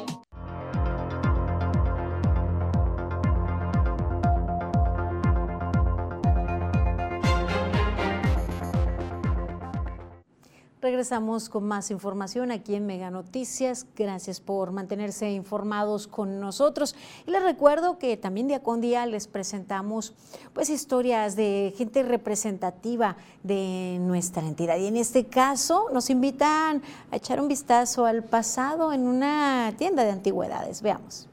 Regresamos 10.91 11.47
con 11.47 11.63
más 11.63 11.89
información 11.89 12.51
aquí 12.51 12.75
en 12.75 12.85
Mega 12.85 13.09
Noticias. 13.09 13.85
Gracias 13.95 14.41
por 14.41 14.73
mantenerse 14.73 15.31
informados 15.31 16.05
con 16.05 16.41
nosotros. 16.41 16.97
Y 17.25 17.31
les 17.31 17.41
recuerdo 17.41 17.97
que 17.97 18.17
también 18.17 18.49
día 18.49 18.61
con 18.61 18.81
día 18.81 19.05
les 19.05 19.25
presentamos 19.25 20.13
pues 20.51 20.69
historias 20.69 21.37
de 21.37 21.73
gente 21.77 22.03
representativa 22.03 23.15
de 23.41 23.99
nuestra 24.01 24.45
entidad. 24.45 24.75
Y 24.79 24.87
en 24.87 24.97
este 24.97 25.27
caso 25.27 25.85
nos 25.93 26.09
invitan 26.09 26.81
a 27.09 27.15
echar 27.15 27.39
un 27.39 27.47
vistazo 27.47 28.05
al 28.05 28.25
pasado 28.25 28.91
en 28.91 29.07
una 29.07 29.73
tienda 29.77 30.03
de 30.03 30.11
antigüedades. 30.11 30.81
Veamos. 30.81 31.30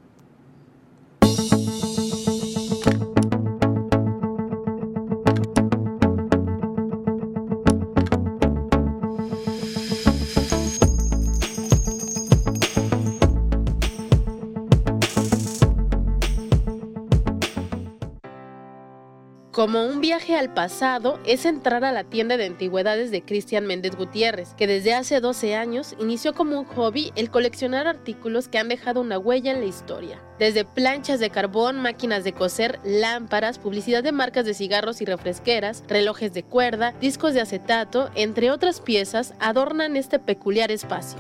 Como 19.59 19.85
un 19.85 20.01
viaje 20.01 20.37
al 20.37 20.55
pasado 20.55 21.19
es 21.27 21.45
entrar 21.45 21.85
a 21.85 21.91
la 21.91 22.05
tienda 22.05 22.37
de 22.37 22.47
antigüedades 22.47 23.11
de 23.11 23.23
Cristian 23.23 23.67
Méndez 23.67 23.97
Gutiérrez, 23.97 24.55
que 24.55 24.69
desde 24.69 24.95
hace 24.95 25.19
12 25.19 25.57
años 25.57 25.97
inició 25.99 26.33
como 26.33 26.61
un 26.61 26.65
hobby 26.65 27.11
el 27.17 27.29
coleccionar 27.29 27.89
artículos 27.89 28.47
que 28.47 28.59
han 28.59 28.69
dejado 28.69 29.01
una 29.01 29.19
huella 29.19 29.51
en 29.51 29.59
la 29.59 29.67
historia. 29.67 30.23
Desde 30.39 30.65
planchas 30.65 31.19
de 31.19 31.31
carbón, 31.31 31.83
máquinas 31.83 32.23
de 32.23 32.35
coser, 32.35 32.79
lámparas, 32.85 33.59
publicidad 33.59 34.05
de 34.05 34.13
marcas 34.13 34.47
de 34.47 34.55
cigarros 34.55 35.01
y 35.01 35.07
refresqueras, 35.07 35.83
relojes 35.89 36.33
de 36.33 36.45
cuerda, 36.45 36.93
discos 37.01 37.35
de 37.35 37.41
acetato, 37.41 38.11
entre 38.15 38.53
otras 38.53 38.81
piezas, 38.81 39.35
adornan 39.41 39.97
este 39.97 40.21
peculiar 40.21 40.71
espacio. 40.71 41.19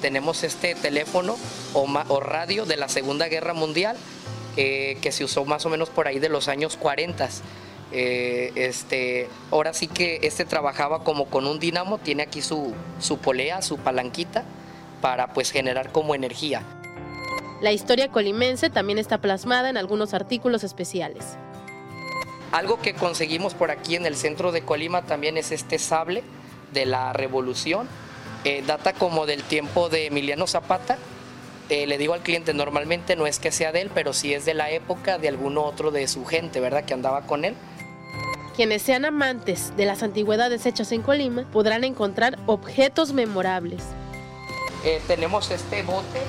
Tenemos 0.00 0.42
este 0.42 0.74
teléfono 0.74 1.36
o, 1.74 2.20
radio 2.20 2.64
de 2.64 2.76
la 2.76 2.88
Segunda 2.88 3.28
Guerra 3.28 3.52
Mundial 3.52 3.96
eh, 4.56 4.98
que 5.00 5.12
se 5.12 5.24
usó 5.24 5.44
más 5.44 5.66
o 5.66 5.70
menos 5.70 5.90
por 5.90 6.08
ahí 6.08 6.18
de 6.18 6.28
los 6.28 6.48
años 6.48 6.76
40. 6.76 7.28
Eh, 7.92 8.52
este, 8.56 9.28
ahora 9.50 9.72
sí 9.72 9.86
que 9.86 10.20
este 10.22 10.44
trabajaba 10.44 11.04
como 11.04 11.26
con 11.26 11.46
un 11.46 11.58
dinamo, 11.58 11.98
tiene 11.98 12.24
aquí 12.24 12.42
su, 12.42 12.74
su 13.00 13.18
polea, 13.18 13.62
su 13.62 13.78
palanquita, 13.78 14.44
para 15.00 15.32
pues 15.32 15.50
generar 15.50 15.92
como 15.92 16.14
energía. 16.14 16.62
La 17.60 17.72
historia 17.72 18.10
colimense 18.10 18.68
también 18.68 18.98
está 18.98 19.18
plasmada 19.18 19.70
en 19.70 19.76
algunos 19.76 20.14
artículos 20.14 20.64
especiales. 20.64 21.36
Algo 22.52 22.80
que 22.80 22.94
conseguimos 22.94 23.54
por 23.54 23.70
aquí 23.70 23.96
en 23.96 24.06
el 24.06 24.16
centro 24.16 24.52
de 24.52 24.62
Colima 24.62 25.02
también 25.02 25.36
es 25.36 25.52
este 25.52 25.78
sable 25.78 26.22
de 26.72 26.86
la 26.86 27.12
revolución. 27.12 27.88
Eh, 28.44 28.62
data 28.66 28.92
como 28.92 29.26
del 29.26 29.42
tiempo 29.42 29.88
de 29.88 30.06
Emiliano 30.06 30.46
Zapata. 30.46 30.98
Eh, 31.68 31.86
le 31.86 31.98
digo 31.98 32.14
al 32.14 32.20
cliente, 32.22 32.54
normalmente 32.54 33.16
no 33.16 33.26
es 33.26 33.38
que 33.40 33.50
sea 33.50 33.72
de 33.72 33.80
él, 33.82 33.90
pero 33.92 34.12
sí 34.12 34.32
es 34.32 34.44
de 34.44 34.54
la 34.54 34.70
época 34.70 35.18
de 35.18 35.28
alguno 35.28 35.62
otro 35.64 35.90
de 35.90 36.06
su 36.06 36.24
gente, 36.24 36.60
¿verdad? 36.60 36.84
Que 36.84 36.94
andaba 36.94 37.22
con 37.22 37.44
él. 37.44 37.54
Quienes 38.54 38.82
sean 38.82 39.04
amantes 39.04 39.76
de 39.76 39.84
las 39.84 40.02
antigüedades 40.02 40.64
hechas 40.64 40.92
en 40.92 41.02
Colima 41.02 41.44
podrán 41.52 41.84
encontrar 41.84 42.38
objetos 42.46 43.12
memorables. 43.12 43.82
Eh, 44.84 45.00
tenemos 45.08 45.50
este 45.50 45.82
bote 45.82 46.20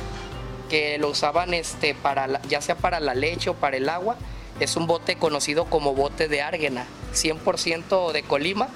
que 0.70 0.98
lo 0.98 1.10
usaban 1.10 1.54
este, 1.54 1.94
para 1.96 2.28
la- 2.28 2.42
ya 2.50 2.60
sea 2.60 2.76
para 2.76 3.00
la 3.00 3.14
leche 3.14 3.50
o 3.52 3.54
para 3.54 3.78
el 3.78 3.88
agua. 3.88 4.18
Es 4.60 4.76
un 4.76 4.88
bote 4.88 5.16
conocido 5.18 5.66
como 5.66 5.94
bote 5.94 6.28
de 6.28 6.42
Árguena, 6.42 6.86
100% 7.14 8.12
de 8.12 8.24
Colima 8.24 8.68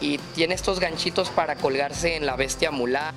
y 0.00 0.18
tiene 0.36 0.54
estos 0.54 0.78
ganchitos 0.78 1.30
para 1.30 1.56
colgarse 1.56 2.14
en 2.16 2.24
la 2.26 2.36
bestia 2.36 2.70
mulá. 2.70 3.12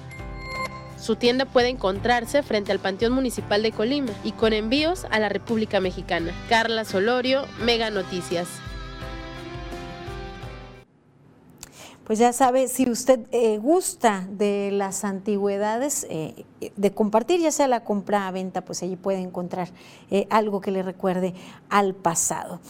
Su 1.00 1.16
tienda 1.16 1.46
puede 1.46 1.70
encontrarse 1.70 2.44
frente 2.44 2.72
al 2.72 2.80
Panteón 2.80 3.14
Municipal 3.14 3.64
de 3.64 3.72
Colima 3.72 4.12
y 4.24 4.34
con 4.34 4.54
envíos 4.54 5.06
a 5.10 5.20
la 5.20 5.30
República 5.30 5.80
Mexicana. 5.80 6.34
Carla 6.50 6.84
Solorio, 6.84 7.46
Mega 7.64 7.90
Noticias. 7.90 8.48
Pues 12.10 12.18
ya 12.18 12.34
sabe, 12.34 12.68
si 12.68 12.90
usted 12.90 13.20
eh, 13.32 13.60
gusta 13.60 14.28
de 14.32 14.72
las 14.72 15.06
antigüedades, 15.06 16.08
eh, 16.10 16.44
de 16.76 16.92
compartir, 16.92 17.40
ya 17.40 17.52
sea 17.52 17.68
la 17.68 17.84
compra 17.84 18.28
a 18.28 18.32
venta, 18.32 18.62
pues 18.62 18.82
allí 18.82 18.96
puede 18.96 19.20
encontrar 19.20 19.70
eh, 20.10 20.26
algo 20.32 20.60
que 20.60 20.72
le 20.72 20.82
recuerde 20.82 21.36
al 21.70 21.94
pasado. 21.94 22.62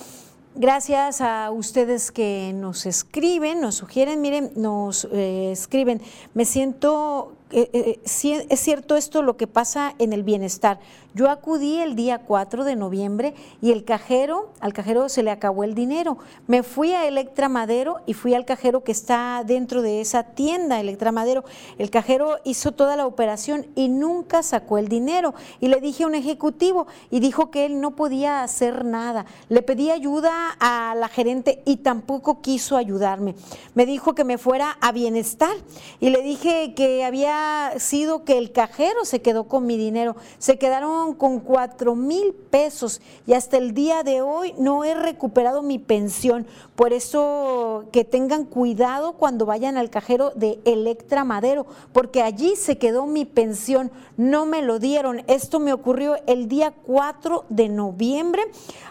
Gracias 0.56 1.22
a 1.22 1.52
ustedes 1.52 2.12
que 2.12 2.52
nos 2.54 2.86
escriben, 2.86 3.62
nos 3.62 3.76
sugieren, 3.76 4.20
miren, 4.20 4.52
nos 4.58 5.06
escriben, 5.06 6.02
me 6.34 6.44
siento, 6.44 7.38
eh, 7.52 7.70
eh, 7.74 8.00
sí, 8.06 8.38
es 8.50 8.60
cierto 8.60 8.96
esto 8.96 9.22
lo 9.22 9.38
que 9.38 9.48
pasa 9.48 9.96
en 10.00 10.14
el 10.14 10.24
bienestar. 10.24 10.80
Yo 11.20 11.30
acudí 11.30 11.82
el 11.82 11.98
día 11.98 12.20
4 12.20 12.64
de 12.64 12.78
noviembre 12.78 13.34
y 13.62 13.74
el 13.74 13.84
cajero, 13.84 14.52
al 14.62 14.72
cajero 14.72 15.10
se 15.10 15.22
le 15.22 15.32
acabó 15.32 15.66
el 15.66 15.76
dinero. 15.76 16.18
Me 16.48 16.64
fui 16.64 16.94
a 16.94 17.10
Electra 17.10 17.50
Madero 17.50 17.98
y 18.06 18.14
fui 18.14 18.36
al 18.36 18.46
cajero 18.46 18.86
que 18.86 18.94
está 18.94 19.44
dentro 19.46 19.82
de 19.82 20.00
esa 20.00 20.24
tienda, 20.24 20.80
Electra 20.80 21.12
Madero. 21.12 21.44
El 21.78 21.90
cajero 21.90 22.38
hizo 22.46 22.72
toda 22.72 22.96
la 22.96 23.06
operación 23.06 23.68
y 23.76 23.90
nunca 23.90 24.44
sacó 24.44 24.78
el 24.78 24.88
dinero. 24.88 25.34
Y 25.60 25.68
le 25.68 25.82
dije 25.82 26.06
a 26.06 26.08
un 26.08 26.16
ejecutivo 26.16 26.88
y 27.12 27.20
dijo 27.20 27.52
que 27.52 27.66
él 27.66 27.82
no 27.82 27.98
podía 27.98 28.42
hacer 28.42 28.86
nada. 28.86 29.26
Le 29.50 29.62
pedí 29.62 29.92
ayuda 29.92 30.56
a 30.62 30.96
la 30.96 31.10
gerente 31.10 31.62
y 31.66 31.78
tampoco 31.78 32.40
quiso 32.40 32.78
ayudarme. 32.78 33.36
Me 33.76 33.86
dijo 33.86 34.16
que 34.16 34.24
me 34.24 34.38
fuera 34.38 34.78
a 34.80 34.94
bienestar 34.94 35.58
y 36.00 36.12
le 36.12 36.22
dije 36.22 36.74
que 36.76 37.04
había 37.04 37.74
sido 37.76 38.24
que 38.24 38.38
el 38.38 38.54
cajero 38.54 39.04
se 39.04 39.22
quedó 39.22 39.50
con 39.50 39.66
mi 39.66 39.76
dinero. 39.76 40.16
Se 40.38 40.58
quedaron 40.58 41.09
con 41.14 41.40
cuatro 41.40 41.96
mil 41.96 42.34
pesos 42.34 43.02
y 43.28 43.34
hasta 43.34 43.58
el 43.58 43.74
día 43.74 44.04
de 44.04 44.22
hoy 44.22 44.54
no 44.58 44.84
he 44.84 44.94
recuperado 44.94 45.62
mi 45.62 45.80
pensión. 45.80 46.48
Por 46.76 46.94
eso 46.94 47.86
que 47.92 48.06
tengan 48.06 48.46
cuidado 48.46 49.14
cuando 49.14 49.46
vayan 49.46 49.78
al 49.78 49.90
cajero 49.90 50.32
de 50.36 50.60
Electra 50.66 51.24
Madero, 51.24 51.66
porque 51.94 52.22
allí 52.22 52.56
se 52.56 52.78
quedó 52.78 53.06
mi 53.06 53.26
pensión, 53.26 53.92
no 54.18 54.46
me 54.46 54.62
lo 54.62 54.80
dieron. 54.80 55.24
Esto 55.28 55.60
me 55.60 55.74
ocurrió 55.74 56.16
el 56.26 56.48
día 56.48 56.72
4 56.72 57.46
de 57.50 57.70
noviembre 57.70 58.44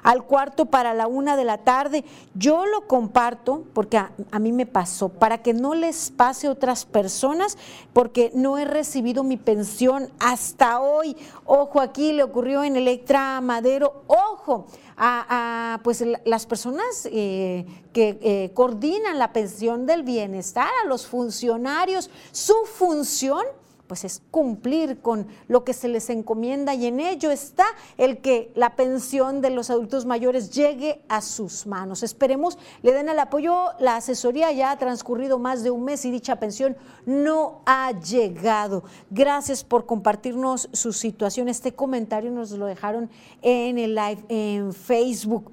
al 0.03 0.25
cuarto 0.25 0.67
para 0.67 0.95
la 0.95 1.07
una 1.07 1.37
de 1.37 1.45
la 1.45 1.59
tarde. 1.59 2.05
Yo 2.35 2.67
lo 2.67 2.87
comparto 2.87 3.65
porque 3.73 3.99
a, 3.99 4.13
a 4.31 4.39
mí 4.39 4.53
me 4.53 4.67
pasó, 4.67 5.09
para 5.09 5.39
que 5.43 5.55
no 5.55 5.75
les 5.75 6.11
pase 6.11 6.47
a 6.47 6.51
otras 6.51 6.85
personas, 6.85 7.57
porque 7.93 8.31
no 8.35 8.59
he 8.59 8.65
recibido 8.65 9.25
mi 9.25 9.37
pensión 9.37 10.11
hasta 10.19 10.81
hoy. 10.81 11.17
Ojo, 11.45 11.81
aquí 11.81 11.98
le 12.13 12.23
ocurrió 12.23 12.63
en 12.65 12.77
Electra 12.77 13.41
Madero. 13.41 14.05
Ojo, 14.07 14.67
a, 14.97 15.81
pues 15.85 16.01
la- 16.01 16.21
las 16.25 16.47
personas 16.47 17.09
eh, 17.11 17.67
que 17.93 18.19
eh, 18.23 18.51
coordinan 18.55 19.19
la 19.19 19.33
pensión 19.33 19.87
del 19.87 20.03
bienestar, 20.03 20.69
a 20.85 20.87
los 20.87 21.07
funcionarios, 21.07 22.11
su 22.33 22.55
función 22.75 23.45
pues 23.89 24.05
es 24.05 24.23
cumplir 24.31 25.01
con 25.01 25.27
lo 25.49 25.65
que 25.65 25.73
se 25.73 25.89
les 25.89 26.11
encomienda 26.11 26.75
y 26.75 26.87
en 26.87 27.01
ello 27.01 27.31
está 27.31 27.65
el 27.97 28.19
que 28.19 28.53
la 28.55 28.77
pensión 28.77 29.41
de 29.41 29.51
los 29.51 29.71
adultos 29.71 30.07
mayores 30.07 30.51
llegue 30.51 31.03
a 31.09 31.23
sus 31.23 31.67
manos. 31.67 32.03
Esperemos 32.03 32.59
le 32.83 32.93
den 32.93 33.09
el 33.09 33.19
apoyo. 33.19 33.71
La 33.81 33.97
asesoría 33.97 34.53
ya 34.53 34.71
ha 34.71 34.79
transcurrido 34.79 35.39
más 35.39 35.63
de 35.63 35.71
un 35.71 35.85
mes 35.85 36.05
y 36.05 36.11
dicha 36.11 36.37
pensión 36.37 36.77
no 37.07 37.63
ha 37.67 37.93
llegado. 37.93 38.85
Gracias 39.11 39.65
por 39.65 39.87
compartirnos 39.87 40.69
su 40.73 40.93
situación. 40.93 41.49
Este 41.49 41.73
comentario 41.73 42.31
nos 42.31 42.51
lo 42.53 42.67
dejaron 42.67 43.11
en 43.43 43.79
el 43.79 43.95
live 43.95 44.25
en 44.29 44.73
Facebook 44.73 45.51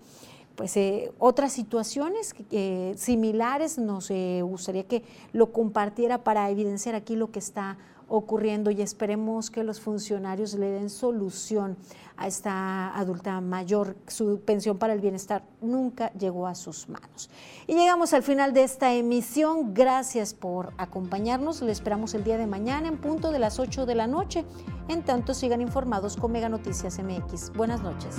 pues 0.56 0.78
eh, 0.78 1.12
otras 1.20 1.52
situaciones 1.52 2.34
similares 2.96 3.78
nos 3.78 4.10
eh, 4.10 4.40
gustaría 4.42 4.84
que 4.84 5.04
lo 5.34 5.52
compartiera 5.52 6.24
para 6.24 6.50
evidenciar 6.50 6.96
aquí 6.96 7.16
lo 7.16 7.32
que 7.32 7.40
está 7.40 7.78
ocurriendo 8.08 8.72
y 8.72 8.82
esperemos 8.82 9.50
que 9.50 9.64
los 9.64 9.80
funcionarios 9.80 10.54
le 10.54 10.70
den 10.70 10.90
solución 10.90 11.78
a 12.18 12.28
esta 12.28 12.96
adulta 12.96 13.42
mayor. 13.42 13.96
Su 14.08 14.40
pensión 14.42 14.78
para 14.78 14.94
el 14.94 15.02
bienestar 15.02 15.44
nunca 15.62 16.12
llegó 16.14 16.48
a 16.48 16.56
sus 16.56 16.88
manos. 16.90 17.30
Y 17.68 17.74
llegamos 17.74 18.14
al 18.14 18.24
final 18.24 18.54
de 18.54 18.64
esta 18.64 18.94
emisión. 18.94 19.74
Gracias 19.74 20.34
por 20.34 20.74
acompañarnos. 20.78 21.62
Le 21.62 21.72
esperamos 21.72 22.14
el 22.14 22.24
día 22.24 22.38
de 22.38 22.48
mañana 22.48 22.88
en 22.88 22.98
punto 22.98 23.32
de 23.32 23.40
las 23.40 23.60
8 23.60 23.86
de 23.86 23.96
la 23.96 24.08
noche. 24.08 24.46
En 24.88 25.04
tanto, 25.04 25.34
sigan 25.34 25.62
informados 25.62 26.16
con 26.16 26.32
Mega 26.32 26.50
Noticias 26.50 27.00
MX. 27.00 27.52
Buenas 27.54 27.82
noches. 27.82 28.16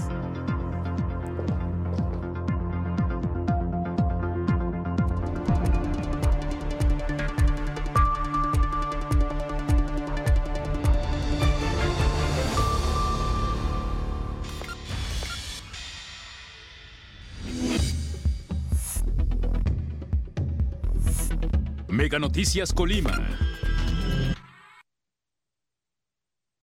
Mega 22.07 22.21
Noticias 22.21 22.73
Colima. 22.73 23.56